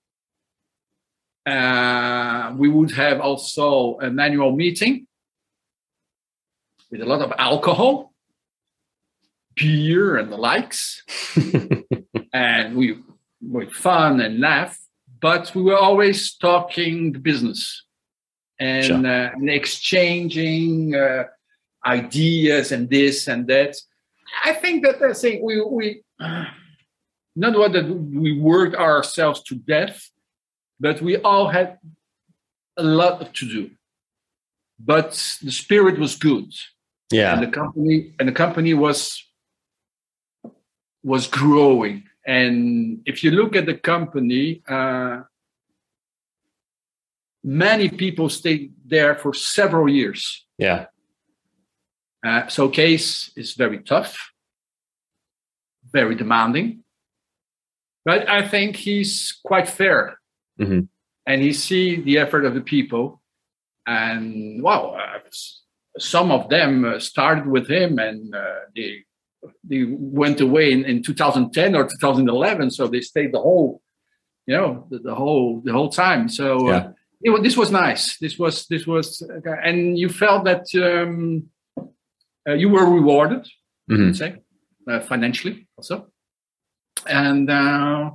Uh, 1.47 2.55
we 2.57 2.69
would 2.69 2.93
have 2.93 3.21
also 3.21 3.99
an 3.99 4.19
annual 4.21 4.55
meeting 4.55 5.07
with 6.91 7.01
a 7.01 7.07
lot 7.07 7.23
of 7.23 7.33
alcohol, 7.39 8.13
beer, 9.57 10.17
and 10.17 10.31
the 10.31 10.37
likes. 10.37 11.03
and 12.33 12.77
we 12.77 12.99
were 13.41 13.71
fun 13.71 14.21
and 14.21 14.41
laugh, 14.41 14.79
but 15.21 15.55
we 15.55 15.63
were 15.63 15.79
always 15.79 16.35
talking 16.35 17.13
business 17.13 17.85
and, 18.59 18.85
sure. 18.85 19.07
uh, 19.07 19.31
and 19.33 19.49
exchanging 19.49 20.95
uh, 20.95 21.25
ideas 21.87 22.73
and 22.73 22.89
this 22.89 23.29
and 23.29 23.47
that. 23.49 23.77
I 24.45 24.53
think 24.53 24.85
that 24.85 25.03
I 25.03 25.13
think 25.13 25.43
we 25.43 25.61
we 25.63 26.03
uh, 26.21 26.45
not 27.37 27.59
what 27.59 27.73
that 27.73 27.89
we 27.89 28.39
worked 28.39 28.75
ourselves 28.75 29.43
to 29.45 29.55
death, 29.55 30.11
but 30.79 31.01
we 31.01 31.17
all 31.19 31.49
had 31.49 31.79
a 32.77 32.83
lot 32.83 33.35
to 33.35 33.49
do. 33.49 33.71
But 34.79 35.11
the 35.43 35.51
spirit 35.51 35.99
was 35.99 36.17
good. 36.17 36.53
Yeah. 37.11 37.35
And 37.35 37.43
the 37.43 37.51
company 37.51 38.15
and 38.19 38.29
the 38.29 38.33
company 38.33 38.75
was 38.75 39.23
was 41.03 41.27
growing. 41.27 42.05
And 42.27 43.03
if 43.07 43.25
you 43.25 43.31
look 43.31 43.57
at 43.57 43.67
the 43.67 43.75
company, 43.75 44.63
uh, 44.69 45.23
many 47.43 47.89
people 47.89 48.29
stayed 48.29 48.73
there 48.85 49.15
for 49.15 49.33
several 49.35 49.89
years. 49.89 50.47
Yeah. 50.59 50.87
Uh, 52.25 52.47
so 52.49 52.69
Kees 52.69 53.31
is 53.37 53.55
very 53.55 53.79
tough, 53.81 54.31
very 55.91 56.15
demanding, 56.15 56.85
but 58.05 58.29
I 58.29 58.47
think 58.47 58.77
he's 58.77 59.39
quite 59.45 59.69
fair, 59.69 60.19
mm-hmm. 60.61 60.81
and 61.27 61.43
he 61.43 61.53
see 61.53 62.01
the 62.01 62.19
effort 62.19 62.45
of 62.45 62.55
the 62.55 62.61
people, 62.61 63.23
and 63.87 64.63
wow, 64.63 64.97
uh, 65.01 65.21
some 65.99 66.31
of 66.31 66.49
them 66.49 66.85
uh, 66.85 66.99
started 66.99 67.47
with 67.47 67.69
him 67.69 67.99
and 67.99 68.35
uh, 68.35 68.61
they 68.75 69.05
they 69.65 69.85
went 69.89 70.41
away 70.41 70.71
in, 70.71 70.85
in 70.85 71.03
2010 71.03 71.75
or 71.75 71.85
2011 71.85 72.71
so 72.71 72.87
they 72.87 73.01
stayed 73.01 73.33
the 73.33 73.41
whole 73.41 73.81
you 74.47 74.55
know 74.55 74.87
the, 74.91 74.99
the 74.99 75.15
whole 75.15 75.63
the 75.65 75.73
whole 75.73 75.89
time 75.89 76.29
so 76.29 76.69
uh, 76.69 76.91
yeah. 77.23 77.33
it, 77.35 77.43
this 77.43 77.57
was 77.57 77.71
nice 77.71 78.19
this 78.19 78.39
was 78.39 78.67
this 78.67 78.87
was 78.87 79.23
and 79.45 79.99
you 79.99 80.09
felt 80.09 80.45
that 80.45 80.65
um, 80.75 81.45
uh, 81.45 81.60
you 82.55 82.69
were 82.69 82.85
rewarded 82.85 83.47
mm-hmm. 83.91 84.13
say 84.13 84.37
uh, 84.89 85.01
financially 85.01 85.67
also 85.77 86.07
and 87.07 87.51
uh, 87.51 88.11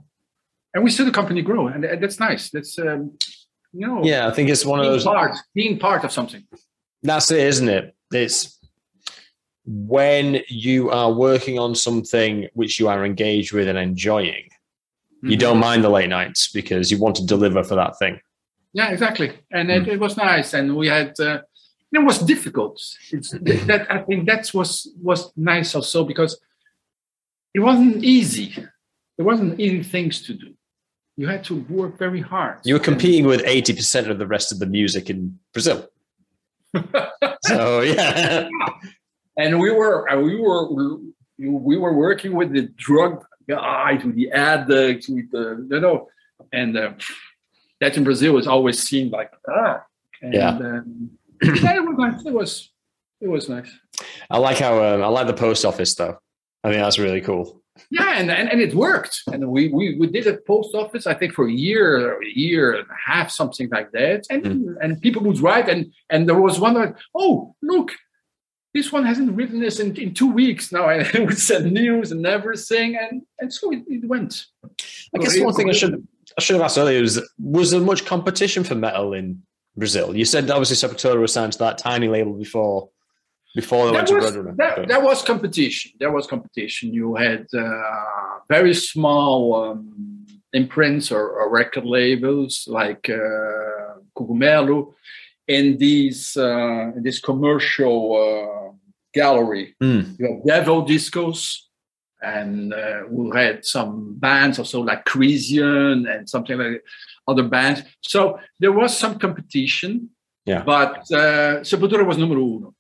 and 0.74 0.84
we 0.84 0.90
see 0.90 1.04
the 1.04 1.12
company 1.12 1.42
grow 1.42 1.68
and 1.68 1.84
that's 1.84 2.20
nice 2.20 2.50
that's 2.50 2.78
um, 2.80 3.18
you 3.74 3.86
know 3.88 4.04
yeah 4.04 4.28
i 4.28 4.32
think 4.32 4.50
it's 4.50 4.66
one 4.66 4.80
of 4.80 4.86
those 4.86 5.04
part 5.04 5.36
being 5.54 5.78
part 5.78 6.04
of 6.04 6.12
something 6.12 6.44
that's 7.06 7.30
it, 7.32 7.40
isn't 7.40 7.70
it? 7.70 7.96
It's 8.12 8.60
when 9.66 10.42
you 10.48 10.90
are 10.90 11.12
working 11.12 11.60
on 11.60 11.76
something 11.76 12.48
which 12.54 12.80
you 12.80 12.88
are 12.88 13.06
engaged 13.06 13.54
with 13.54 13.68
and 13.68 13.78
enjoying, 13.78 14.44
mm-hmm. 14.44 15.30
you 15.30 15.38
don't 15.38 15.60
mind 15.60 15.84
the 15.84 15.90
late 15.90 16.10
nights 16.10 16.52
because 16.52 16.92
you 16.92 17.00
want 17.00 17.16
to 17.18 17.26
deliver 17.26 17.64
for 17.64 17.76
that 17.76 17.98
thing. 18.00 18.20
Yeah, 18.74 18.90
exactly. 18.90 19.34
And 19.52 19.70
mm. 19.70 19.84
it, 19.84 19.88
it, 19.88 20.00
was 20.00 20.18
nice. 20.18 20.54
And 20.54 20.76
we 20.76 20.88
had, 20.88 21.18
uh, 21.20 21.42
it 21.92 22.04
was 22.04 22.20
difficult. 22.20 22.82
It's, 23.12 23.32
that 23.32 23.88
I 23.90 24.00
think 24.00 24.28
that 24.28 24.54
was 24.54 24.92
was 25.02 25.32
nice 25.36 25.76
also 25.76 26.04
because 26.04 26.40
it 27.54 27.60
wasn't 27.60 28.04
easy. 28.04 28.56
It 29.18 29.22
wasn't 29.22 29.60
easy 29.60 29.82
things 29.84 30.22
to 30.24 30.34
do. 30.34 30.54
You 31.16 31.28
had 31.28 31.46
to 31.46 31.56
work 31.70 31.98
very 31.98 32.20
hard. 32.20 32.60
You 32.66 32.74
were 32.74 32.82
competing 32.92 33.26
with 33.26 33.42
eighty 33.46 33.74
percent 33.74 34.10
of 34.10 34.20
the 34.20 34.28
rest 34.28 34.52
of 34.52 34.60
the 34.60 34.66
music 34.66 35.10
in 35.10 35.40
Brazil 35.54 35.88
so 37.44 37.82
yeah, 37.82 38.48
and 39.38 39.60
we 39.60 39.72
were 39.72 40.10
uh, 40.10 40.20
we 40.20 40.40
were 40.40 40.98
we 41.38 41.78
were 41.78 41.94
working 41.94 42.34
with 42.34 42.52
the 42.52 42.64
drug 42.76 43.24
guys, 43.48 44.04
with 44.04 44.16
the 44.16 44.32
addicts, 44.32 45.10
with 45.10 45.30
the 45.32 45.68
you 45.70 45.80
know, 45.80 46.08
and 46.52 46.78
uh, 46.78 46.94
that 47.82 47.98
in 47.98 48.04
Brazil 48.04 48.38
is 48.38 48.48
always 48.48 48.82
seen 48.82 49.10
like 49.10 49.32
ah, 49.50 49.84
and, 50.22 50.34
yeah. 50.34 50.50
Um, 50.50 51.12
yeah, 51.42 51.76
it 51.76 51.86
was 51.86 51.96
nice. 51.98 52.26
It 52.26 52.34
was 52.34 52.72
it 53.22 53.28
was 53.28 53.50
nice. 53.50 53.72
I 54.30 54.38
like 54.38 54.58
how 54.58 54.84
um, 54.84 55.04
I 55.04 55.08
like 55.08 55.28
the 55.28 55.34
post 55.34 55.66
office 55.66 55.96
though. 55.96 56.18
I 56.64 56.70
think 56.70 56.82
that's 56.82 57.00
really 57.00 57.22
cool. 57.22 57.62
Yeah, 57.90 58.20
and, 58.20 58.32
and, 58.32 58.50
and 58.50 58.62
it 58.62 58.74
worked. 58.74 59.22
And 59.32 59.50
we, 59.50 59.68
we, 59.68 59.98
we 59.98 60.08
did 60.08 60.28
a 60.28 60.38
post 60.38 60.74
office, 60.74 61.06
I 61.06 61.14
think, 61.14 61.34
for 61.34 61.48
a 61.48 61.52
year, 61.52 62.22
a 62.22 62.26
year 62.34 62.74
and 62.74 62.88
a 62.88 63.12
half, 63.12 63.30
something 63.30 63.70
like 63.70 63.92
that. 63.92 64.26
And 64.30 64.44
mm. 64.44 64.76
and 64.82 65.02
people 65.02 65.22
would 65.24 65.40
write, 65.40 65.68
and 65.68 65.94
and 66.10 66.28
there 66.28 66.40
was 66.40 66.60
one 66.60 66.76
that, 66.76 66.96
oh, 67.14 67.54
look, 67.62 67.92
this 68.74 68.92
one 68.92 69.06
hasn't 69.06 69.36
written 69.36 69.60
this 69.60 69.80
in, 69.80 69.96
in 69.98 70.14
two 70.14 70.32
weeks 70.32 70.72
now. 70.72 70.88
And 70.88 71.28
we 71.28 71.36
send 71.36 71.72
news 71.74 72.12
and 72.12 72.26
everything, 72.26 72.96
and 72.96 73.24
and 73.40 73.54
so 73.54 73.72
it, 73.72 73.84
it 73.88 74.08
went. 74.08 74.46
I 75.14 75.20
guess 75.20 75.40
one 75.40 75.54
thing 75.54 75.70
I 75.70 75.74
should 75.74 76.08
I 76.38 76.42
should 76.42 76.56
have 76.56 76.64
asked 76.64 76.78
earlier 76.78 77.02
was 77.02 77.22
was 77.38 77.72
there 77.72 77.82
much 77.82 78.06
competition 78.06 78.64
for 78.64 78.76
metal 78.76 79.14
in 79.14 79.44
Brazil? 79.78 80.16
You 80.16 80.26
said 80.26 80.50
obviously 80.50 80.76
Sepultura 80.76 81.20
was 81.20 81.34
signed 81.34 81.54
to 81.54 81.60
that 81.60 81.78
tiny 81.78 82.08
label 82.08 82.34
before 82.34 82.90
before 83.56 83.86
they 83.88 83.92
went 83.94 84.12
was, 84.12 84.32
to 84.32 84.40
Roadrunner. 84.40 84.56
There, 84.58 84.86
there, 84.86 85.00
was 85.00 85.24
competition. 85.24 85.92
There 86.00 86.12
was 86.12 86.28
competition. 86.28 86.94
You 86.94 87.16
had 87.16 87.48
uh, 87.58 88.40
very 88.50 88.74
small 88.74 89.56
um, 89.64 90.26
imprints 90.52 91.12
or, 91.12 91.40
or, 91.40 91.50
record 91.50 91.86
labels 91.86 92.66
like 92.68 93.10
uh, 93.10 94.00
Cogumelo 94.16 94.94
in 95.48 95.78
these 95.78 96.36
uh, 96.36 96.92
in 96.96 97.04
this 97.04 97.20
commercial 97.20 98.00
uh, 98.16 98.74
gallery. 99.14 99.76
Mm. 99.82 100.20
You 100.20 100.28
have 100.28 100.46
Devil 100.46 100.86
Discos, 100.86 101.58
and 102.22 102.74
uh, 102.74 103.04
we 103.10 103.38
had 103.38 103.66
some 103.66 104.16
bands 104.18 104.60
also 104.60 104.82
like 104.82 105.06
Crisium 105.06 106.08
and 106.10 106.30
something 106.30 106.58
like 106.58 106.84
other 107.28 107.44
bands. 107.44 107.82
So 108.02 108.40
there 108.60 108.72
was 108.72 108.98
some 108.98 109.20
competition. 109.20 110.10
Yeah. 110.46 110.64
But 110.64 110.98
uh, 111.12 111.62
Sepultura 111.62 112.06
was 112.06 112.18
number 112.18 112.38
uno 112.38 112.76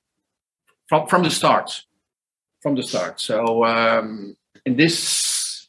from 0.87 1.07
from 1.07 1.23
the 1.23 1.31
start, 1.31 1.83
from 2.61 2.75
the 2.75 2.83
start. 2.83 3.19
So 3.19 3.65
um, 3.65 4.35
in 4.65 4.75
this 4.75 5.67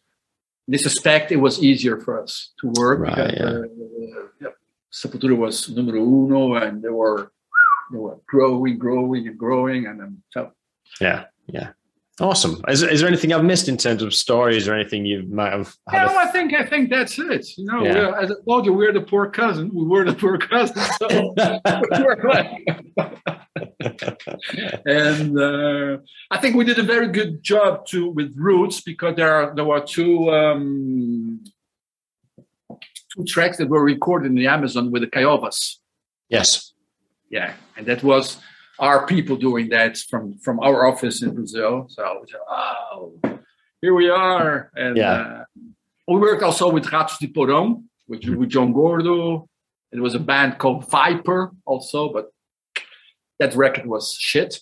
this 0.68 0.84
aspect, 0.84 1.32
it 1.32 1.36
was 1.36 1.62
easier 1.62 1.98
for 1.98 2.22
us 2.22 2.52
to 2.60 2.72
work. 2.76 3.00
Right, 3.00 3.16
because, 3.16 3.32
yeah. 3.32 3.46
Uh, 3.46 4.26
yeah, 4.40 4.48
Sepultura 4.92 5.36
was 5.36 5.70
numero 5.70 6.02
uno, 6.02 6.54
and 6.56 6.82
they 6.82 6.90
were 6.90 7.32
they 7.90 7.98
were 7.98 8.18
growing, 8.26 8.76
growing, 8.78 9.28
and 9.28 9.38
growing, 9.38 9.86
and 9.86 10.02
um, 10.02 10.22
so 10.30 10.52
yeah, 11.00 11.24
yeah. 11.46 11.70
Awesome. 12.18 12.62
Is, 12.66 12.82
is 12.82 13.00
there 13.00 13.08
anything 13.08 13.34
I've 13.34 13.44
missed 13.44 13.68
in 13.68 13.76
terms 13.76 14.02
of 14.02 14.14
stories 14.14 14.66
or 14.66 14.74
anything 14.74 15.04
you 15.04 15.24
might 15.24 15.52
have? 15.52 15.76
Had 15.88 16.06
no, 16.06 16.16
I 16.16 16.26
think 16.28 16.54
I 16.54 16.64
think 16.64 16.88
that's 16.88 17.18
it. 17.18 17.46
You 17.58 17.66
know, 17.66 17.84
yeah. 17.84 18.18
as 18.18 18.30
I 18.30 18.34
told 18.48 18.64
you, 18.64 18.72
we're 18.72 18.94
the 18.94 19.02
poor 19.02 19.28
cousin. 19.28 19.70
We 19.74 19.84
were 19.84 20.02
the 20.04 20.14
poor 20.14 20.38
cousin. 20.38 20.82
So 20.98 21.34
and 24.86 25.38
uh, 25.38 25.98
I 26.30 26.38
think 26.38 26.56
we 26.56 26.64
did 26.64 26.78
a 26.78 26.82
very 26.82 27.08
good 27.08 27.42
job 27.42 27.84
too 27.84 28.08
with 28.08 28.32
Roots 28.34 28.80
because 28.80 29.14
there 29.16 29.34
are 29.34 29.54
there 29.54 29.66
were 29.66 29.80
two 29.80 30.30
um, 30.30 31.44
two 33.14 33.24
tracks 33.24 33.58
that 33.58 33.68
were 33.68 33.84
recorded 33.84 34.28
in 34.28 34.36
the 34.36 34.46
Amazon 34.46 34.90
with 34.90 35.02
the 35.02 35.08
Kaiovas. 35.08 35.76
Yes. 36.30 36.72
Yeah, 37.28 37.52
and 37.76 37.84
that 37.86 38.02
was 38.02 38.38
our 38.78 39.06
people 39.06 39.36
doing 39.36 39.68
that 39.70 39.96
from 39.96 40.38
from 40.38 40.60
our 40.60 40.86
office 40.86 41.22
in 41.22 41.34
Brazil. 41.34 41.86
So 41.88 42.24
said, 42.30 42.40
oh, 42.48 43.18
here 43.80 43.94
we 43.94 44.08
are. 44.08 44.70
And 44.76 44.96
yeah. 44.96 45.12
uh, 45.12 45.44
we 46.08 46.18
worked 46.18 46.42
also 46.42 46.70
with 46.70 46.86
Ratos 46.86 47.18
de 47.18 47.28
Porão, 47.28 47.84
which 48.06 48.26
with 48.26 48.50
João 48.50 48.72
Gordo. 48.72 49.48
It 49.92 50.00
was 50.00 50.14
a 50.14 50.18
band 50.18 50.58
called 50.58 50.90
Viper 50.90 51.52
also, 51.64 52.12
but 52.12 52.32
that 53.38 53.54
record 53.54 53.86
was 53.86 54.12
shit. 54.12 54.60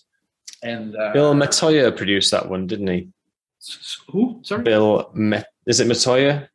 And 0.63 0.95
uh, 0.95 1.13
Bill 1.13 1.33
Metoyer 1.33 1.95
produced 1.95 2.31
that 2.31 2.47
one, 2.47 2.67
didn't 2.67 2.87
he? 2.87 3.09
Who? 4.09 4.39
Sorry, 4.43 4.63
Bill. 4.63 5.09
Met- 5.13 5.47
is 5.65 5.79
it 5.79 5.87
Metoyer? 5.87 6.47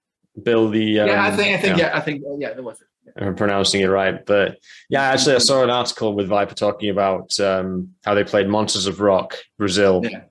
Bill 0.42 0.70
the 0.70 1.00
um, 1.00 1.08
yeah, 1.08 1.24
I 1.24 1.30
think 1.36 1.58
I 1.58 1.60
think 1.60 1.78
yeah, 1.78 1.86
yeah 1.86 1.96
I 1.96 2.00
think 2.00 2.22
yeah, 2.38 2.52
that 2.54 2.62
was 2.62 2.80
it. 2.80 2.86
I'm 3.16 3.34
pronouncing 3.34 3.80
it 3.80 3.86
right. 3.86 4.24
But 4.24 4.58
yeah, 4.88 5.02
actually, 5.02 5.34
I 5.34 5.38
saw 5.38 5.62
an 5.62 5.70
article 5.70 6.14
with 6.14 6.28
Viper 6.28 6.54
talking 6.54 6.90
about 6.90 7.38
um, 7.40 7.94
how 8.04 8.14
they 8.14 8.24
played 8.24 8.48
Monsters 8.48 8.86
of 8.86 9.00
Rock, 9.00 9.36
Brazil, 9.58 10.02
Yeah. 10.04 10.22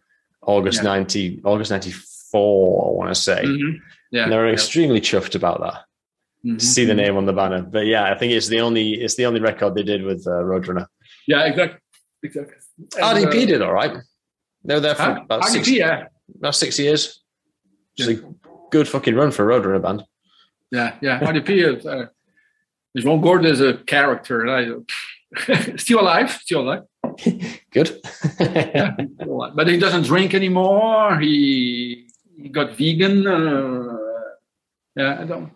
August 0.42 0.78
Yeah. 0.78 0.84
90, 0.84 1.42
August 1.44 1.72
94, 1.72 2.88
I 2.88 2.98
want 2.98 3.10
to 3.14 3.22
say. 3.22 3.44
Mhm. 3.44 3.80
Yeah. 4.12 4.24
And 4.24 4.32
they 4.32 4.38
were 4.38 4.48
yeah. 4.48 4.54
extremely 4.54 5.02
chuffed 5.02 5.36
about 5.36 5.62
that. 5.62 5.86
Mhm. 6.46 6.58
to 6.58 6.66
see 6.66 6.86
the 6.86 6.94
name 6.94 7.18
on 7.18 7.26
the 7.26 7.34
banner. 7.34 7.62
But 7.62 7.86
yeah, 7.86 8.10
I 8.10 8.18
think 8.18 8.32
it's 8.32 8.48
the 8.48 8.62
only 8.62 8.94
it's 8.94 9.16
the 9.16 9.26
only 9.26 9.42
record 9.42 9.76
they 9.76 9.84
did 9.84 10.04
with 10.04 10.26
uh, 10.26 10.42
Roadrunner. 10.42 10.88
Yeah, 11.28 11.44
exactly. 11.46 11.80
Exactly. 12.24 12.56
And, 12.98 13.18
RDP 13.18 13.44
uh, 13.44 13.46
did 13.46 13.62
all 13.62 13.74
right. 13.74 13.98
They 14.64 14.74
were 14.76 14.80
there 14.80 14.96
for 14.96 15.18
about 15.18 15.42
RDP, 15.42 15.50
six, 15.52 15.70
yeah. 15.70 16.06
about 16.38 16.56
six 16.56 16.80
years. 16.80 17.22
It's 17.98 18.08
a 18.08 18.24
good 18.72 18.88
fucking 18.88 19.16
run 19.16 19.32
for 19.32 19.52
a 19.52 19.60
Roadrunner 19.60 19.82
band. 19.82 20.04
Yeah, 20.72 20.96
yeah. 21.02 21.20
RDP 21.20 21.78
is, 21.78 21.86
uh, 21.86 22.06
is 22.96 23.06
Ron 23.06 23.22
Gordon 23.22 23.52
is 23.52 23.62
a 23.62 23.76
character. 23.76 24.46
and 24.46 24.86
I, 25.38 25.76
still 25.78 26.02
alive, 26.02 26.32
still 26.32 26.62
alive. 26.62 26.84
Good. 27.72 28.02
Alive. 28.40 29.54
But 29.56 29.68
he 29.68 29.78
doesn't 29.78 30.04
drink 30.04 30.34
anymore. 30.34 31.20
He 31.20 32.08
he 32.42 32.50
got 32.50 32.76
vegan. 32.78 33.26
Uh, 33.28 33.98
yeah, 34.96 35.22
I 35.22 35.26
don't. 35.26 35.52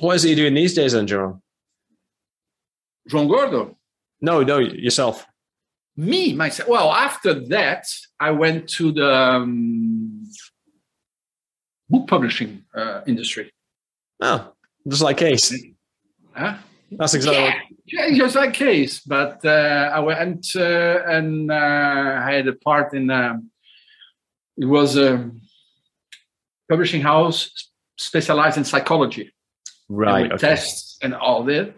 what 0.00 0.16
is 0.16 0.22
he 0.22 0.34
doing 0.34 0.54
these 0.54 0.74
days, 0.74 0.92
then, 0.92 1.06
Jerome? 1.06 1.42
João 3.08 3.28
Gordo. 3.28 3.76
No, 4.20 4.42
no, 4.42 4.58
yourself. 4.58 5.26
Me, 5.96 6.32
myself. 6.32 6.68
Well, 6.68 6.92
after 6.92 7.34
that, 7.48 7.86
I 8.18 8.30
went 8.30 8.68
to 8.70 8.92
the 8.92 9.12
um, 9.14 10.24
book 11.88 12.06
publishing 12.06 12.64
uh, 12.74 13.02
industry. 13.06 13.52
Oh, 14.20 14.52
just 14.86 15.02
like 15.02 15.18
Kees. 15.18 15.52
Huh? 16.34 16.56
That's 16.92 17.14
exactly. 17.14 17.78
Yeah, 17.86 18.06
yeah, 18.06 18.18
just 18.18 18.34
that 18.34 18.54
case. 18.54 19.00
But 19.00 19.44
uh, 19.44 19.90
I 19.92 20.00
went 20.00 20.46
uh, 20.56 21.02
and 21.06 21.50
uh, 21.50 21.54
I 22.24 22.32
had 22.32 22.48
a 22.48 22.54
part 22.54 22.94
in. 22.94 23.10
Um, 23.10 23.50
it 24.56 24.66
was 24.66 24.96
a 24.96 25.30
publishing 26.68 27.00
house 27.00 27.70
specialized 27.98 28.58
in 28.58 28.64
psychology. 28.64 29.32
Right. 29.90 30.22
and 30.22 30.32
okay. 30.34 30.48
tests 30.48 30.98
and 31.02 31.14
all 31.14 31.42
that. 31.44 31.74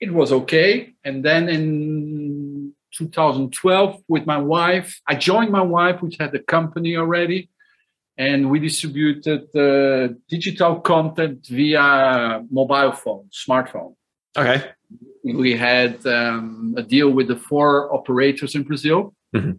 It 0.00 0.12
was 0.12 0.32
okay. 0.32 0.94
And 1.04 1.24
then 1.24 1.48
in 1.48 2.72
2012, 2.94 4.02
with 4.08 4.24
my 4.24 4.38
wife, 4.38 5.00
I 5.06 5.16
joined 5.16 5.50
my 5.50 5.62
wife, 5.62 6.00
which 6.00 6.16
had 6.18 6.34
a 6.34 6.38
company 6.38 6.96
already, 6.96 7.50
and 8.20 8.50
we 8.50 8.58
distributed 8.60 9.44
uh, 9.56 10.08
digital 10.28 10.78
content 10.80 11.46
via 11.46 12.44
mobile 12.50 12.92
phone, 12.92 13.26
smartphone. 13.32 13.94
Okay. 14.36 14.62
We 15.24 15.56
had 15.56 16.04
um, 16.06 16.74
a 16.76 16.82
deal 16.82 17.10
with 17.10 17.28
the 17.28 17.36
four 17.36 17.92
operators 17.94 18.54
in 18.54 18.62
Brazil, 18.64 19.14
Mhm. 19.34 19.58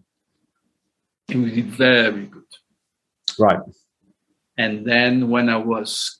and 1.29 1.43
we 1.43 1.49
did 1.57 1.69
very 1.73 2.25
good. 2.27 2.51
Right. 3.39 3.63
And 4.57 4.85
then 4.85 5.29
when 5.33 5.49
I 5.49 5.57
was 5.57 6.19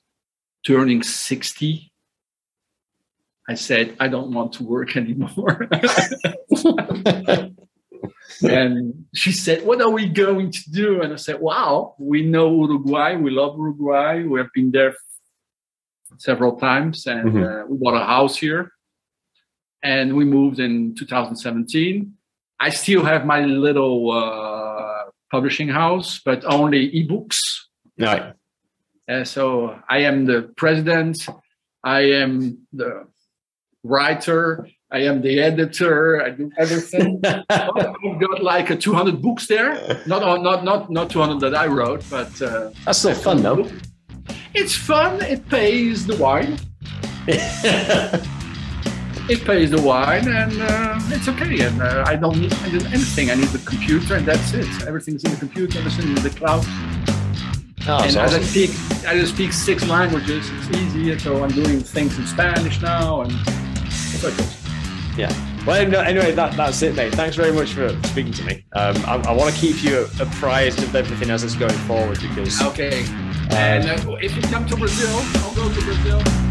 turning 0.66 1.04
60, 1.04 1.92
I 3.48 3.54
said, 3.56 3.96
I 4.00 4.08
don't 4.08 4.34
want 4.34 4.54
to 4.54 4.64
work 4.64 4.98
anymore. 5.02 5.68
and 8.42 9.06
she 9.14 9.32
said, 9.32 9.66
What 9.66 9.82
are 9.82 9.90
we 9.90 10.08
going 10.08 10.52
to 10.52 10.72
do? 10.72 11.02
And 11.02 11.14
I 11.14 11.18
said, 11.18 11.40
Wow, 11.40 11.96
we 12.00 12.24
know 12.24 12.50
Uruguay. 12.66 13.16
We 13.16 13.32
love 13.32 13.58
Uruguay. 13.58 14.24
We 14.24 14.40
have 14.40 14.50
been 14.54 14.72
there 14.72 14.96
several 16.18 16.58
times 16.58 17.08
and 17.08 17.32
Mhm. 17.32 17.44
uh, 17.64 17.66
we 17.68 17.78
bought 17.78 17.96
a 18.02 18.06
house 18.06 18.36
here. 18.38 18.72
And 19.84 20.16
we 20.16 20.26
moved 20.26 20.60
in 20.60 20.94
2017. 20.96 22.14
I 22.60 22.70
still 22.70 23.04
have 23.04 23.26
my 23.26 23.42
little 23.46 24.12
uh, 24.12 25.10
publishing 25.32 25.70
house, 25.70 26.20
but 26.24 26.44
only 26.46 26.92
ebooks. 26.92 27.40
right. 27.98 28.34
Uh, 29.10 29.24
so 29.24 29.80
I 29.90 30.00
am 30.10 30.26
the 30.26 30.44
president. 30.56 31.28
I 31.84 32.02
am 32.22 32.60
the 32.72 33.08
writer. 33.84 34.68
I 34.94 35.00
am 35.00 35.22
the 35.22 35.39
editor. 35.39 36.22
I 36.22 36.32
do 36.32 36.52
everything. 36.58 37.22
I've 37.50 38.20
got 38.20 38.44
like 38.44 38.70
a 38.72 38.76
200 38.76 39.22
books 39.22 39.48
there. 39.48 40.02
Not 40.06 40.22
not 40.42 40.64
not 40.66 40.89
not 40.89 41.10
200 41.10 41.39
that 41.39 41.56
I 41.56 41.68
wrote, 41.68 42.04
but 42.10 42.42
uh, 42.42 42.72
That's 42.84 43.00
still 43.00 43.16
fun, 43.16 43.42
though. 43.42 43.70
it's 44.54 44.76
fun. 44.76 45.22
It 45.22 45.48
pays 45.50 46.06
the 46.06 46.18
wine. 46.18 46.60
It 49.30 49.46
pays 49.46 49.70
the 49.72 49.80
wine, 49.80 50.28
and 50.28 50.62
uh, 50.62 51.00
it's 51.16 51.28
okay. 51.30 51.62
And 51.62 51.82
uh, 51.82 52.04
I 52.06 52.16
don't 52.18 52.38
need, 52.38 52.52
I 52.54 52.72
need 52.72 52.86
anything. 52.88 53.30
I 53.30 53.36
need 53.36 53.48
the 53.50 53.60
computer, 53.60 54.16
and 54.16 54.26
that's 54.26 54.52
it. 54.52 54.68
Everything's 54.86 55.24
in 55.24 55.32
the 55.32 55.38
computer. 55.38 55.78
Everything's 55.80 56.18
in 56.18 56.24
the 56.24 56.38
cloud. 56.38 56.66
Oh, 57.88 58.04
and 58.04 58.12
that's 58.12 58.18
as 58.18 58.34
I 58.34 58.42
speak, 58.42 58.72
I 59.08 59.14
just 59.18 59.36
speak 59.36 59.54
six 59.54 59.88
languages. 59.88 60.50
It's 60.52 60.78
easy, 60.78 61.18
so 61.20 61.44
I'm 61.44 61.52
doing 61.52 61.80
things 61.82 62.18
in 62.18 62.26
Spanish 62.28 62.82
now, 62.82 63.22
and 63.22 63.32
so 63.89 64.28
it 64.28 64.38
goes. 64.38 64.61
Yeah. 65.18 65.34
Well, 65.66 65.76
anyway, 65.76 66.32
that, 66.32 66.57
that's 66.57 66.82
it, 66.82 66.95
mate. 66.95 67.14
Thanks 67.14 67.36
very 67.36 67.51
much 67.51 67.74
for 67.74 67.89
speaking 68.07 68.34
to 68.34 68.43
me. 68.43 68.66
Um, 68.74 68.95
I, 69.05 69.16
I 69.28 69.32
want 69.32 69.53
to 69.53 69.59
keep 69.59 69.84
you 69.84 70.07
apprised 70.20 70.82
of 70.82 70.95
everything 70.95 71.30
as 71.30 71.43
it's 71.43 71.55
going 71.55 71.78
forward 71.80 72.20
because 72.20 72.62
Okay. 72.62 73.05
And 73.51 73.89
uh, 73.89 74.16
if 74.22 74.36
you 74.36 74.41
come 74.43 74.66
to 74.68 74.78
Brazil, 74.78 75.09
I'll 75.12 75.53
go 75.55 75.72
to 75.72 75.82
Brazil. 75.82 76.22
I'll 76.26 76.26
show 76.26 76.45
you 76.45 76.51